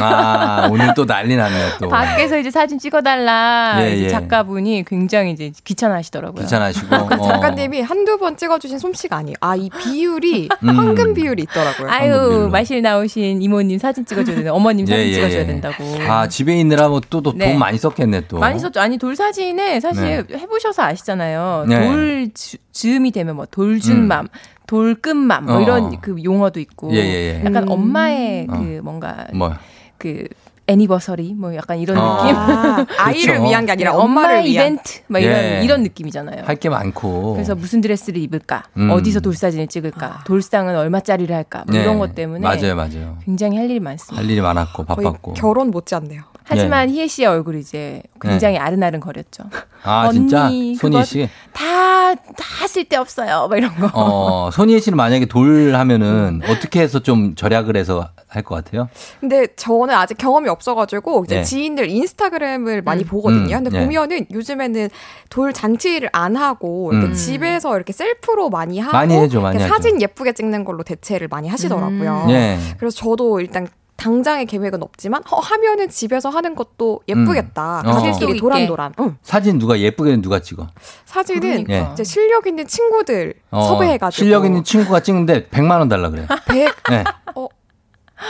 아, 0.00 0.68
오늘 0.70 0.94
또 0.96 1.04
난리 1.04 1.36
났네, 1.36 1.72
또. 1.80 1.88
밖에서 1.88 2.38
이제 2.38 2.50
사진 2.50 2.78
찍어달라. 2.78 3.76
예, 3.80 3.94
이제 3.94 4.04
예. 4.06 4.08
작가분이 4.08 4.84
굉장히 4.86 5.32
이제 5.32 5.52
귀찮아하시더라고요. 5.64 6.42
귀찮아하시고. 6.42 7.06
그 7.08 7.14
어. 7.14 7.26
작가님이 7.28 7.82
한두 7.82 8.16
번 8.18 8.36
찍어주신 8.38 8.78
솜씨가 8.78 9.16
아니에요. 9.16 9.34
아, 9.40 9.54
이 9.54 9.68
비율이 9.68 10.48
음. 10.62 10.68
황금 10.78 11.12
비율이 11.12 11.42
있더라고요. 11.42 11.90
아유, 11.90 12.48
마실 12.50 12.80
나오신 12.80 13.42
이모님 13.42 13.78
사진 13.78 14.06
찍어줘야 14.06 14.36
된다. 14.36 14.52
어머님 14.54 14.86
사진 14.86 15.04
예, 15.04 15.08
예, 15.08 15.14
찍어줘야 15.14 15.40
예. 15.40 15.46
된다고. 15.46 15.84
아, 16.08 16.26
집에 16.28 16.58
있느라 16.58 16.88
뭐또돈 16.88 17.36
네. 17.36 17.54
많이 17.54 17.76
썼겠네, 17.76 18.22
또. 18.28 18.38
많이 18.38 18.58
썼죠. 18.58 18.80
아니 18.80 18.96
돌 18.96 19.14
사진에 19.14 19.80
사실 19.80 20.24
해보셔서 20.32 20.82
아시잖아요. 20.82 21.66
네. 21.68 21.86
돌 21.86 22.30
즈- 22.32 22.56
즈음이 22.72 23.10
되면 23.10 23.36
뭐 23.36 23.44
돌준맘, 23.50 24.28
돌끝맘 24.66 25.44
뭐 25.46 25.56
어. 25.56 25.60
이런 25.60 26.00
그 26.00 26.22
용어도 26.22 26.60
있고, 26.60 26.92
예, 26.92 26.96
예, 26.96 27.40
예. 27.40 27.44
약간 27.44 27.64
음. 27.64 27.68
엄마의 27.70 28.46
어. 28.50 28.58
그 28.58 28.80
뭔가 28.82 29.26
뭐. 29.34 29.52
그 29.98 30.26
애니버서리 30.66 31.34
뭐 31.34 31.54
약간 31.56 31.78
이런 31.78 31.98
어. 31.98 32.22
느낌. 32.22 32.36
아, 32.36 32.86
아이를 32.98 33.34
그렇죠. 33.34 33.48
위한 33.48 33.66
게 33.66 33.72
아니라 33.72 33.92
네, 33.92 33.96
엄마를 33.98 34.44
위한. 34.44 34.48
이벤트 34.74 35.00
막 35.08 35.18
이런 35.18 35.36
예. 35.36 35.60
이런 35.64 35.82
느낌이잖아요. 35.82 36.44
할 36.44 36.56
게 36.56 36.68
많고. 36.68 37.32
그래서 37.34 37.54
무슨 37.56 37.80
드레스를 37.80 38.20
입을까? 38.20 38.62
음. 38.76 38.90
어디서 38.90 39.20
돌사진을 39.20 39.66
찍을까? 39.66 40.20
돌상은 40.24 40.76
얼마짜리를 40.76 41.34
할까? 41.34 41.64
뭐 41.66 41.74
네. 41.76 41.82
이런 41.82 41.98
것 41.98 42.14
때문에 42.14 42.40
맞아요, 42.40 42.76
맞아요. 42.76 43.18
굉장히 43.24 43.56
할 43.56 43.68
일이 43.68 43.80
많습니다. 43.80 44.22
할 44.22 44.30
일이 44.30 44.40
많았고, 44.40 44.84
바빴고. 44.84 45.32
결혼 45.34 45.70
못지않네요. 45.72 46.22
하지만 46.44 46.90
희애 46.90 47.06
씨의 47.06 47.28
얼굴이 47.28 47.60
이제 47.60 48.02
굉장히 48.20 48.58
아른아른 48.58 49.00
거렸죠. 49.00 49.44
아, 49.84 50.10
진짜? 50.12 50.46
언니, 50.46 50.74
손희 50.74 50.92
그거 50.92 51.04
씨? 51.04 51.28
다, 51.52 52.14
다 52.14 52.66
쓸데없어요. 52.66 53.46
막 53.48 53.56
이런 53.56 53.74
거. 53.76 53.90
어, 53.94 54.50
손희애 54.52 54.80
씨는 54.80 54.96
만약에 54.96 55.26
돌 55.26 55.74
하면은 55.74 56.40
어떻게 56.48 56.80
해서 56.80 56.98
좀 57.00 57.34
절약을 57.36 57.76
해서 57.76 58.08
할 58.28 58.42
것 58.42 58.54
같아요? 58.56 58.88
근데 59.20 59.46
저는 59.56 59.90
아직 59.94 60.16
경험이 60.18 60.48
없어가지고 60.52 61.24
이제 61.26 61.36
네. 61.36 61.42
지인들 61.42 61.88
인스타그램을 61.88 62.78
음. 62.78 62.84
많이 62.84 63.04
보거든요. 63.04 63.56
음, 63.56 63.64
근데 63.64 63.70
네. 63.70 63.84
보면은 63.84 64.26
요즘에는 64.30 64.88
돌 65.30 65.52
잔치를 65.52 66.10
안 66.12 66.36
하고 66.36 66.92
이렇게 66.92 67.08
음. 67.08 67.14
집에서 67.14 67.74
이렇게 67.76 67.92
셀프로 67.92 68.50
많이 68.50 68.78
하고 68.78 68.96
많이 68.96 69.14
해줘, 69.14 69.40
많이 69.40 69.58
하죠. 69.58 69.72
사진 69.72 70.00
예쁘게 70.00 70.32
찍는 70.32 70.64
걸로 70.64 70.82
대체를 70.82 71.28
많이 71.28 71.48
하시더라고요. 71.48 72.24
음. 72.26 72.30
예. 72.30 72.58
그래서 72.78 72.96
저도 72.96 73.40
일단 73.40 73.66
당장의 73.96 74.46
계획은 74.46 74.82
없지만 74.82 75.22
어, 75.30 75.38
하면은 75.38 75.88
집에서 75.88 76.28
하는 76.28 76.54
것도 76.56 77.00
예쁘겠다. 77.06 77.82
음. 77.84 77.88
어. 77.88 77.92
가족끼리 77.94 78.38
도란도란. 78.38 78.94
응. 78.98 79.16
사진 79.22 79.58
누가 79.58 79.78
예쁘게는 79.78 80.22
누가 80.22 80.40
찍어? 80.40 80.66
사진은 81.04 81.64
그러니까. 81.64 81.92
이제 81.92 82.02
실력 82.02 82.46
있는 82.46 82.66
친구들 82.66 83.34
어, 83.50 83.62
섭외해가지고 83.62 84.24
실력 84.24 84.44
있는 84.44 84.64
친구가 84.64 85.00
찍는데 85.00 85.46
100만 85.48 85.78
원 85.78 85.88
달라 85.88 86.10
그래. 86.10 86.26
100 86.48 86.74
네. 86.90 87.04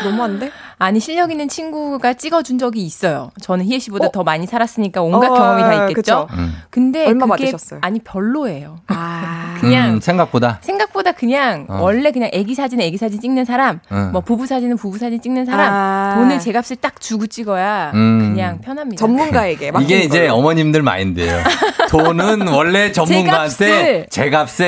너무한데? 0.05 0.51
아니 0.83 0.99
실력 0.99 1.31
있는 1.31 1.47
친구가 1.49 2.15
찍어준 2.15 2.59
적이 2.59 2.83
있어요. 2.85 3.31
저는 3.41 3.65
희애 3.67 3.79
씨보다 3.79 4.07
어? 4.07 4.11
더 4.11 4.25
많이 4.25 4.47
살았으니까 4.47 5.01
온갖 5.01 5.31
어, 5.31 5.35
경험이 5.35 5.63
다 5.63 5.75
있겠죠. 5.87 5.95
그쵸. 5.95 6.29
음. 6.33 6.57
근데 6.71 7.07
얼마 7.07 7.27
그게 7.27 7.45
받으셨어요? 7.53 7.79
아니 7.83 8.01
별로예요. 8.01 8.79
아. 8.89 9.55
그냥 9.63 9.95
음, 9.95 10.01
생각보다. 10.01 10.59
생각보다 10.61 11.13
그냥 11.13 11.67
어. 11.69 11.79
원래 11.83 12.11
그냥 12.11 12.31
애기 12.33 12.57
사진은 12.57 12.85
애기 12.85 12.97
사진 12.97 13.21
찍는 13.21 13.45
사람, 13.45 13.79
응. 13.93 14.11
뭐 14.11 14.21
부부 14.23 14.47
사진은 14.49 14.77
부부 14.77 14.99
사진 14.99 15.21
찍는 15.23 15.45
사람, 15.45 15.73
아. 15.73 16.15
돈을 16.17 16.41
제 16.41 16.51
값을 16.51 16.77
딱 16.77 17.01
주고 17.01 17.29
찍어야 17.29 17.93
음. 17.95 18.33
그냥 18.33 18.61
편합니다. 18.61 18.99
전문가에게 18.99 19.71
이게 19.83 20.01
이제 20.01 20.23
걸로. 20.27 20.35
어머님들 20.39 20.83
마인드예요. 20.83 21.43
돈은 21.91 22.49
원래 22.53 22.91
전문가한테 22.91 23.55
제값을. 23.57 24.07
제값에 24.11 24.65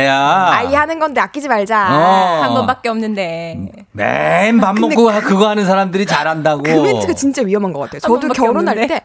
해야 0.00 0.48
아이 0.50 0.74
하는 0.74 0.98
건데 0.98 1.20
아끼지 1.20 1.46
말자. 1.46 1.88
어. 1.92 2.42
한 2.42 2.54
번밖에 2.54 2.88
없는데. 2.88 3.68
맨 3.92 4.58
밥 4.58 4.76
먹고 4.78 5.06
그거 5.22 5.51
하는 5.52 5.64
사람들이 5.64 6.06
잘한다고. 6.06 6.62
그 6.64 6.70
멘트가 6.70 7.12
진짜 7.14 7.42
위험한 7.42 7.72
것 7.72 7.80
같아요. 7.80 8.00
저도 8.00 8.28
결혼할? 8.28 8.86
때 8.88 9.00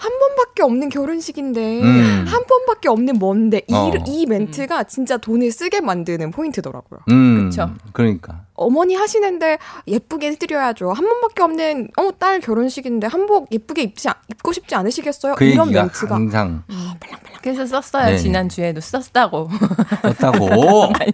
한 0.00 0.18
번밖에 0.18 0.62
없는 0.62 0.88
결혼식인데 0.88 1.82
음. 1.82 2.24
한 2.26 2.44
번밖에 2.46 2.88
없는 2.88 3.18
뭔데 3.18 3.62
이, 3.68 3.74
어. 3.74 3.92
이 4.06 4.26
멘트가 4.26 4.84
진짜 4.84 5.16
돈을 5.16 5.50
쓰게 5.50 5.80
만드는 5.80 6.30
포인트더라고요. 6.30 7.00
음, 7.10 7.50
그쵸. 7.50 7.70
그러니까. 7.92 8.42
어머니 8.60 8.94
하시는데 8.94 9.58
예쁘게 9.86 10.28
해드려야죠. 10.32 10.92
한 10.92 11.06
번밖에 11.08 11.42
없는 11.42 11.88
어, 11.96 12.10
딸 12.18 12.40
결혼식인데 12.40 13.06
한복 13.06 13.48
예쁘게 13.52 13.82
입지 13.82 14.08
않- 14.08 14.14
입고 14.28 14.52
싶지 14.52 14.74
않으시겠어요? 14.74 15.34
그 15.34 15.44
이런 15.44 15.68
얘기가 15.68 15.82
멘트가 15.84 16.14
항상 16.14 16.62
그래서 17.42 17.64
썼어요. 17.64 18.06
네. 18.10 18.16
지난 18.18 18.48
주에도 18.48 18.80
썼다고. 18.80 19.48
썼다고. 20.20 20.48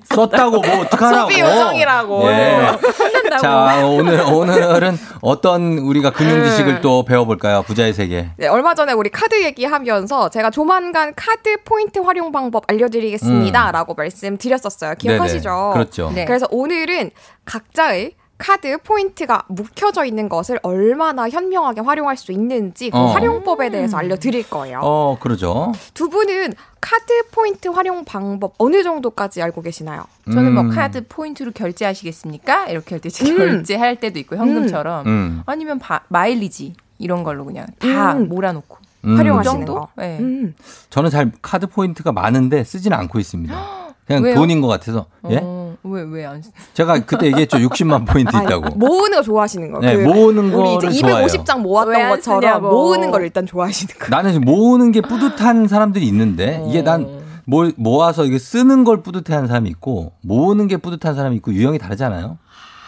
썼다고 0.04 0.60
뭐 0.60 0.80
어떡하라고. 0.80 1.30
소비 1.30 1.40
요정이라고. 1.40 2.30
예. 2.32 2.56
혼난다고. 2.98 3.42
자, 3.42 3.86
오늘, 3.86 4.20
오늘은 4.20 4.98
어떤 5.20 5.78
우리가 5.78 6.10
금융 6.10 6.44
지식을 6.44 6.74
네. 6.76 6.80
또 6.80 7.04
배워볼까요? 7.04 7.62
부자의 7.62 7.92
세계. 7.92 8.30
네, 8.36 8.48
얼마 8.48 8.74
전에 8.74 8.92
우리 8.92 9.08
카드 9.10 9.40
얘기하면서 9.42 10.30
제가 10.30 10.50
조만간 10.50 11.12
카드 11.14 11.56
포인트 11.64 11.98
활용 12.00 12.32
방법 12.32 12.64
알려드리겠습니다. 12.68 13.70
라고 13.72 13.94
말씀드렸었어요. 13.94 14.94
기억하시죠? 14.98 15.48
음. 15.50 15.54
네네. 15.54 15.72
그렇죠. 15.74 16.12
네. 16.14 16.24
그래서 16.24 16.46
오늘은 16.50 17.10
각자의 17.46 18.12
카드 18.38 18.76
포인트가 18.82 19.44
묵혀져 19.48 20.04
있는 20.04 20.28
것을 20.28 20.58
얼마나 20.62 21.26
현명하게 21.30 21.80
활용할 21.80 22.18
수 22.18 22.32
있는지 22.32 22.90
그 22.90 22.98
어. 22.98 23.06
활용법에 23.06 23.70
대해서 23.70 23.96
알려드릴 23.96 24.50
거예요. 24.50 24.80
어, 24.82 25.16
그러죠. 25.18 25.72
두 25.94 26.10
분은 26.10 26.52
카드 26.78 27.26
포인트 27.30 27.68
활용 27.68 28.04
방법 28.04 28.52
어느 28.58 28.82
정도까지 28.82 29.40
알고 29.40 29.62
계시나요? 29.62 30.04
저는 30.30 30.52
뭐 30.52 30.64
음. 30.64 30.70
카드 30.70 31.06
포인트로 31.08 31.52
결제하시겠습니까? 31.52 32.66
이렇게 32.66 32.96
할때 32.96 33.08
음. 33.24 33.36
결제할 33.38 33.96
때도 34.00 34.18
있고 34.18 34.36
현금처럼 34.36 35.06
음. 35.06 35.42
아니면 35.46 35.78
바- 35.78 36.02
마일리지 36.08 36.74
이런 36.98 37.24
걸로 37.24 37.46
그냥 37.46 37.66
다 37.78 38.12
음. 38.12 38.28
몰아놓고 38.28 38.76
음. 39.06 39.16
활용하시는 39.16 39.56
정도? 39.64 39.80
거. 39.80 39.88
네. 39.96 40.18
음. 40.20 40.54
저는 40.90 41.08
잘 41.08 41.32
카드 41.40 41.66
포인트가 41.68 42.12
많은데 42.12 42.64
쓰지는 42.64 42.98
않고 42.98 43.18
있습니다. 43.18 43.54
그냥 44.06 44.22
왜요? 44.22 44.34
돈인 44.34 44.60
것 44.60 44.68
같아서. 44.68 45.06
예? 45.30 45.40
어, 45.42 45.65
왜 45.88 46.02
왜 46.02 46.24
안? 46.26 46.42
쓰- 46.42 46.50
제가 46.74 47.00
그때 47.04 47.26
얘기했죠. 47.26 47.58
60만 47.58 48.06
포인트 48.06 48.34
아니, 48.36 48.44
있다고. 48.46 48.76
모으는 48.76 49.18
거 49.18 49.22
좋아하시는 49.22 49.72
거. 49.72 49.80
네, 49.80 49.96
그 49.96 50.02
모으는 50.02 50.52
우리 50.52 50.74
이제 50.74 50.86
거를 50.86 50.92
좋아해요. 51.00 51.26
250장 51.26 51.56
왜 51.56 51.62
모았던 51.62 51.94
안 51.96 52.10
것처럼 52.10 52.40
쓰냐고. 52.42 52.68
모으는 52.70 53.10
걸 53.10 53.22
일단 53.22 53.46
좋아하시는 53.46 53.94
거. 53.98 54.08
나는 54.08 54.32
지금 54.32 54.44
모으는 54.44 54.92
게 54.92 55.00
뿌듯한 55.00 55.68
사람들이 55.68 56.06
있는데 56.08 56.64
이게 56.68 56.82
난뭘 56.82 57.72
모아서 57.76 58.24
이게 58.24 58.38
쓰는 58.38 58.84
걸 58.84 59.02
뿌듯해하는 59.02 59.48
사람이 59.48 59.68
있고 59.70 60.12
모으는 60.22 60.66
게 60.68 60.76
뿌듯한 60.76 61.14
사람이 61.14 61.36
있고 61.36 61.52
유형이 61.52 61.78
다르잖아요. 61.78 62.38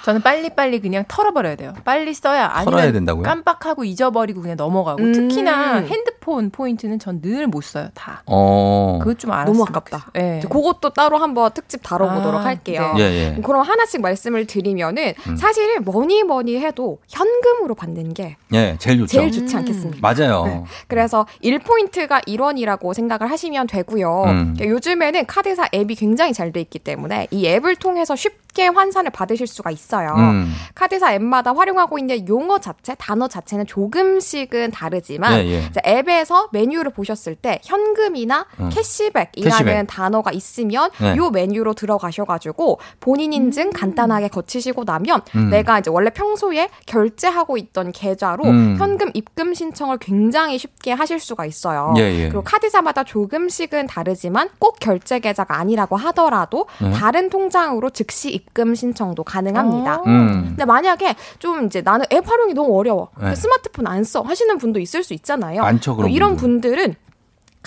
저는 0.05 0.22
빨리 0.22 0.51
빨리 0.51 0.80
그냥 0.80 1.05
털어버려야 1.09 1.57
돼요. 1.57 1.72
빨리 1.84 2.14
써야 2.14 2.53
털어야 2.64 2.92
된다고요? 2.92 3.22
깜빡하고 3.24 3.84
잊어버리고 3.84 4.40
그냥 4.40 4.57
넘어가고 4.57 5.03
음. 5.03 5.12
특히나 5.12 5.78
핸드폰 5.80 6.51
포인트는 6.51 6.99
전 6.99 7.20
늘 7.20 7.46
못 7.49 7.62
써요 7.64 7.88
다. 7.94 8.22
어. 8.26 8.99
그것 9.03 9.18
좀 9.18 9.32
알았으면 9.32 9.53
너무 9.53 9.64
아깝다. 9.68 10.11
예. 10.18 10.38
이제 10.38 10.49
그것도 10.49 10.90
따로 10.90 11.18
한번 11.18 11.51
특집 11.53 11.80
다뤄보도록 11.82 12.40
아, 12.40 12.44
할게요. 12.44 12.94
예, 12.99 13.03
예. 13.36 13.40
그럼 13.42 13.62
하나씩 13.62 14.01
말씀을 14.01 14.46
드리면은 14.46 15.14
음. 15.26 15.36
사실 15.36 15.80
뭐니 15.80 16.22
뭐니 16.24 16.59
해도 16.61 17.01
현금으로 17.09 17.74
받는 17.74 18.14
게 18.14 18.36
예, 18.55 18.76
제일 18.78 18.99
좋죠. 18.99 19.11
제일 19.18 19.32
좋지 19.32 19.57
않겠습니까? 19.57 19.99
맞아요. 20.01 20.44
네. 20.46 20.64
그래서 20.86 21.26
1포인트가 21.42 22.24
1원이라고 22.26 22.94
생각을 22.94 23.30
하시면 23.30 23.66
되고요. 23.66 24.22
음. 24.26 24.55
그러니까 24.57 24.66
요즘에는 24.68 25.26
카드사 25.26 25.68
앱이 25.74 25.94
굉장히 25.96 26.32
잘 26.32 26.49
돼 26.53 26.61
있기 26.62 26.78
때문에 26.78 27.26
이 27.30 27.46
앱을 27.46 27.76
통해서 27.76 28.16
쉽게 28.16 28.47
환산을 28.67 29.11
받으실 29.11 29.47
수가 29.47 29.71
있어요. 29.71 30.15
음. 30.17 30.53
카드사 30.75 31.15
앱마다 31.15 31.53
활용하고 31.55 31.99
있는 31.99 32.27
용어 32.29 32.59
자체, 32.59 32.95
단어 32.97 33.29
자체는 33.29 33.67
조금씩은 33.67 34.71
다르지만 34.73 35.39
예, 35.41 35.47
예. 35.47 35.71
앱에서 35.87 36.49
메뉴를 36.53 36.93
보셨을 36.93 37.35
때 37.37 37.61
현금이나 37.65 38.47
음. 38.61 38.71
캐시백이라는 38.71 39.51
캐시백. 39.51 39.87
단어가 39.89 40.33
있으면 40.33 40.91
네. 41.01 41.17
요 41.17 41.31
메뉴로 41.31 41.75
들어가셔가지고 41.75 42.81
본인 43.01 43.33
인증 43.33 43.71
간단하게 43.71 44.29
거치시고 44.29 44.85
나면 44.85 45.23
음. 45.37 45.51
내가 45.51 45.79
이제 45.79 45.91
원래 45.91 46.11
평소에 46.11 46.69
결제하고 46.87 47.57
있던 47.57 47.93
계좌로 47.93 48.45
음. 48.45 48.77
현금 48.79 49.11
입금 49.15 49.55
신청을 49.55 49.99
굉장히 49.99 50.59
쉽게 50.59 50.93
하실 50.93 51.21
수가 51.21 51.47
있어요. 51.47 51.95
예, 51.99 52.03
예. 52.03 52.29
그리고 52.29 52.43
카드사마다 52.43 53.05
조금씩은 53.05 53.87
다르지만 53.87 54.49
꼭 54.59 54.79
결제 54.81 55.19
계좌가 55.19 55.59
아니라고 55.59 55.97
하더라도 55.97 56.67
네. 56.81 56.91
다른 56.91 57.31
통장으로 57.31 57.91
즉시 57.91 58.31
입금 58.31 58.47
신청도 58.74 59.22
가능합니다. 59.24 60.03
음. 60.07 60.44
근데 60.49 60.64
만약에 60.64 61.14
좀 61.38 61.66
이제 61.66 61.80
나는 61.80 62.07
앱 62.12 62.28
활용이 62.28 62.55
너무 62.55 62.76
어려워. 62.78 63.11
네. 63.20 63.34
스마트폰 63.34 63.86
안 63.86 64.05
써. 64.05 64.20
하시는 64.22 64.59
분도 64.59 64.80
있을 64.80 65.03
수 65.03 65.14
있잖아요. 65.14 65.62
많죠, 65.62 65.96
그런 65.96 66.11
이런 66.11 66.36
분들. 66.36 66.70
분들은 66.70 66.94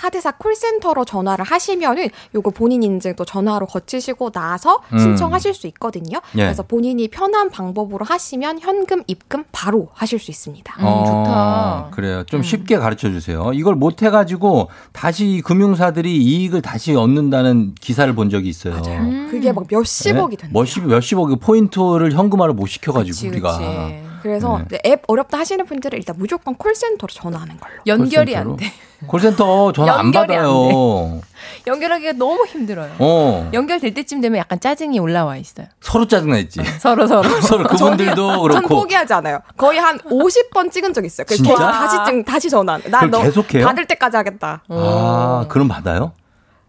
카드사 0.02 0.32
콜센터로 0.32 1.06
전화를 1.06 1.46
하시면은 1.46 2.10
요거 2.34 2.50
본인 2.52 2.82
인증 2.82 3.16
또 3.16 3.24
전화로 3.24 3.68
거치시고 3.68 4.32
나서 4.32 4.80
음. 4.94 4.98
신청하실 4.98 5.54
수 5.54 5.68
있거든요. 5.68 6.20
예. 6.38 6.46
그래서 6.46 6.64
본인이 6.64 7.08
편한 7.08 7.52
방법으로 7.52 8.04
하시면 8.04 8.62
현금 8.62 9.04
입금 9.06 9.44
바로 9.52 9.90
하실 9.94 10.18
수 10.18 10.32
있습니다. 10.32 10.74
어, 10.80 11.90
그래요. 11.92 12.24
좀 12.24 12.42
쉽게 12.42 12.80
가르쳐 12.80 13.12
주세요. 13.12 13.52
이걸 13.54 13.76
못 13.76 14.02
해가지고 14.02 14.70
다시 14.92 15.44
금융사들이 15.46 16.18
이익을 16.18 16.64
다시 16.64 16.96
얻는다는 16.96 17.76
기사를 17.80 18.12
본 18.16 18.32
적이 18.32 18.50
있어요. 18.50 18.82
그게 19.30 19.52
막 19.52 19.66
몇십억이 19.70 20.38
네? 20.38 20.50
몇십, 20.52 20.88
몇십억이 20.88 21.36
포인트를 21.36 22.14
현금화를 22.14 22.56
못 22.56 22.66
시켜가지고 22.66 23.14
그치, 23.14 23.28
우리가. 23.28 23.58
그치. 23.58 24.11
그래서 24.22 24.62
네. 24.70 24.80
앱 24.86 25.04
어렵다 25.08 25.38
하시는 25.40 25.66
분들은 25.66 25.98
일단 25.98 26.16
무조건 26.18 26.56
콜센터로 26.56 27.12
전화하는 27.12 27.58
걸로. 27.60 27.74
연결이 27.88 28.36
안 28.36 28.44
콜센터로? 28.56 28.58
돼. 28.58 28.74
콜센터 29.08 29.72
전화 29.74 29.94
안 29.94 30.06
연결이 30.06 30.36
안 30.36 30.44
받아요. 30.44 31.22
연결하기가 31.68 32.14
너무 32.14 32.46
힘들어요. 32.46 32.92
어. 33.00 33.50
연결될 33.54 33.94
때쯤 33.94 34.22
되면 34.22 34.38
약간 34.40 34.60
짜증이 34.60 35.00
올라와 35.00 35.38
있어요. 35.38 35.68
서로 35.82 36.08
짜증나 36.08 36.38
있지. 36.40 36.62
서로 36.80 37.08
서로. 37.08 37.28
서로 37.42 37.64
그분들도 37.68 38.16
전 38.16 38.42
그렇고. 38.64 38.82
포기하지 38.82 39.14
않아요. 39.14 39.40
거의 39.58 39.80
한 39.80 39.98
50번 40.00 40.72
찍은 40.72 40.94
적 40.94 41.04
있어요. 41.06 41.26
그래서 41.26 41.44
진짜? 41.44 41.72
다시 41.72 41.98
찍, 42.06 42.26
다시 42.26 42.50
전화. 42.50 42.78
그걸 42.78 42.92
나너 42.92 43.24
계속해요? 43.24 43.66
받을 43.66 43.86
때까지 43.88 44.18
하겠다. 44.18 44.64
아, 44.70 45.46
그럼 45.50 45.68
받아요? 45.68 46.14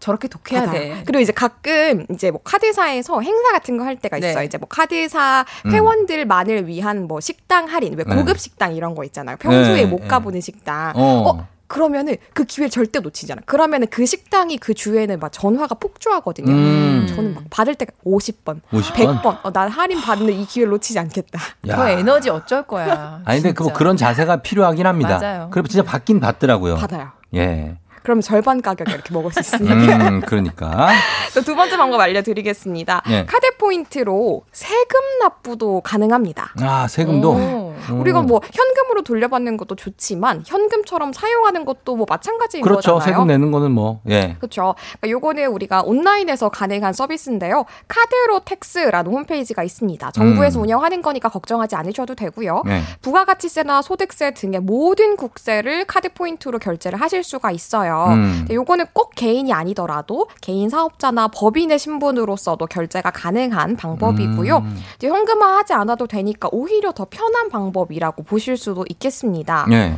저렇게 0.03 0.27
독해야. 0.27 0.69
돼. 0.69 1.01
그리고 1.05 1.21
이제 1.21 1.31
가끔 1.31 2.05
이제 2.11 2.29
뭐 2.29 2.41
카드사에서 2.43 3.21
행사 3.21 3.51
같은 3.53 3.77
거 3.77 3.83
할 3.85 3.95
때가 3.95 4.17
있어요. 4.17 4.39
네. 4.39 4.45
이제 4.45 4.57
뭐 4.57 4.67
카드사 4.67 5.45
음. 5.65 5.71
회원들만을 5.71 6.67
위한 6.67 7.07
뭐 7.07 7.19
식당 7.21 7.65
할인, 7.69 7.95
왜 7.97 8.03
네. 8.05 8.15
고급 8.15 8.37
식당 8.39 8.75
이런 8.75 8.95
거 8.95 9.03
있잖아요. 9.05 9.37
평소에 9.37 9.83
네, 9.83 9.85
못 9.85 10.01
네. 10.01 10.07
가보는 10.07 10.41
식당. 10.41 10.91
어. 10.95 11.29
어. 11.29 11.47
그러면은 11.67 12.17
그 12.33 12.43
기회를 12.43 12.69
절대 12.69 12.99
놓치잖아. 12.99 13.41
그러면은 13.45 13.87
그 13.89 14.05
식당이 14.05 14.57
그 14.57 14.73
주에는 14.75 15.19
막 15.19 15.31
전화가 15.31 15.73
폭주하거든요. 15.75 16.51
음. 16.51 17.05
저는 17.09 17.33
막 17.33 17.43
받을 17.49 17.73
때가 17.75 17.91
50번, 18.05 18.59
50번? 18.71 19.21
100번. 19.21 19.39
어, 19.43 19.51
난 19.51 19.69
할인 19.69 19.99
받는 20.01 20.31
이 20.33 20.45
기회를 20.45 20.69
놓치지 20.71 20.99
않겠다. 20.99 21.39
야. 21.69 21.75
그 21.77 21.89
에너지 21.89 22.29
어쩔 22.29 22.63
거야. 22.63 23.21
아니, 23.25 23.41
근데 23.41 23.53
그, 23.55 23.71
그런 23.73 23.97
자세가 23.97 24.43
필요하긴 24.43 24.85
합니다. 24.85 25.17
맞아요. 25.19 25.47
그래, 25.51 25.63
진짜 25.67 25.83
받긴 25.83 26.19
받더라고요. 26.19 26.75
받아요. 26.75 27.09
예. 27.33 27.77
그러면 28.03 28.21
절반 28.21 28.61
가격에 28.61 28.91
이렇게 28.91 29.13
먹을 29.13 29.31
수 29.31 29.39
있으니까. 29.39 30.09
음, 30.09 30.21
그러니까. 30.21 30.89
또 31.33 31.43
두 31.43 31.55
번째 31.55 31.77
방법 31.77 31.99
알려드리겠습니다. 31.99 33.03
예. 33.09 33.25
카드 33.25 33.55
포인트로 33.57 34.43
세금 34.51 34.99
납부도 35.21 35.81
가능합니다. 35.81 36.53
아, 36.61 36.87
세금도? 36.87 37.29
오. 37.31 37.73
음. 37.89 37.99
우리가 38.01 38.21
뭐 38.21 38.39
현금으로 38.51 39.03
돌려받는 39.03 39.57
것도 39.57 39.75
좋지만 39.75 40.43
현금처럼 40.45 41.13
사용하는 41.13 41.65
것도 41.65 41.95
뭐 41.95 42.05
마찬가지인 42.09 42.63
그렇죠. 42.63 42.93
거잖아요. 42.93 43.13
세금 43.13 43.27
내는 43.27 43.51
거는 43.51 43.71
뭐, 43.71 44.01
예. 44.09 44.35
그렇죠. 44.39 44.73
그러니까 44.99 45.09
요거는 45.09 45.47
우리가 45.47 45.81
온라인에서 45.81 46.49
가능한 46.49 46.93
서비스인데요. 46.93 47.65
카드로택스라는 47.87 49.11
홈페이지가 49.11 49.63
있습니다. 49.63 50.11
정부에서 50.11 50.59
음. 50.59 50.63
운영하는 50.63 51.01
거니까 51.01 51.29
걱정하지 51.29 51.75
않으셔도 51.75 52.15
되고요. 52.15 52.63
네. 52.65 52.81
부가가치세나 53.01 53.81
소득세 53.81 54.31
등의 54.31 54.61
모든 54.61 55.17
국세를 55.17 55.85
카드 55.85 56.09
포인트로 56.13 56.59
결제를 56.59 56.99
하실 56.99 57.23
수가 57.23 57.51
있어요. 57.51 57.92
음. 58.13 58.35
근데 58.39 58.55
요거는 58.55 58.85
꼭 58.93 59.11
개인이 59.15 59.51
아니더라도 59.51 60.27
개인 60.41 60.69
사업자나 60.69 61.27
법인의 61.29 61.79
신분으로서도 61.79 62.65
결제가 62.67 63.11
가능한 63.11 63.75
방법이고요. 63.77 64.57
음. 64.57 64.77
이제 64.97 65.07
현금화하지 65.07 65.73
않아도 65.73 66.07
되니까 66.07 66.49
오히려 66.51 66.91
더 66.91 67.05
편한 67.09 67.49
방법이라고 67.49 68.23
보실 68.23 68.57
수도 68.57 68.85
있겠습니다. 68.89 69.65
예. 69.71 69.95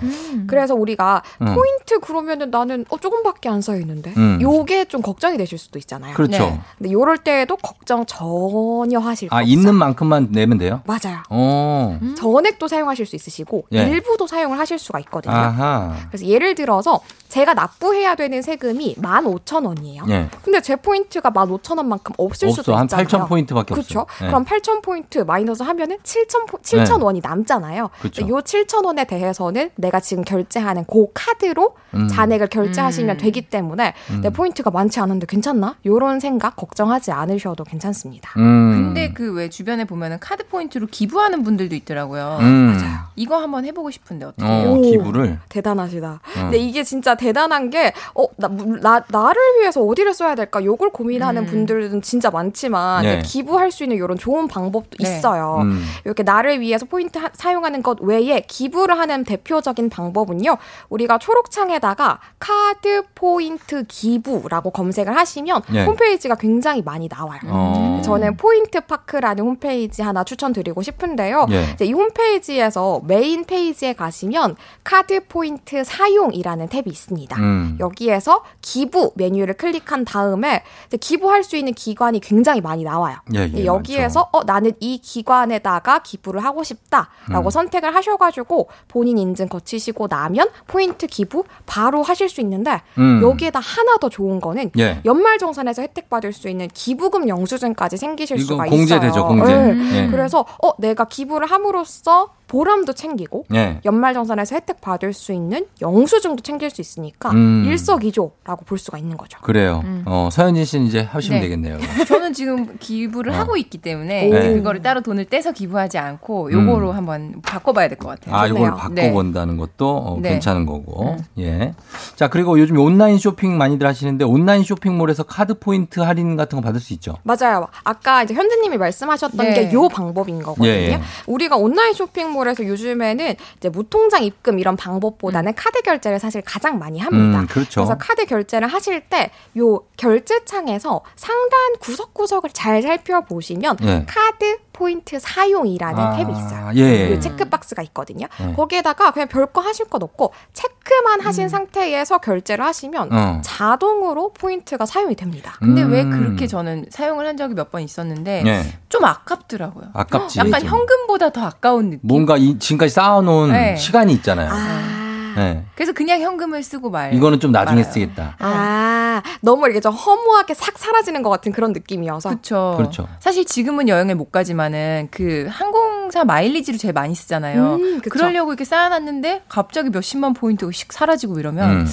그래서 0.47 0.75
우리가 0.75 1.21
음. 1.41 1.55
포인트 1.55 1.99
그러면은 1.99 2.49
나는 2.49 2.85
어 2.89 2.97
조금밖에 2.97 3.49
안 3.49 3.61
쌓여 3.61 3.77
있는데 3.79 4.13
음. 4.17 4.39
요게 4.41 4.85
좀 4.85 5.01
걱정이 5.01 5.37
되실 5.37 5.57
수도 5.57 5.79
있잖아요. 5.79 6.13
그렇죠. 6.15 6.37
네. 6.45 6.59
근데 6.77 6.91
요럴 6.91 7.19
때에도 7.19 7.55
걱정 7.57 8.05
전혀 8.05 8.99
하실 8.99 9.29
거 9.29 9.35
아, 9.35 9.39
없어요. 9.39 9.51
있는 9.51 9.75
만큼만 9.75 10.29
내면 10.31 10.57
돼요? 10.57 10.81
맞아요. 10.85 11.23
어. 11.29 11.99
전액도 12.17 12.67
사용하실 12.67 13.05
수 13.05 13.15
있으시고 13.15 13.65
예. 13.73 13.83
일부도 13.85 14.27
사용을 14.27 14.59
하실 14.59 14.79
수가 14.79 14.99
있거든요. 15.01 15.33
아하. 15.35 15.95
그래서 16.09 16.25
예를 16.25 16.55
들어서 16.55 17.01
제가 17.29 17.53
납부 17.53 17.84
해야 17.93 18.15
되는 18.15 18.41
세금이 18.41 18.95
15,000원이에요. 18.95 20.09
예. 20.09 20.29
근데 20.43 20.61
제 20.61 20.75
포인트가 20.75 21.29
15,000원만큼 21.29 22.13
없을 22.17 22.49
수도 22.49 22.71
없어. 22.73 22.75
한 22.77 22.85
있잖아요. 22.85 23.05
8,000 23.05 23.27
포인트밖에 23.27 23.73
그렇죠. 23.75 23.99
없어. 24.01 24.25
예. 24.25 24.27
그럼 24.29 24.45
8,000포인트 24.45 25.25
마이너스 25.25 25.61
하면은 25.63 25.97
7,000 26.03 26.45
7,000원이 26.45 27.21
남잖아요. 27.21 27.89
그쵸. 28.01 28.27
요 28.27 28.35
7,000원에 28.41 29.07
대해서는 29.07 29.69
내가 29.75 29.99
지금 29.99 30.23
결제하는 30.23 30.85
그 30.85 31.07
카드로 31.13 31.75
음. 31.93 32.07
잔액을 32.07 32.47
결제하시면 32.47 33.15
음. 33.15 33.17
되기 33.19 33.41
때문에 33.41 33.93
음. 34.11 34.21
내 34.21 34.29
포인트가 34.29 34.71
많지 34.71 34.99
않은데 34.99 35.27
괜찮나? 35.27 35.75
요런 35.85 36.19
생각 36.19 36.55
걱정하지 36.55 37.11
않으셔도 37.11 37.63
괜찮습니다. 37.63 38.31
음. 38.37 38.71
근데 38.93 39.11
그 39.13 39.35
왜 39.35 39.49
주변에 39.49 39.83
보면은 39.83 40.17
카드 40.21 40.47
포인트로 40.47 40.87
기부하는 40.87 41.43
분들도 41.43 41.75
있더라고요. 41.75 42.37
음. 42.39 42.77
이거 43.17 43.37
한번 43.37 43.65
해보고 43.65 43.91
싶은데 43.91 44.25
어떻게 44.27 44.45
어, 44.45 44.47
해요? 44.47 44.79
기부를. 44.81 45.39
대단하시다. 45.49 46.07
어. 46.09 46.19
근데 46.41 46.57
이게 46.57 46.83
진짜 46.83 47.15
대단한 47.15 47.69
게, 47.69 47.74
어, 48.15 48.25
나, 48.37 48.47
나, 48.47 49.03
나를 49.09 49.41
위해서 49.59 49.81
어디를 49.81 50.13
써야 50.13 50.35
될까? 50.35 50.63
요걸 50.63 50.91
고민하는 50.91 51.43
음. 51.43 51.45
분들은 51.47 52.01
진짜 52.01 52.29
많지만, 52.29 53.03
네. 53.03 53.21
기부할 53.21 53.71
수 53.71 53.83
있는 53.83 53.97
이런 53.97 54.17
좋은 54.17 54.47
방법도 54.47 54.97
네. 54.99 55.17
있어요. 55.17 55.59
음. 55.61 55.83
이렇게 56.05 56.23
나를 56.23 56.59
위해서 56.61 56.85
포인트 56.85 57.17
하- 57.17 57.29
사용하는 57.33 57.83
것 57.83 57.99
외에 58.01 58.41
기부를 58.41 58.97
하는 58.97 59.23
대표적인 59.23 59.89
방법은요. 59.89 60.57
우리가 60.89 61.17
초록창에다가 61.17 62.19
카드 62.39 63.03
포인트 63.15 63.83
기부라고 63.87 64.71
검색을 64.71 65.15
하시면 65.15 65.61
네. 65.71 65.85
홈페이지가 65.85 66.35
굉장히 66.35 66.81
많이 66.81 67.07
나와요. 67.11 67.39
어. 67.45 68.01
저는 68.03 68.37
포인트 68.37 68.81
파크라는 68.81 69.43
홈페이지 69.43 70.01
하나 70.01 70.23
추천드리고 70.23 70.81
싶은데요. 70.81 71.47
예. 71.51 71.71
이제 71.73 71.85
이 71.85 71.93
홈페이지에서 71.93 73.01
메인 73.05 73.45
페이지에 73.45 73.93
가시면 73.93 74.55
카드 74.83 75.25
포인트 75.27 75.83
사용이라는 75.83 76.67
탭이 76.67 76.87
있습니다. 76.87 77.37
음. 77.39 77.64
여기에서 77.79 78.43
기부 78.61 79.11
메뉴를 79.15 79.55
클릭한 79.55 80.05
다음에 80.05 80.63
기부할 80.99 81.43
수 81.43 81.55
있는 81.57 81.73
기관이 81.73 82.19
굉장히 82.19 82.61
많이 82.61 82.83
나와요. 82.83 83.17
예, 83.35 83.49
예, 83.53 83.65
여기에서 83.65 84.29
어 84.31 84.43
나는 84.43 84.73
이 84.79 84.99
기관에다가 84.99 85.99
기부를 85.99 86.43
하고 86.43 86.63
싶다라고 86.63 87.47
음. 87.47 87.49
선택을 87.49 87.93
하셔가지고 87.95 88.69
본인 88.87 89.17
인증 89.17 89.47
거치시고 89.47 90.07
나면 90.07 90.49
포인트 90.67 91.07
기부 91.07 91.43
바로 91.65 92.03
하실 92.03 92.29
수 92.29 92.41
있는데 92.41 92.81
음. 92.97 93.21
여기에다 93.21 93.59
하나 93.59 93.97
더 93.97 94.09
좋은 94.09 94.39
거는 94.39 94.71
예. 94.77 95.01
연말정산에서 95.05 95.81
혜택 95.81 96.09
받을 96.09 96.33
수 96.33 96.49
있는 96.49 96.67
기부금 96.73 97.27
영수증까지 97.27 97.97
생기실 97.97 98.39
수가 98.39 98.65
공제되죠, 98.65 99.07
있어요. 99.07 99.27
공제. 99.27 99.55
네. 99.55 100.03
예. 100.03 100.07
그래서 100.07 100.45
어 100.63 100.71
내가 100.79 101.05
기부를 101.05 101.49
함으로써 101.49 102.29
보람도 102.47 102.93
챙기고 102.93 103.45
예. 103.53 103.79
연말정산에서 103.85 104.55
혜택 104.55 104.81
받을 104.81 105.13
수 105.13 105.33
있는 105.33 105.65
영수증도 105.81 106.41
챙길 106.43 106.69
수 106.69 106.81
있으니까 106.81 107.31
음. 107.31 107.63
일석이조라고 107.65 108.65
볼 108.65 108.77
수가 108.77 108.97
있는 108.97 109.17
거죠. 109.17 109.39
그래요. 109.41 109.81
음. 109.85 110.03
어, 110.05 110.29
서현진 110.31 110.65
씨는 110.65 110.85
이제 110.85 111.01
하시면 111.01 111.39
네. 111.39 111.43
되겠네요. 111.45 111.77
저는 112.07 112.33
지금 112.33 112.77
기부를 112.79 113.31
어. 113.31 113.35
하고 113.35 113.57
있기 113.57 113.77
때문에 113.79 114.27
네. 114.29 114.53
그거를 114.53 114.81
따로 114.81 115.01
돈을 115.01 115.25
떼서 115.25 115.51
기부하지 115.51 115.97
않고 115.97 116.51
요거로 116.51 116.91
음. 116.91 116.95
한번 116.95 117.41
바꿔봐야 117.41 117.87
될 117.87 117.97
것 117.97 118.09
같아요. 118.09 118.35
아, 118.35 118.45
이걸 118.45 118.71
좋네요. 118.71 118.75
바꿔본다는 118.75 119.57
것도 119.57 119.97
어, 119.97 120.19
네. 120.21 120.29
괜찮은 120.31 120.65
거고. 120.65 121.15
예. 121.39 121.73
자, 122.15 122.27
그리고 122.27 122.59
요즘 122.59 122.77
온라인 122.77 123.17
쇼핑 123.17 123.57
많이들 123.57 123.87
하시는데 123.87 124.25
온라인 124.25 124.63
쇼핑몰에서 124.63 125.23
카드 125.23 125.57
포인트 125.59 126.01
할인 126.01 126.35
같은 126.35 126.57
거 126.57 126.61
받을 126.61 126.79
수 126.81 126.93
있죠. 126.93 127.15
맞아요. 127.23 127.67
아까 127.83 128.23
이제 128.23 128.33
현재님이 128.33 128.77
말씀하셨던 128.77 129.37
네. 129.45 129.53
게 129.69 129.78
요 129.78 129.87
방법인 129.87 130.41
거거든요. 130.43 130.67
예, 130.67 130.89
예. 130.91 131.01
우리가 131.27 131.55
온라인 131.55 131.93
쇼핑몰에서 131.93 132.65
요즘에는 132.65 133.35
이제 133.57 133.69
무통장 133.69 134.23
입금 134.23 134.59
이런 134.59 134.75
방법보다는 134.75 135.55
카드 135.55 135.81
결제를 135.81 136.19
사실 136.19 136.41
가장 136.41 136.77
많이 136.77 136.99
합니다. 136.99 137.39
음, 137.39 137.47
그렇죠. 137.47 137.81
그래서 137.81 137.97
카드 137.97 138.25
결제를 138.25 138.67
하실 138.67 139.01
때 139.01 139.31
요 139.57 139.79
결제 139.97 140.43
창에서 140.45 141.01
상단 141.15 141.77
구석구석을 141.79 142.49
잘 142.51 142.81
살펴보시면 142.81 143.77
예. 143.83 144.05
카드 144.07 144.57
포인트 144.73 145.17
사용이라는 145.19 145.97
아, 145.99 146.17
탭이 146.17 146.31
있어요. 146.37 146.71
예. 146.75 147.13
요 147.13 147.19
체크박스가 147.19 147.81
있거든요. 147.83 148.27
예. 148.41 148.53
거기에다가 148.53 149.11
그냥 149.11 149.29
별거 149.29 149.61
하실 149.61 149.85
것 149.85 150.03
없고 150.03 150.33
체크만 150.51 151.21
하신 151.21 151.47
상태에서 151.47 152.17
결제를 152.17 152.65
하시면 152.65 153.09
어. 153.13 153.41
자동으로 153.43 154.33
포인트가 154.33 154.85
사용이 154.85 155.15
됩니다. 155.15 155.53
근데 155.59 155.81
왜 155.81 156.01
음. 156.03 156.09
그렇게 156.11 156.47
저는 156.47 156.87
사용을 156.89 157.25
한 157.25 157.37
적이 157.37 157.53
몇 157.55 157.65
번 157.71 157.81
있었는데 157.81 158.43
예. 158.45 158.63
좀 158.89 159.03
아깝더라고요. 159.05 159.85
아깝지. 159.93 160.39
약간 160.39 160.59
좀. 160.59 160.69
현금보다 160.69 161.29
더 161.31 161.41
아까운 161.45 161.85
느낌. 161.91 161.99
뭔가 162.25 162.37
이, 162.37 162.57
지금까지 162.57 162.91
쌓아놓은 162.93 163.51
네. 163.51 163.75
시간이 163.75 164.11
있잖아요. 164.13 164.49
아. 164.51 165.33
네. 165.37 165.63
그래서 165.75 165.91
그냥 165.91 166.21
현금을 166.21 166.63
쓰고 166.63 166.89
말. 166.89 167.13
이거는 167.13 167.39
좀 167.41 167.51
나중에 167.51 167.81
말아요. 167.81 167.91
쓰겠다. 167.93 168.35
아, 168.39 169.21
너무 169.41 169.65
이렇게 169.65 169.79
좀 169.81 169.91
허무하게 169.93 170.53
싹 170.53 170.77
사라지는 170.77 171.21
것 171.23 171.29
같은 171.29 171.51
그런 171.51 171.71
느낌이어서. 171.73 172.29
그렇죠. 172.29 172.73
그렇죠. 172.77 173.07
사실 173.19 173.45
지금은 173.45 173.87
여행을 173.89 174.15
못 174.15 174.31
가지만은 174.31 175.09
그 175.11 175.45
항공사 175.49 176.23
마일리지를 176.23 176.79
제일 176.79 176.93
많이 176.93 177.13
쓰잖아요. 177.13 177.75
음, 177.75 177.97
그쵸. 177.99 178.09
그러려고 178.09 178.51
이렇게 178.51 178.63
쌓아놨는데 178.63 179.43
갑자기 179.49 179.89
몇십만 179.89 180.33
포인트씩 180.33 180.91
사라지고 180.93 181.37
이러면 181.39 181.69
음. 181.81 181.87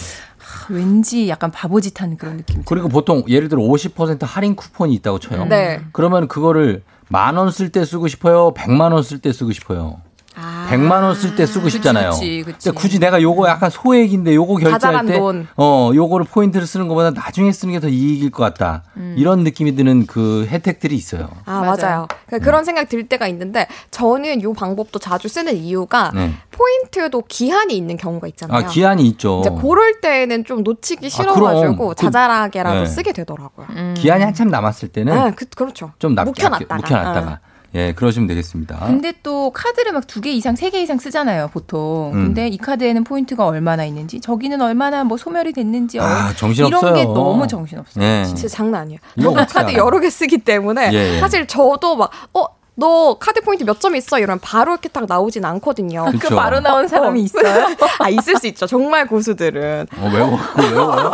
왠지 0.70 1.28
약간 1.28 1.50
바보짓한 1.50 2.16
그런 2.16 2.36
느낌. 2.38 2.62
그리고 2.64 2.88
보통 2.88 3.24
예를 3.28 3.48
들어 3.48 3.60
50% 3.62 4.24
할인 4.24 4.54
쿠폰이 4.54 4.94
있다고 4.94 5.18
쳐요. 5.18 5.44
네. 5.46 5.80
그러면 5.92 6.28
그거를 6.28 6.84
만 7.08 7.36
원 7.36 7.48
쓸 7.50 7.70
때 7.72 7.84
쓰고 7.84 8.06
싶어요? 8.08 8.54
100만 8.54 8.92
원 8.92 9.02
쓸 9.02 9.18
때 9.20 9.32
쓰고 9.32 9.50
싶어요? 9.52 10.00
100만 10.34 11.02
원 11.02 11.14
쓸 11.14 11.36
때 11.36 11.44
쓰고 11.46 11.68
싶잖아요. 11.68 12.08
아. 12.08 12.10
그치, 12.10 12.42
그치. 12.44 12.68
근데 12.70 12.80
굳이 12.80 12.98
내가 12.98 13.20
요거 13.20 13.46
약간 13.48 13.68
소액인데 13.70 14.34
요거 14.34 14.56
결제할 14.56 15.06
때 15.06 15.18
돈. 15.18 15.46
어, 15.56 15.90
요거를 15.94 16.26
포인트를 16.30 16.66
쓰는 16.66 16.88
것보다 16.88 17.10
나중에 17.10 17.52
쓰는 17.52 17.74
게 17.74 17.80
더 17.80 17.88
이익일 17.88 18.30
것 18.30 18.42
같다. 18.44 18.84
음. 18.96 19.14
이런 19.18 19.40
느낌이 19.44 19.74
드는 19.76 20.06
그 20.06 20.46
혜택들이 20.48 20.94
있어요. 20.96 21.28
아, 21.44 21.60
맞아요. 21.60 21.76
맞아요. 21.76 22.08
그- 22.28 22.38
그런 22.38 22.64
생각 22.64 22.88
들 22.88 23.08
때가 23.08 23.26
있는데 23.28 23.66
저는 23.90 24.40
이 24.40 24.52
방법도 24.54 24.98
자주 24.98 25.28
쓰는 25.28 25.56
이유가 25.56 26.10
네. 26.14 26.32
포인트도 26.50 27.24
기한이 27.28 27.76
있는 27.76 27.96
경우가 27.96 28.26
있잖아요. 28.28 28.56
아, 28.56 28.66
기한이 28.68 29.06
있죠. 29.08 29.40
이제 29.40 29.50
그럴 29.60 30.00
때는 30.00 30.44
좀 30.44 30.62
놓치기 30.62 31.10
그럼. 31.10 31.10
싫어가지고 31.10 31.88
그- 31.88 31.94
자잘하게라도 31.96 32.80
네. 32.80 32.86
쓰게 32.86 33.12
되더라고요. 33.12 33.66
기한이 33.96 34.24
한참 34.24 34.48
남았을 34.48 34.88
때는 34.88 35.14
네, 35.14 35.32
그, 35.36 35.44
그렇죠. 35.46 35.92
좀 35.98 36.14
납, 36.14 36.24
묵혀놨다가. 36.24 36.76
묵혀놨다가. 36.76 37.40
예, 37.74 37.92
그러시면 37.94 38.26
되겠습니다. 38.28 38.78
근데 38.86 39.12
또 39.22 39.50
카드를 39.50 39.92
막 39.92 40.06
두 40.06 40.20
개 40.20 40.30
이상, 40.30 40.54
세 40.56 40.70
개 40.70 40.80
이상 40.82 40.98
쓰잖아요, 40.98 41.48
보통. 41.52 42.10
음. 42.14 42.24
근데 42.26 42.48
이 42.48 42.58
카드에는 42.58 43.02
포인트가 43.04 43.46
얼마나 43.46 43.84
있는지, 43.84 44.20
저기는 44.20 44.60
얼마나 44.60 45.04
뭐 45.04 45.16
소멸이 45.16 45.52
됐는지, 45.52 45.98
아, 46.00 46.30
어, 46.30 46.34
정신없어요. 46.36 46.80
이런 46.80 46.94
게 46.94 47.04
너무 47.04 47.46
정신없어요. 47.46 48.04
예. 48.04 48.24
진짜 48.24 48.46
장난 48.48 48.82
아니에요. 48.82 48.98
저도 49.20 49.34
카드? 49.46 49.72
여러 49.74 50.00
개 50.00 50.10
쓰기 50.10 50.38
때문에 50.38 50.90
예, 50.92 51.14
예. 51.16 51.20
사실 51.20 51.46
저도 51.46 51.96
막 51.96 52.10
어. 52.34 52.46
너 52.82 53.14
카드 53.20 53.40
포인트 53.42 53.62
몇 53.64 53.78
점 53.78 53.94
있어? 53.96 54.18
이러면 54.18 54.38
바로 54.40 54.72
이렇게 54.72 54.88
딱 54.88 55.06
나오진 55.08 55.44
않거든요. 55.44 56.04
그쵸. 56.12 56.28
그 56.30 56.34
바로 56.36 56.58
나온 56.60 56.88
사람이 56.88 57.20
있어요? 57.22 57.66
아, 58.00 58.08
있을 58.08 58.36
수 58.38 58.46
있죠. 58.48 58.66
정말 58.66 59.06
고수들은. 59.06 59.86
어, 59.96 60.10
외워, 60.12 60.36
그거 60.54 60.68
외워요? 60.68 61.12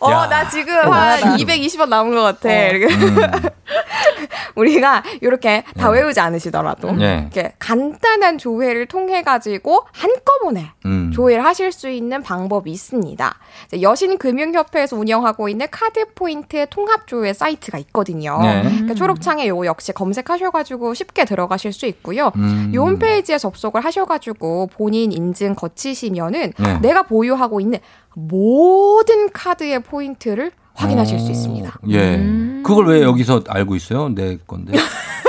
어, 0.00 0.10
야. 0.10 0.26
나 0.28 0.48
지금 0.48 0.66
대단하다. 0.74 1.28
한 1.30 1.36
220원 1.38 1.88
남은 1.88 2.14
것 2.14 2.22
같아. 2.22 2.50
이렇게. 2.52 2.94
음. 2.94 3.16
우리가 4.56 5.02
이렇게 5.20 5.64
다 5.76 5.88
외우지 5.90 6.20
않으시더라도 6.20 6.92
네. 6.92 7.28
이렇게 7.32 7.54
간단한 7.58 8.38
조회를 8.38 8.86
통해 8.86 9.22
가지고 9.22 9.84
한꺼번에 9.92 10.70
음. 10.86 11.10
조회를 11.12 11.44
하실 11.44 11.72
수 11.72 11.88
있는 11.88 12.22
방법이 12.22 12.70
있습니다. 12.70 13.34
여신금융협회에서 13.80 14.96
운영하고 14.96 15.48
있는 15.48 15.66
카드 15.70 16.04
포인트 16.14 16.66
통합 16.70 17.06
조회 17.08 17.32
사이트가 17.32 17.78
있거든요. 17.78 18.38
네. 18.42 18.62
그러니까 18.62 18.94
초록창에 18.94 19.48
요거 19.48 19.66
역시 19.66 19.92
검색하셔가지고 19.92 20.93
쉽게 20.94 21.24
들어가실 21.24 21.72
수 21.72 21.86
있고요. 21.86 22.30
음. 22.36 22.70
이 22.72 22.76
홈페이지에 22.76 23.38
접속을 23.38 23.84
하셔가지고 23.84 24.68
본인 24.68 25.12
인증 25.12 25.54
거치시면은 25.54 26.52
네. 26.58 26.78
내가 26.80 27.02
보유하고 27.02 27.60
있는 27.60 27.78
모든 28.14 29.30
카드의 29.32 29.82
포인트를 29.82 30.52
확인하실 30.74 31.20
수 31.20 31.30
있습니다. 31.30 31.80
예. 31.90 32.16
그걸 32.64 32.88
왜 32.88 33.02
여기서 33.02 33.42
알고 33.48 33.76
있어요? 33.76 34.08
내 34.08 34.38
건데. 34.46 34.72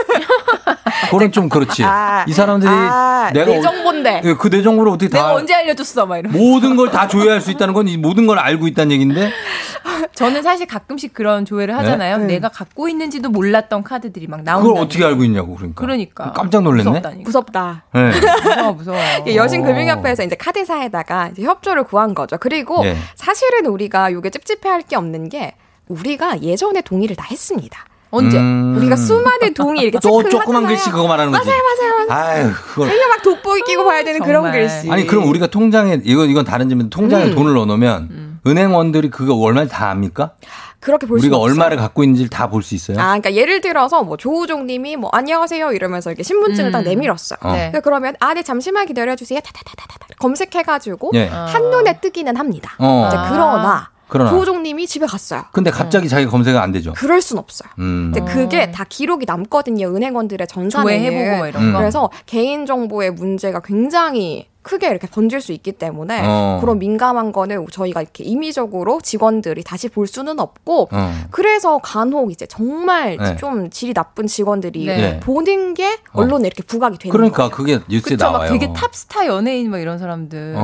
그건 1.10 1.32
좀 1.32 1.50
그렇지. 1.50 1.84
아, 1.84 2.26
이 2.28 2.34
사람들이 2.34 2.70
아, 2.72 3.30
내가 3.34 3.46
내 3.46 3.58
어- 3.58 3.62
정보인데. 3.62 4.22
예, 4.24 4.34
그내 4.34 4.62
정보를 4.62 4.92
어떻게 4.92 5.10
다 5.10 5.18
내가 5.18 5.34
언제 5.34 5.54
알려줬어? 5.54 6.06
막 6.06 6.18
이러면. 6.18 6.40
모든 6.42 6.76
걸 6.76 6.90
다 6.92 7.08
조회할 7.08 7.42
수 7.42 7.52
있다는 7.52 7.74
건이 7.74 7.98
모든 7.98 8.28
걸 8.28 8.40
알고 8.40 8.68
있다는 8.68 8.92
얘기인데. 8.94 9.32
저는 10.14 10.44
사실 10.44 10.66
가끔씩 10.66 11.14
그런 11.14 11.44
조회를 11.46 11.76
하잖아요. 11.78 12.18
네. 12.20 12.26
내가 12.26 12.48
갖고 12.50 12.88
있는지도 12.88 13.30
몰랐던 13.30 13.84
카드들이 13.84 14.28
막 14.28 14.44
나온다. 14.44 14.66
그걸 14.68 14.82
어떻게 14.84 15.04
알고 15.04 15.24
있냐고 15.26 15.56
그러니까. 15.56 15.82
그러니까. 15.82 16.32
깜짝 16.32 16.62
놀랐네. 16.64 16.90
무섭다니까. 16.90 17.24
무섭다. 17.24 17.84
네. 17.94 18.12
무서워, 18.12 18.74
무서워. 18.74 18.98
예, 19.28 19.36
여신금융협회에서 19.36 20.24
이제 20.24 20.36
카드사에다가 20.36 21.30
이제 21.30 21.44
협조를 21.44 21.84
구한 21.84 22.14
거죠. 22.14 22.38
그리고 22.38 22.86
예. 22.86 22.96
사실은 23.16 23.66
우리가 23.66 24.14
요게 24.14 24.30
찝찝해할 24.30 24.84
게 24.84 24.96
없는 24.96 25.30
게 25.30 25.56
우리가 25.88 26.42
예전에 26.42 26.82
동의를 26.82 27.16
다 27.16 27.26
했습니다. 27.30 27.86
언제? 28.16 28.38
음. 28.38 28.76
우리가 28.78 28.96
수많은 28.96 29.54
동의 29.54 29.84
이렇게 29.84 30.00
또 30.00 30.24
조그만. 30.28 30.66
글씨 30.66 30.90
그거 30.90 31.08
말하는 31.08 31.32
거지. 31.32 31.48
맞아요, 31.48 31.62
맞아요, 31.64 32.08
맞아요. 32.08 32.30
아유, 32.48 32.52
그걸. 32.68 32.90
그냥 32.90 33.10
막 33.10 33.22
돋보이 33.22 33.62
끼고 33.62 33.86
봐야 33.86 34.04
되는 34.04 34.20
그런 34.22 34.44
정말. 34.44 34.52
글씨. 34.54 34.90
아니 34.92 35.06
그럼 35.06 35.28
우리가 35.28 35.48
통장에 35.48 36.00
이건 36.04 36.30
이건 36.30 36.46
다른 36.46 36.70
점인데 36.70 36.90
통장에 36.90 37.26
음. 37.26 37.36
돈을 37.36 37.54
넣어 37.54 37.66
놓으면 37.66 38.40
은행원들이 38.48 39.10
그거 39.10 39.34
얼마를 39.36 39.68
다 39.70 39.90
압니까? 39.90 40.32
그렇게 40.80 41.08
볼수 41.08 41.24
우리가 41.26 41.38
없어요. 41.38 41.52
얼마를 41.52 41.78
갖고 41.78 42.04
있는지를 42.04 42.30
다 42.30 42.48
볼 42.48 42.62
수 42.62 42.76
있어요. 42.76 42.98
아, 43.00 43.06
그러니까 43.18 43.34
예를 43.34 43.60
들어서 43.60 44.04
뭐 44.04 44.18
조우종님이 44.18 44.98
뭐 44.98 45.10
안녕하세요 45.14 45.72
이러면서 45.72 46.12
이렇게 46.12 46.22
신분증을 46.22 46.70
음. 46.70 46.72
딱 46.72 46.82
내밀었어요. 46.84 47.40
어. 47.42 47.52
네. 47.54 47.70
그래서 47.72 47.84
그러면 47.84 48.16
아, 48.20 48.36
네 48.36 48.44
잠시만 48.44 48.86
기다려 48.86 49.16
주세요. 49.16 49.40
타타타타타 49.40 49.96
검색해가지고 50.20 51.12
예. 51.16 51.26
한 51.28 51.72
눈에 51.72 52.00
뜨기는 52.02 52.36
합니다. 52.38 52.76
어. 52.78 53.08
이제 53.08 53.18
그러나, 53.32 53.90
그러나. 54.16 54.30
조우종님이 54.32 54.88
집에 54.88 55.06
갔어요. 55.06 55.44
근데 55.52 55.72
갑자기 55.72 56.08
자기가 56.08 56.32
검색이 56.32 56.58
안 56.58 56.72
되죠. 56.72 56.94
그럴 56.94 57.22
순 57.22 57.38
없어요. 57.38 57.70
음. 57.80 58.12
근데 58.14 58.32
그게 58.32 58.72
다 58.72 58.86
기록이 58.88 59.26
남거든요. 59.26 59.88
은행원들의 59.94 60.48
전산에. 60.48 60.84
조회해보고 60.84 61.38
뭐 61.38 61.48
이런 61.48 61.64
음. 61.64 61.74
거. 61.74 61.80
그래서 61.80 62.10
개인 62.26 62.66
정보의 62.66 63.12
문제가 63.12 63.60
굉장히 63.62 64.48
크게 64.62 64.88
이렇게 64.90 65.06
번질 65.06 65.42
수 65.42 65.52
있기 65.52 65.74
때문에 65.74 66.24
어. 66.26 66.58
그런 66.60 66.80
민감한 66.80 67.32
거는 67.32 67.68
저희가 67.72 68.02
이렇게 68.02 68.24
임의적으로 68.24 69.00
직원들이 69.00 69.64
다시 69.64 69.90
볼 69.90 70.08
수는 70.08 70.40
없고 70.40 70.90
어. 70.92 71.14
그래서 71.30 71.78
간혹 71.78 72.32
이제 72.32 72.48
정말 72.48 73.16
네. 73.18 73.36
좀 73.36 73.70
질이 73.70 73.94
나쁜 73.94 74.26
직원들이 74.26 74.86
네. 74.88 75.20
보는 75.20 75.76
게 75.76 75.98
언론에 76.14 76.48
이렇게 76.48 76.64
부각이 76.64 76.98
되는 76.98 77.12
그러니까 77.12 77.50
거예요. 77.50 77.52
그게 77.52 77.80
뉴스에 77.88 78.16
그쵸, 78.16 78.26
막 78.26 78.32
나와요. 78.32 78.52
되게 78.52 78.74
탑스타 78.74 79.28
연예인 79.28 79.70
막 79.70 79.78
이런 79.78 80.00
사람들. 80.00 80.56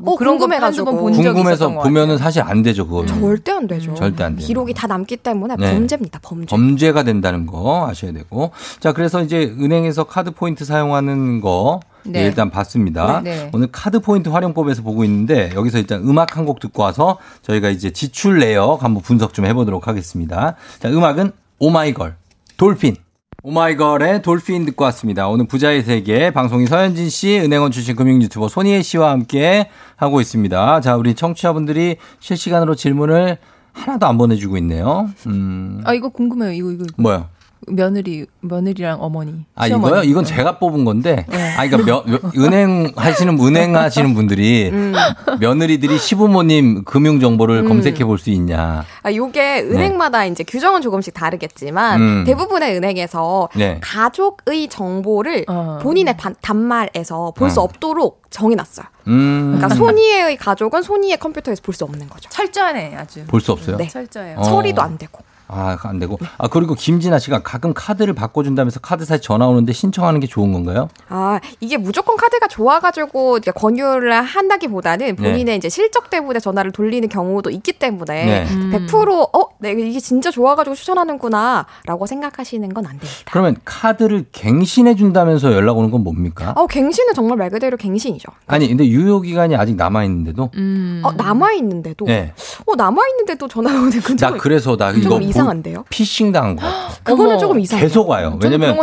어. 0.00 0.04
뭐 0.04 0.14
어, 0.14 0.16
그런 0.16 0.34
거 0.34 0.40
궁금해가지고. 0.46 0.86
한두 0.86 0.96
번 0.96 1.00
본 1.00 1.12
적이 1.22 1.34
궁금해서 1.34 1.68
보면은. 1.70 2.18
사실 2.18 2.42
안 2.42 2.62
되죠 2.62 2.86
그거. 2.86 3.04
절대 3.06 3.52
안 3.52 3.66
되죠. 3.66 3.94
절대 3.94 4.24
안 4.24 4.36
돼요. 4.36 4.46
기록이 4.46 4.74
다 4.74 4.86
남기 4.86 5.16
때문에 5.16 5.56
네. 5.58 5.72
범죄입니다. 5.72 6.18
범죄. 6.22 6.46
범죄가 6.46 7.02
된다는 7.02 7.46
거 7.46 7.86
아셔야 7.88 8.12
되고. 8.12 8.50
자, 8.80 8.92
그래서 8.92 9.22
이제 9.22 9.54
은행에서 9.60 10.04
카드 10.04 10.30
포인트 10.32 10.64
사용하는 10.64 11.40
거 11.40 11.80
네. 12.04 12.20
예, 12.20 12.24
일단 12.26 12.50
봤습니다. 12.50 13.20
네, 13.22 13.36
네. 13.36 13.50
오늘 13.52 13.68
카드 13.70 14.00
포인트 14.00 14.30
활용법에서 14.30 14.82
보고 14.82 15.04
있는데 15.04 15.50
여기서 15.54 15.78
일단 15.78 16.00
음악 16.02 16.36
한 16.36 16.46
곡 16.46 16.58
듣고 16.60 16.82
와서 16.82 17.18
저희가 17.42 17.68
이제 17.68 17.90
지출 17.90 18.38
내역 18.38 18.82
한번 18.82 19.02
분석 19.02 19.34
좀 19.34 19.44
해보도록 19.44 19.86
하겠습니다. 19.86 20.56
자, 20.80 20.88
음악은 20.88 21.32
오마이걸 21.58 22.16
돌핀. 22.56 22.96
오마이걸의 23.42 24.22
돌핀 24.22 24.66
듣고 24.66 24.84
왔습니다. 24.84 25.28
오늘 25.28 25.46
부자의 25.46 25.82
세계 25.82 26.30
방송인 26.30 26.66
서현진 26.66 27.08
씨, 27.08 27.38
은행원 27.38 27.70
출신 27.70 27.96
금융 27.96 28.20
유튜버 28.22 28.48
손희애 28.48 28.82
씨와 28.82 29.10
함께 29.10 29.68
하고 29.96 30.20
있습니다. 30.20 30.80
자, 30.82 30.96
우리 30.96 31.14
청취자분들이 31.14 31.96
실시간으로 32.18 32.74
질문을 32.74 33.38
하나도 33.72 34.06
안 34.06 34.18
보내주고 34.18 34.58
있네요. 34.58 35.08
음, 35.26 35.80
아 35.84 35.94
이거 35.94 36.10
궁금해요. 36.10 36.52
이거 36.52 36.70
이거 36.70 36.84
뭐요? 36.96 37.28
며느리 37.70 38.26
며느리랑 38.40 39.02
어머니. 39.02 39.44
아, 39.54 39.66
시어머니. 39.66 39.90
이거요? 39.92 40.02
이건 40.04 40.24
제가 40.24 40.58
뽑은 40.58 40.84
건데. 40.84 41.24
네. 41.28 41.56
아, 41.56 41.66
그러니까 41.66 41.78
며, 41.90 42.04
며- 42.06 42.18
은행 42.36 42.92
하시는, 42.96 43.38
은행 43.40 43.76
하시는 43.76 44.14
분들이 44.14 44.70
음. 44.72 44.92
며느리들이 45.40 45.98
시부모님 45.98 46.84
금융 46.84 47.20
정보를 47.20 47.58
음. 47.64 47.68
검색해 47.68 48.04
볼 48.04 48.18
수 48.18 48.30
있냐. 48.30 48.84
아, 49.02 49.12
요게 49.12 49.60
은행마다 49.70 50.24
이제 50.26 50.44
규정은 50.44 50.80
조금씩 50.82 51.14
다르겠지만 51.14 51.98
네. 52.00 52.04
음. 52.04 52.24
대부분의 52.24 52.76
은행에서 52.76 53.48
네. 53.56 53.78
가족의 53.82 54.68
정보를 54.68 55.44
어. 55.48 55.78
본인의 55.82 56.16
반- 56.16 56.34
단말에서 56.42 57.32
볼수 57.36 57.60
어. 57.60 57.64
없도록 57.64 58.22
정해놨어요. 58.30 58.86
음. 59.08 59.54
그러니까 59.56 59.74
손이의 59.74 60.36
가족은 60.36 60.82
손이의 60.82 61.18
컴퓨터에서 61.18 61.62
볼 61.64 61.74
수 61.74 61.84
없는 61.84 62.08
거죠. 62.08 62.28
철저하네 62.30 62.94
아주. 62.96 63.24
볼 63.26 63.40
수 63.40 63.52
없어요? 63.52 63.76
네. 63.76 63.88
철저해요. 63.88 64.36
어. 64.38 64.42
처리도 64.42 64.82
안 64.82 64.98
되고. 64.98 65.20
아, 65.52 65.76
안 65.82 65.98
되고. 65.98 66.18
아, 66.38 66.48
그리고 66.48 66.74
김진아 66.74 67.18
씨가 67.18 67.40
가끔 67.42 67.72
카드를 67.74 68.14
바꿔준다면서 68.14 68.80
카드사에 68.80 69.18
전화 69.20 69.46
오는데 69.48 69.72
신청하는 69.72 70.20
게 70.20 70.26
좋은 70.26 70.52
건가요? 70.52 70.88
아, 71.08 71.40
이게 71.60 71.76
무조건 71.76 72.16
카드가 72.16 72.46
좋아가지고 72.48 73.38
권유를 73.54 74.12
한다기보다는 74.22 75.16
본인의 75.16 75.56
이제 75.56 75.68
실적 75.68 76.10
때문에 76.10 76.38
전화를 76.40 76.70
돌리는 76.72 77.08
경우도 77.08 77.50
있기 77.50 77.72
때문에 77.72 78.24
네. 78.24 78.46
음. 78.54 78.86
100% 78.86 79.10
어, 79.34 79.48
내가 79.58 79.80
이게 79.80 79.98
진짜 80.00 80.30
좋아가지고 80.30 80.74
추천하는구나 80.76 81.66
라고 81.86 82.06
생각하시는 82.06 82.68
건 82.74 82.80
안 82.86 82.92
됩니다. 82.98 83.08
그러면 83.30 83.56
카드를 83.64 84.24
갱신해 84.32 84.94
준다면서 84.94 85.52
연락 85.52 85.76
오는 85.76 85.90
건 85.90 86.02
뭡니까? 86.02 86.54
어, 86.56 86.66
갱신은 86.66 87.12
정말 87.14 87.36
말 87.36 87.50
그대로 87.50 87.76
갱신이죠. 87.76 88.30
아니, 88.46 88.66
근데 88.68 88.86
유효 88.86 89.20
기간이 89.20 89.54
아직 89.54 89.76
남아 89.76 90.04
있는데도. 90.04 90.50
음. 90.56 91.02
어, 91.04 91.12
남아있는데도. 91.12 92.06
네. 92.06 92.32
어, 92.66 92.74
남아있는데도 92.74 93.46
전화 93.48 93.70
오는 93.70 93.90
건나 94.00 94.28
좀, 94.30 94.38
그래서 94.38 94.76
나 94.76 94.90
이거 94.90 95.02
좀 95.02 95.10
보- 95.10 95.18
이상한데요? 95.40 95.84
피싱 95.90 96.32
당한 96.32 96.56
거. 96.56 96.66
그거는. 97.02 97.38
조금 97.38 97.58
이상해요. 97.60 97.86
계속 97.86 98.08
와요. 98.08 98.38
왜냐면 98.42 98.76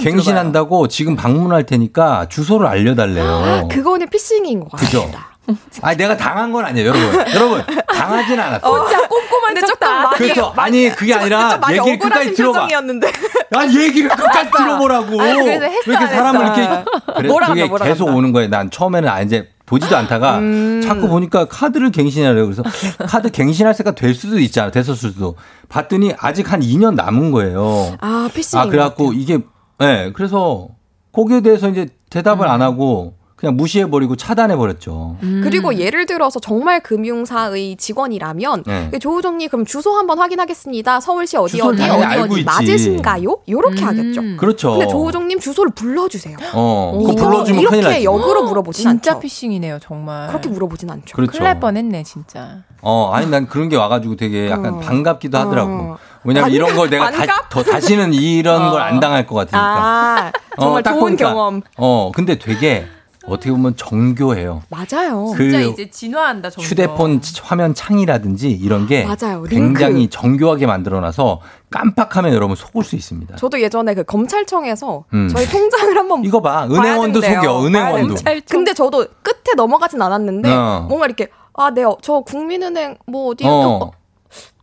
갱신한다고 0.00 0.88
지금 0.88 1.16
방문할 1.16 1.64
테니까 1.64 2.26
주소를 2.28 2.66
알려달래요. 2.66 3.68
그거는 3.72 4.08
피싱인 4.08 4.60
것? 4.60 4.72
같습니다. 4.72 5.28
아니 5.82 5.96
내가 5.96 6.16
당한 6.16 6.52
건 6.52 6.64
아니에요, 6.64 6.88
여러분. 6.88 7.34
여러분 7.34 7.62
당하진 7.92 8.38
않았어. 8.38 8.70
어, 8.70 8.86
진짜 8.86 9.08
꼼꼼한 9.08 9.56
척다. 9.66 10.02
많이, 10.02 10.16
그래서 10.16 10.52
아니 10.56 10.88
그게 10.90 11.14
아니라 11.14 11.60
좀 11.60 11.72
얘기를 11.72 11.98
끝까지 11.98 12.32
들어봐. 12.34 12.60
표정이었는데. 12.60 13.12
아니 13.56 13.80
얘기를 13.80 14.08
끝까지 14.08 14.50
들어보라고. 14.56 15.20
아니, 15.20 15.34
그래서 15.42 15.64
했어, 15.64 15.80
왜 15.86 15.94
이렇게 15.94 16.04
안 16.04 16.08
사람을 16.10 16.40
했어? 16.42 16.54
이렇게 16.60 16.84
그래, 17.16 17.28
뭐라 17.28 17.46
그게 17.48 17.64
뭐라 17.64 17.84
계속 17.86 18.06
한다. 18.06 18.18
오는 18.18 18.32
거예요. 18.32 18.48
난 18.50 18.70
처음에는 18.70 19.08
아 19.08 19.20
이제 19.20 19.48
보지도 19.72 19.96
않다가 19.96 20.38
자꾸 20.82 21.08
보니까 21.08 21.46
카드를 21.46 21.90
갱신하려고 21.90 22.52
그래서 22.52 22.62
카드 23.06 23.30
갱신할 23.30 23.74
때가 23.74 23.92
될 23.92 24.14
수도 24.14 24.38
있잖아. 24.38 24.70
됐었을 24.70 25.12
수도. 25.12 25.34
봤더니 25.70 26.12
아직 26.18 26.52
한 26.52 26.60
2년 26.60 26.94
남은 26.94 27.30
거예요. 27.30 27.96
아, 28.02 28.28
필싱인 28.34 28.60
아, 28.60 28.64
것 28.64 28.70
그래갖고 28.70 29.14
이게, 29.14 29.40
예, 29.80 29.86
네, 29.86 30.12
그래서 30.12 30.68
거기에 31.12 31.40
대해서 31.40 31.70
이제 31.70 31.88
대답을 32.10 32.48
안 32.48 32.60
하고 32.60 33.14
그냥 33.42 33.56
무시해버리고 33.56 34.14
차단해버렸죠. 34.14 35.16
그리고 35.42 35.74
예를 35.74 36.06
들어서 36.06 36.38
정말 36.38 36.78
금융사의 36.80 37.74
직원이라면 37.76 38.62
네. 38.64 38.88
그 38.92 39.00
조우정님 39.00 39.48
그럼 39.50 39.64
주소 39.64 39.96
한번 39.96 40.20
확인하겠습니다. 40.20 41.00
서울시 41.00 41.36
어디 41.36 41.60
어디 41.60 41.82
어디 41.82 42.18
어디. 42.20 42.44
맞으신가요? 42.44 43.38
요렇게 43.48 43.82
하겠죠. 43.82 44.20
그렇죠. 44.38 44.70
근데 44.74 44.86
조우정님 44.86 45.40
주소를 45.40 45.72
불러주세요. 45.74 46.36
어, 46.54 46.92
그거 46.96 47.12
이거 47.14 47.24
불러주면 47.24 47.64
큰일 47.64 47.78
이렇게 47.80 47.94
나지. 47.94 48.04
역으로 48.04 48.44
물어보진 48.44 48.86
않죠. 48.86 49.00
진짜 49.02 49.18
피싱이네요, 49.18 49.80
정말. 49.82 50.28
그렇게 50.28 50.48
물어보진 50.48 50.88
않죠. 50.88 51.16
그렇죠. 51.16 51.32
큰일 51.32 51.42
날 51.42 51.58
뻔했네, 51.58 52.04
진짜. 52.04 52.58
어, 52.80 53.10
아니, 53.12 53.28
난 53.28 53.48
그런 53.48 53.68
게 53.68 53.76
와가지고 53.76 54.14
되게 54.14 54.50
약간 54.50 54.74
어. 54.74 54.78
반갑기도 54.78 55.36
하더라고. 55.36 55.72
어. 55.72 55.98
왜냐면 56.22 56.52
이런 56.52 56.76
걸 56.76 56.86
반갑- 56.86 56.90
내가 56.90 57.10
다, 57.10 57.16
반갑? 57.18 57.50
더 57.50 57.62
다시는 57.64 58.14
이런 58.14 58.70
걸안 58.70 59.00
당할 59.00 59.26
것 59.26 59.34
같으니까. 59.34 59.58
아, 59.58 60.32
정말 60.60 60.84
딱 60.84 60.92
좋은 60.92 61.00
보니까. 61.00 61.28
경험. 61.32 61.62
어, 61.76 62.12
근데 62.14 62.38
되게 62.38 62.86
어떻게 63.26 63.50
보면 63.50 63.76
정교해요. 63.76 64.62
맞아요. 64.68 65.32
그 65.36 65.50
진짜 65.50 65.60
이제 65.60 65.90
진화한다, 65.90 66.50
정말. 66.50 66.70
휴대폰 66.70 67.20
화면 67.42 67.74
창이라든지 67.74 68.50
이런 68.50 68.86
게 68.86 69.04
맞아요. 69.04 69.42
굉장히 69.44 70.00
링크. 70.00 70.10
정교하게 70.10 70.66
만들어놔서 70.66 71.40
깜빡하면 71.70 72.34
여러분 72.34 72.56
속을 72.56 72.84
수 72.84 72.96
있습니다. 72.96 73.36
저도 73.36 73.60
예전에 73.60 73.94
그 73.94 74.04
검찰청에서 74.04 75.04
음. 75.14 75.28
저희 75.32 75.46
통장을 75.46 75.96
한번 75.96 76.24
이거 76.24 76.40
봐. 76.40 76.66
은행원도. 76.70 77.20
속여. 77.20 77.66
은행원도. 77.66 78.16
근데 78.48 78.74
저도 78.74 79.06
끝에 79.22 79.54
넘어가진 79.56 80.02
않았는데 80.02 80.50
어. 80.52 80.86
뭔가 80.88 81.06
이렇게 81.06 81.28
아, 81.54 81.70
네, 81.70 81.84
어, 81.84 81.96
저 82.00 82.20
국민은행 82.20 82.96
뭐 83.06 83.28
어디 83.30 83.44
어. 83.46 83.90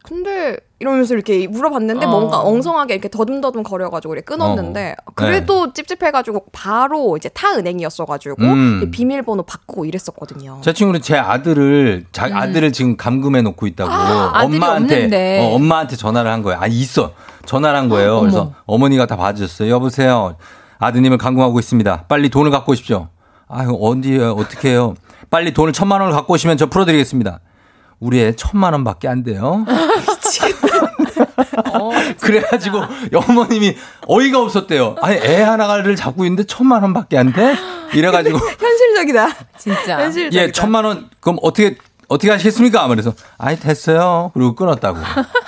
근데 0.09 0.57
이러면서 0.79 1.13
이렇게 1.13 1.47
물어봤는데 1.47 2.07
어. 2.07 2.09
뭔가 2.09 2.39
엉성하게 2.39 2.95
이렇게 2.95 3.09
더듬더듬 3.09 3.61
거려가지고 3.61 4.15
이렇게 4.15 4.25
끊었는데 4.25 4.95
어. 5.05 5.11
그래도 5.13 5.71
찝찝해가지고 5.71 6.45
바로 6.51 7.15
이제 7.15 7.29
타 7.29 7.55
은행이었어가지고 7.55 8.41
음. 8.41 8.89
비밀번호 8.91 9.43
바꾸고 9.43 9.85
이랬었거든요. 9.85 10.61
제 10.63 10.73
친구는 10.73 11.03
제 11.03 11.15
아들을 11.15 12.05
자 12.11 12.25
음. 12.25 12.35
아들을 12.35 12.71
지금 12.71 12.97
감금해 12.97 13.43
놓고 13.43 13.67
있다고 13.67 13.91
아들이 13.91 14.57
엄마한테. 14.57 15.41
어, 15.41 15.53
엄마한테 15.53 15.95
전화를 15.95 16.31
한 16.31 16.41
거예요. 16.41 16.59
아 16.59 16.65
있어 16.65 17.13
전화를 17.45 17.77
한 17.77 17.87
거예요. 17.87 18.19
그래서 18.21 18.53
어머니가 18.65 19.05
다 19.05 19.15
봐주셨어요. 19.15 19.69
여보세요. 19.69 20.37
아드님을 20.79 21.19
감금하고 21.19 21.59
있습니다. 21.59 22.05
빨리 22.07 22.29
돈을 22.29 22.49
갖고 22.49 22.71
오십시오. 22.71 23.09
아유 23.47 23.77
어디 23.79 24.17
어떻게 24.17 24.71
해요? 24.71 24.95
빨리 25.29 25.53
돈을 25.53 25.71
천만 25.71 26.01
원을 26.01 26.15
갖고 26.15 26.33
오시면 26.33 26.57
저 26.57 26.65
풀어드리겠습니다. 26.65 27.41
우리 27.99 28.21
애 28.21 28.33
천만 28.35 28.73
원밖에 28.73 29.07
안 29.07 29.23
돼요. 29.23 29.65
그래가지고 32.21 32.81
어머님이 33.13 33.75
어이가 34.07 34.41
없었대요. 34.41 34.95
아니 35.01 35.17
애 35.17 35.41
하나를 35.41 35.95
잡고 35.95 36.25
있는데 36.25 36.43
천만 36.45 36.83
원밖에 36.83 37.17
안 37.17 37.33
돼? 37.33 37.55
이래가지고 37.93 38.37
현실적이다. 38.59 39.27
진짜. 39.57 39.99
현실적이다. 40.01 40.43
예, 40.43 40.51
천만 40.51 40.85
원, 40.85 41.09
그럼 41.19 41.37
어떻게, 41.41 41.77
어떻게 42.07 42.29
하시겠습니까? 42.31 42.87
그래서, 42.87 43.13
아니, 43.37 43.59
됐어요. 43.59 44.31
그리고 44.33 44.55
끊었다고. 44.55 44.99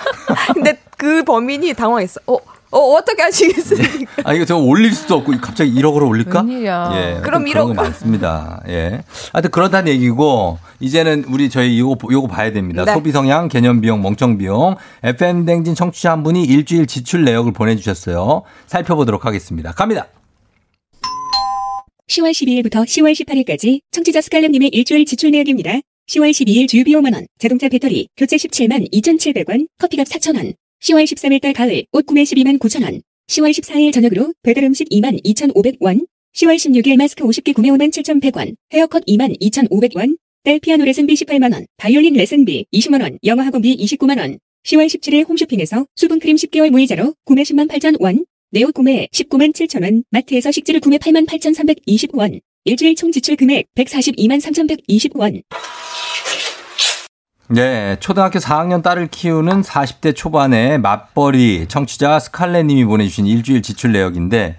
근데 0.53 0.79
그 0.97 1.23
범인이 1.23 1.73
당황했어. 1.73 2.19
어, 2.27 2.37
어 2.71 2.79
어떻게 2.93 3.21
하시겠습니까? 3.21 4.11
아, 4.23 4.33
이거 4.33 4.45
저 4.45 4.57
올릴 4.57 4.93
수도 4.93 5.15
없고, 5.15 5.33
갑자기 5.41 5.73
1억으로 5.73 6.07
올릴까? 6.07 6.41
웬일이야. 6.41 6.91
예. 6.95 7.21
그럼 7.21 7.41
하여튼 7.41 7.51
그런 7.51 7.67
1억. 7.67 7.67
거 7.67 7.73
많습니다. 7.73 8.63
예. 8.69 9.01
하여튼 9.33 9.51
그렇다는 9.51 9.91
얘기고, 9.91 10.57
이제는 10.79 11.25
우리 11.27 11.49
저희 11.49 11.79
요거, 11.79 12.07
요거 12.11 12.27
봐야 12.27 12.51
됩니다. 12.53 12.85
네. 12.85 12.93
소비 12.93 13.11
성향, 13.11 13.49
개념 13.49 13.81
비용, 13.81 14.01
멍청 14.01 14.37
비용. 14.37 14.75
FM 15.03 15.45
댕진 15.45 15.75
청취자 15.75 16.11
한 16.11 16.23
분이 16.23 16.43
일주일 16.43 16.87
지출 16.87 17.25
내역을 17.25 17.51
보내 17.51 17.75
주셨어요. 17.75 18.43
살펴보도록 18.67 19.25
하겠습니다. 19.25 19.73
갑니다. 19.73 20.07
10월 22.07 22.31
12일부터 22.31 22.83
10월 22.85 23.13
18일까지 23.13 23.79
청취자 23.91 24.21
스칼렛님의 24.21 24.69
일주일 24.69 25.05
지출 25.05 25.31
내역입니다. 25.31 25.71
10월 26.09 26.31
12일 26.31 26.67
주유비용 26.67 27.03
만원, 27.03 27.25
자동차 27.39 27.69
배터리, 27.69 28.07
교체 28.17 28.35
17만 28.35 28.91
2,700원, 28.91 29.67
커피값 29.79 30.07
4,000원. 30.07 30.53
10월 30.81 31.05
13일달 31.05 31.53
가을, 31.53 31.85
옷 31.91 32.07
구매 32.07 32.23
12만 32.23 32.57
9,000원. 32.57 33.03
10월 33.27 33.51
14일 33.51 33.93
저녁으로 33.93 34.33
배달 34.41 34.63
음식 34.63 34.89
2만 34.89 35.23
2,500원. 35.23 36.07
10월 36.35 36.55
16일 36.55 36.97
마스크 36.97 37.23
50개 37.23 37.53
구매 37.53 37.69
5만 37.69 37.91
7,100원, 37.91 38.55
헤어컷 38.73 39.05
2만 39.05 39.39
2,500원, 39.39 40.17
딸 40.43 40.59
피아노 40.59 40.83
레슨비 40.85 41.13
18만원, 41.13 41.67
바이올린 41.77 42.15
레슨비 42.15 42.65
20만원, 42.73 43.19
영어 43.25 43.43
학원비 43.43 43.77
29만원. 43.77 44.39
10월 44.63 44.87
17일 44.87 45.29
홈쇼핑에서 45.29 45.85
수분크림 45.95 46.35
10개월 46.35 46.71
무이자로 46.71 47.13
구매 47.25 47.43
10만 47.43 47.69
8,000원, 47.69 48.25
내옷 48.49 48.73
구매 48.73 49.07
19만 49.13 49.53
7천원, 49.53 50.03
마트에서 50.09 50.51
식재료 50.51 50.79
구매 50.79 50.97
8만 50.97 51.27
8,320원, 51.27 52.41
일주일 52.65 52.95
총 52.95 53.11
지출 53.11 53.35
금액 53.35 53.67
142만 53.75 54.41
3,120원. 54.41 55.43
예, 57.57 57.97
초등학교 57.99 58.39
4학년 58.39 58.81
딸을 58.81 59.07
키우는 59.07 59.61
40대 59.61 60.15
초반의 60.15 60.79
맞벌이 60.79 61.67
청취자 61.67 62.19
스칼렛 62.19 62.65
님이 62.65 62.85
보내주신 62.85 63.25
일주일 63.25 63.61
지출 63.61 63.91
내역인데, 63.91 64.55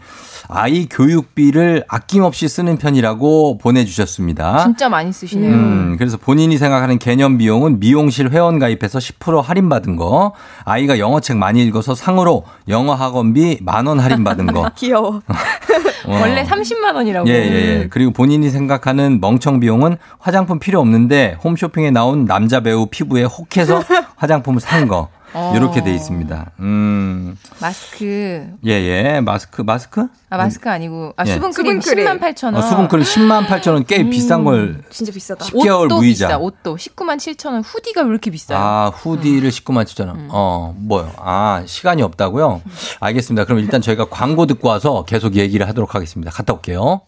아이 0.55 0.87
교육비를 0.89 1.85
아낌없이 1.89 2.47
쓰는 2.49 2.77
편이라고 2.77 3.59
보내주셨습니다. 3.59 4.59
진짜 4.65 4.89
많이 4.89 5.13
쓰시네요. 5.13 5.51
음, 5.53 5.95
그래서 5.99 6.17
본인이 6.17 6.59
생각하는 6.59 6.99
개념 6.99 7.39
비용은 7.39 7.81
미용실 7.81 8.31
회원 8.31 8.59
가입해서 8.59 8.99
10% 8.99 9.41
할인받은 9.43 9.97
거, 9.97 10.33
아이가 10.65 10.99
영어책 10.99 11.37
많이 11.39 11.65
읽어서 11.65 11.95
상으로 11.95 12.45
영어 12.69 12.95
학원비 12.95 13.59
만 13.63 13.87
원 13.87 13.99
할인받은 13.99 14.47
거. 14.47 14.71
귀여워. 14.77 15.23
어. 16.07 16.19
원래 16.21 16.45
30만 16.45 16.95
원이라고. 16.95 17.29
예, 17.29 17.33
예, 17.33 17.53
예. 17.81 17.87
그리고 17.91 18.13
본인이 18.13 18.51
생각하는 18.51 19.21
멍청 19.21 19.61
비용은 19.61 19.97
화장품 20.19 20.59
필요 20.59 20.81
없는데 20.81 21.39
홈쇼핑에 21.43 21.91
나온 21.91 22.25
남자 22.27 22.61
배우 22.61 22.87
피부에 22.87 23.25
혹해서 23.25 23.83
화장품을 24.17 24.61
산 24.61 24.87
거. 24.89 25.09
어. 25.35 25.53
이렇게 25.57 25.83
돼 25.83 25.95
있습니다. 25.95 26.51
음, 26.61 27.37
마스크. 27.61 28.47
예, 28.67 28.71
예. 28.71 29.21
마스크, 29.21 29.63
마스크? 29.63 30.07
아, 30.31 30.37
마스크 30.37 30.69
아니고. 30.69 31.13
아, 31.17 31.25
예. 31.27 31.35
수분크림 31.35 31.81
수분크림. 31.81 32.07
10만 32.07 32.21
8천 32.21 32.45
원. 32.45 32.57
어, 32.57 32.63
수분크림 32.63 33.05
10만 33.05 33.47
8천 33.47 33.73
원꽤 33.75 34.09
비싼 34.11 34.45
걸. 34.45 34.83
진짜 34.91 35.13
비싸다. 35.13 35.45
10개월 35.47 35.85
옷도 35.85 35.97
무이자. 35.97 36.27
비싸, 36.29 36.39
옷도. 36.39 36.77
19만 36.77 37.17
7천 37.17 37.53
원. 37.53 37.63
후디가 37.63 38.03
왜 38.03 38.09
이렇게 38.09 38.31
비싸요? 38.31 38.59
아, 38.59 38.93
후디를 38.95 39.51
19만 39.51 39.85
7천 39.85 40.09
원. 40.09 40.29
어, 40.31 40.75
뭐요? 40.77 41.13
아, 41.19 41.63
시간이 41.67 42.03
없다고요? 42.03 42.63
알겠습니다. 43.01 43.45
그럼 43.45 43.61
일단 43.61 43.81
저희가 43.81 44.07
광고 44.11 44.47
듣고 44.47 44.69
와서 44.69 45.05
계속 45.05 45.37
얘기를 45.37 45.67
하도록 45.69 45.95
하겠습니다. 45.95 46.31
갔다 46.31 46.53
올게요. 46.53 47.03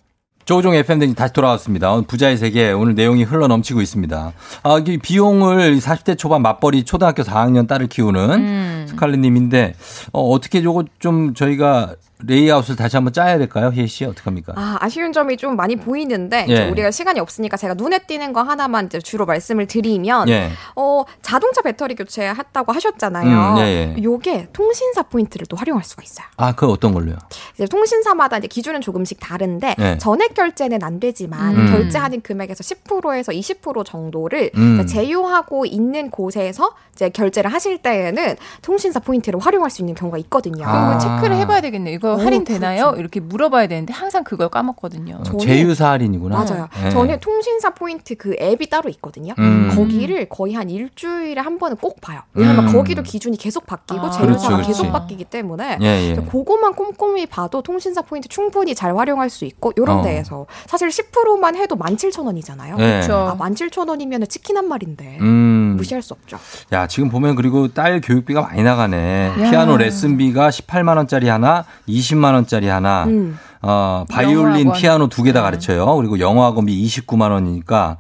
조종 0.45 0.75
FM 0.75 0.99
등 0.99 1.15
다시 1.15 1.33
돌아왔습니다. 1.33 1.93
오늘 1.93 2.05
부자의 2.07 2.37
세계 2.37 2.71
오늘 2.73 2.95
내용이 2.95 3.25
흘러 3.25 3.47
넘치고 3.47 3.81
있습니다. 3.81 4.33
아, 4.63 4.83
이 4.87 4.99
비용을 4.99 5.79
40대 5.79 6.19
초반 6.19 6.43
맞벌이 6.43 6.85
초등학교 6.85 7.23
4학년 7.23 7.67
딸을 7.67 7.87
키우는 7.89 8.31
음. 8.31 8.87
스칼렛님인데 8.89 9.75
어, 10.13 10.29
어떻게 10.29 10.63
저거 10.63 10.85
좀 10.99 11.35
저희가 11.35 11.95
레이아웃을 12.27 12.77
다시 12.77 12.97
한번 12.97 13.13
짜야 13.13 13.39
될까요, 13.39 13.71
희애 13.73 13.87
씨 13.87 14.05
어떡합니까? 14.05 14.55
아, 14.57 14.77
아쉬운 14.81 15.13
점이 15.13 15.37
좀 15.37 15.57
많이 15.57 15.77
보이는데 15.77 16.47
예. 16.49 16.69
우리가 16.69 16.91
시간이 16.91 17.21
없으니까 17.21 17.57
제가 17.57 17.75
눈에 17.75 18.01
띄는 18.01 18.33
거 18.33 18.43
하나만 18.43 18.87
이제 18.87 18.99
주로 18.99 19.27
말씀을 19.27 19.67
드리면 19.67 20.29
예. 20.29 20.51
어, 20.77 21.05
자동차 21.23 21.63
배터리 21.63 21.95
교체했다고 21.95 22.73
하셨잖아요. 22.73 23.55
음, 23.55 23.59
예, 23.59 23.95
예. 23.97 24.03
요게 24.03 24.49
통신사 24.53 25.03
포인트를 25.03 25.47
또 25.47 25.57
활용할 25.57 25.85
수가 25.85 26.03
있어요. 26.03 26.27
아, 26.37 26.55
그 26.55 26.67
어떤 26.67 26.93
걸로요? 26.93 27.17
이제 27.55 27.67
통신사마다 27.67 28.39
이제 28.39 28.47
기준은 28.47 28.81
조금씩 28.81 29.21
다른데 29.21 29.75
네. 29.79 29.99
전액 29.99 30.35
결제는 30.35 30.83
안 30.83 31.01
되지만 31.01 31.57
음. 31.57 31.67
결제하는 31.73 32.21
금액에서 32.21 32.63
10%에서 32.63 33.33
20% 33.33 33.85
정도를 33.85 34.51
음. 34.57 34.87
제휴하고 34.87 35.67
있는 35.67 36.11
곳에서 36.11 36.75
이제 36.95 37.09
결제를 37.09 37.53
하실 37.53 37.79
때에는 37.79 38.37
통신사 38.63 39.01
포인트를 39.01 39.41
활용할 39.41 39.71
수 39.71 39.83
있는 39.83 39.95
경우가 39.95 40.19
있거든요. 40.19 40.65
아. 40.67 40.99
체크를 40.99 41.37
해봐야 41.37 41.61
되겠네요. 41.61 41.99
이거 42.15 42.23
오, 42.23 42.25
할인 42.25 42.45
되나요? 42.45 42.87
그렇죠. 42.87 43.01
이렇게 43.01 43.21
물어봐야 43.21 43.67
되는데 43.67 43.93
항상 43.93 44.25
그걸 44.25 44.49
까먹거든요. 44.49 45.23
어, 45.33 45.37
제휴사 45.39 45.91
할인이구나. 45.91 46.37
맞아요. 46.45 46.69
예. 46.85 46.91
저는 46.91 47.21
통신사 47.21 47.71
포인트 47.71 48.15
그 48.15 48.37
앱이 48.41 48.69
따로 48.69 48.89
있거든요. 48.91 49.35
음. 49.39 49.71
거기를 49.75 50.29
거의 50.29 50.55
한 50.55 50.71
일주일에 50.71 51.41
한 51.41 51.59
번은 51.59 51.77
꼭 51.77 52.01
봐요. 52.01 52.21
왜냐면 52.33 52.69
음. 52.69 52.73
거기도 52.73 53.03
기준이 53.03 53.37
계속 53.37 53.67
바뀌고 53.67 54.01
아. 54.01 54.11
제휴사가 54.11 54.49
그렇죠, 54.49 54.67
계속 54.67 54.83
그렇지. 54.83 54.93
바뀌기 54.93 55.25
때문에 55.25 55.79
예, 55.83 55.87
예. 56.11 56.15
그거만 56.15 56.75
꼼꼼히 56.75 57.27
봐도 57.27 57.63
통신사 57.63 58.03
포인트 58.03 58.29
충분히 58.29 58.75
잘 58.75 58.97
활용할 58.97 59.31
수 59.31 59.45
있고 59.45 59.73
이런 59.77 59.99
어. 59.99 60.03
데에서 60.03 60.47
사실 60.67 60.89
10%만 60.89 61.57
해도 61.57 61.77
17,000원이잖아요. 61.77 62.77
네. 62.77 63.01
그렇죠. 63.01 63.15
아, 63.15 63.37
17,000원이면 63.37 64.29
치킨 64.29 64.57
한 64.57 64.69
마리인데 64.69 65.19
음. 65.21 65.64
무시할 65.77 66.03
수 66.03 66.15
없죠. 66.15 66.39
야, 66.73 66.87
지금 66.87 67.09
보면 67.09 67.35
그리고 67.37 67.69
딸 67.69 68.01
교육비가 68.01 68.43
많이 68.43 68.63
나가네. 68.63 69.33
야. 69.41 69.51
피아노 69.51 69.77
레슨비가 69.77 70.51
18만 70.51 70.97
원짜리 70.97 71.29
하나, 71.29 71.65
20만 71.89 72.35
원짜리 72.35 72.69
하나. 72.69 73.05
음. 73.05 73.39
어, 73.63 74.05
바이올린, 74.11 74.61
영어학원. 74.67 74.73
피아노 74.81 75.09
두 75.09 75.23
개 75.25 75.33
다 75.33 75.41
가르쳐요. 75.43 75.97
그리고 75.97 76.19
영어 76.21 76.45
학원비 76.45 76.85
29만 76.87 77.31
원이니까 77.31 77.97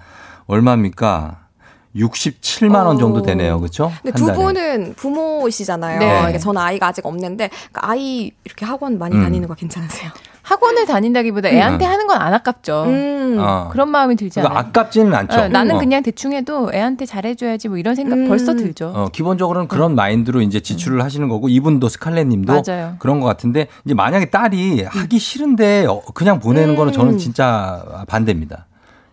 얼마입니까? 0.46 1.38
67만 1.96 2.86
원 2.86 2.98
정도 2.98 3.22
되네요. 3.22 3.60
그렇죠? 3.60 3.92
근데 4.02 4.16
두 4.18 4.32
분은 4.32 4.94
부모이시잖아요. 4.96 5.98
네. 6.32 6.38
저는 6.38 6.60
아이가 6.60 6.88
아직 6.88 7.06
없는데 7.06 7.48
그러니까 7.70 7.88
아이 7.90 8.32
이렇게 8.44 8.66
학원 8.66 8.98
많이 8.98 9.14
음. 9.14 9.22
다니는 9.22 9.46
거 9.48 9.54
괜찮으세요? 9.54 10.10
학원을 10.44 10.86
다닌다기보다 10.86 11.48
애한테 11.48 11.86
음. 11.86 11.90
하는 11.90 12.06
건 12.06 12.14
안 12.20 12.32
아깝죠. 12.32 12.84
음. 12.86 13.36
어. 13.40 13.68
그런 13.72 13.88
마음이 13.90 14.14
들지 14.16 14.38
그러니까 14.38 14.58
않아요. 14.60 14.68
아깝지는 14.68 15.12
않죠. 15.14 15.40
어, 15.40 15.48
나는 15.48 15.74
어. 15.74 15.78
그냥 15.78 16.02
대충 16.02 16.32
해도 16.32 16.70
애한테 16.72 17.06
잘해줘야지 17.06 17.68
뭐 17.68 17.76
이런 17.78 17.94
생각 17.94 18.16
음. 18.16 18.28
벌써 18.28 18.54
들죠. 18.54 18.92
어, 18.94 19.08
기본적으로는 19.12 19.66
그런 19.68 19.94
마인드로 19.94 20.40
이제 20.42 20.60
지출을 20.60 21.02
하시는 21.02 21.28
거고 21.28 21.48
이분도 21.48 21.88
스칼렛 21.88 22.26
님도 22.28 22.62
맞아요. 22.66 22.94
그런 23.00 23.20
것 23.20 23.26
같은데 23.26 23.66
이제 23.84 23.94
만약에 23.94 24.26
딸이 24.26 24.84
하기 24.84 25.18
싫은데 25.18 25.86
어, 25.86 26.02
그냥 26.14 26.38
보내는 26.38 26.76
거는 26.76 26.92
저는 26.92 27.18
진짜 27.18 28.04
반대입니다. 28.06 28.66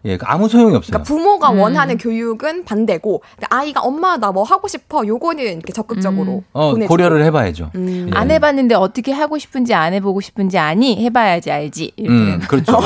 예, 0.06 0.18
아무 0.24 0.48
소용이 0.50 0.76
없어요. 0.76 0.92
그러니까 0.92 1.04
부모가 1.08 1.52
음. 1.52 1.60
원하는 1.60 1.98
교육은 1.98 2.66
반대고 2.66 3.22
아이가 3.50 3.82
엄마 3.82 4.18
나 4.18 4.32
뭐 4.32 4.44
하고 4.44 4.68
싶어 4.70 5.06
요거는 5.06 5.44
이렇게 5.44 5.74
적극적으로 5.74 6.44
어, 6.54 6.72
보내주고. 6.72 6.88
고려를 6.94 7.24
해봐야죠. 7.26 7.70
음. 7.76 8.08
예. 8.10 8.18
안 8.18 8.32
해봤는데 8.32 8.76
어떻게 8.76 9.12
하고 9.12 9.38
싶은지 9.38 9.74
안 9.74 9.94
해보고 9.94 10.22
싶은지 10.22 10.58
아니 10.58 11.04
해봐야지 11.04 11.52
알지 11.52 11.92
이렇게 11.98 12.14
음, 12.14 12.40
그렇죠. 12.48 12.80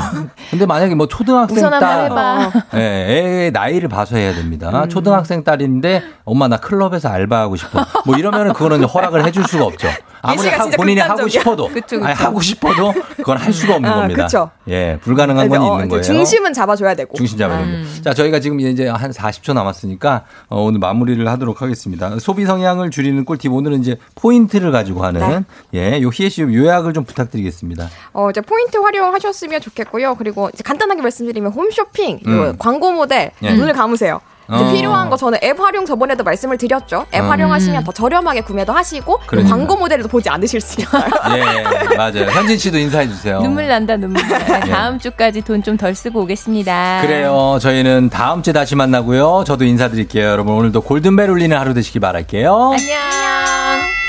근데 0.49 0.65
만약에 0.65 0.95
뭐 0.95 1.07
초등학생 1.07 1.69
딸, 1.69 2.05
해봐. 2.05 2.51
예, 2.75 2.79
애의 2.79 3.51
나이를 3.51 3.89
봐서 3.89 4.17
해야 4.17 4.33
됩니다. 4.33 4.69
음. 4.83 4.89
초등학생 4.89 5.43
딸인데 5.43 6.01
엄마 6.23 6.47
나 6.47 6.57
클럽에서 6.57 7.09
알바하고 7.09 7.55
싶어. 7.57 7.85
뭐 8.05 8.17
이러면은 8.17 8.53
그거는 8.53 8.83
허락을 8.85 9.23
해줄 9.25 9.43
수가 9.45 9.65
없죠. 9.65 9.87
아무리 10.31 10.47
하- 10.49 10.65
본인이 10.69 10.99
하고 10.99 11.13
극단적이야. 11.15 11.39
싶어도, 11.41 11.67
그쵸, 11.69 11.81
그쵸. 11.97 12.05
아니, 12.05 12.13
하고 12.15 12.41
싶어도 12.41 12.93
그건 13.17 13.37
할 13.37 13.53
수가 13.53 13.75
없는 13.75 13.89
아, 13.89 13.95
겁니다. 13.95 14.23
그쵸. 14.25 14.49
예, 14.69 14.97
불가능한 15.01 15.49
건 15.49 15.61
어, 15.61 15.73
있는 15.75 15.89
거예요. 15.89 16.01
중심은 16.03 16.53
잡아줘야 16.53 16.95
되고. 16.95 17.13
중심 17.15 17.37
잡아야 17.37 17.59
음. 17.59 17.71
됩니다. 17.71 18.01
자, 18.03 18.13
저희가 18.13 18.39
지금 18.39 18.59
이제 18.59 18.87
한 18.87 19.11
40초 19.11 19.53
남았으니까 19.53 20.25
어, 20.49 20.61
오늘 20.63 20.79
마무리를 20.79 21.25
하도록 21.27 21.61
하겠습니다. 21.61 22.17
소비 22.19 22.45
성향을 22.45 22.91
줄이는 22.91 23.25
꿀팁 23.25 23.51
오늘은 23.51 23.79
이제 23.81 23.97
포인트를 24.15 24.71
가지고 24.71 25.03
하는 25.05 25.45
예, 25.73 26.01
요 26.01 26.09
희애 26.13 26.29
씨 26.29 26.41
요약을 26.41 26.93
좀 26.93 27.03
부탁드리겠습니다. 27.05 27.89
어, 28.13 28.29
이제 28.29 28.41
포인트 28.41 28.77
활용하셨으면 28.77 29.61
좋겠고요. 29.61 30.15
그리고 30.15 30.49
이제 30.53 30.63
간단하게 30.63 31.01
말씀드리면 31.01 31.51
홈쇼핑, 31.51 32.15
요 32.17 32.19
음. 32.27 32.55
광고 32.57 32.91
모델 32.91 33.31
예. 33.43 33.53
눈을 33.53 33.73
감으세요. 33.73 34.21
어. 34.47 34.71
필요한 34.71 35.09
거 35.09 35.17
저는 35.17 35.39
앱 35.43 35.59
활용 35.59 35.85
저번에도 35.85 36.23
말씀을 36.23 36.57
드렸죠. 36.57 37.05
앱 37.13 37.21
음. 37.21 37.29
활용하시면 37.29 37.83
더 37.83 37.91
저렴하게 37.91 38.41
구매도 38.41 38.73
하시고 38.73 39.19
그러니까. 39.25 39.55
광고 39.55 39.75
모델도 39.75 40.07
보지 40.07 40.29
않으실 40.29 40.61
수 40.61 40.81
있어요. 40.81 41.03
예, 41.37 41.95
맞아요. 41.97 42.25
현진 42.31 42.57
씨도 42.57 42.77
인사해 42.77 43.07
주세요. 43.07 43.41
눈물 43.41 43.67
난다 43.67 43.95
눈물. 43.97 44.21
나. 44.27 44.59
다음 44.61 44.99
주까지 44.99 45.41
돈 45.41 45.61
좀 45.63 45.77
덜 45.77 45.95
쓰고 45.95 46.21
오겠습니다. 46.21 47.03
예. 47.03 47.07
그래요. 47.07 47.57
저희는 47.59 48.09
다음 48.09 48.43
주에 48.43 48.53
다시 48.53 48.75
만나고요. 48.75 49.43
저도 49.47 49.65
인사드릴게요. 49.65 50.27
여러분 50.27 50.53
오늘도 50.55 50.81
골든벨 50.81 51.29
울리는 51.29 51.57
하루 51.57 51.73
되시길 51.73 52.01
바랄게요. 52.01 52.71
안녕. 52.77 54.04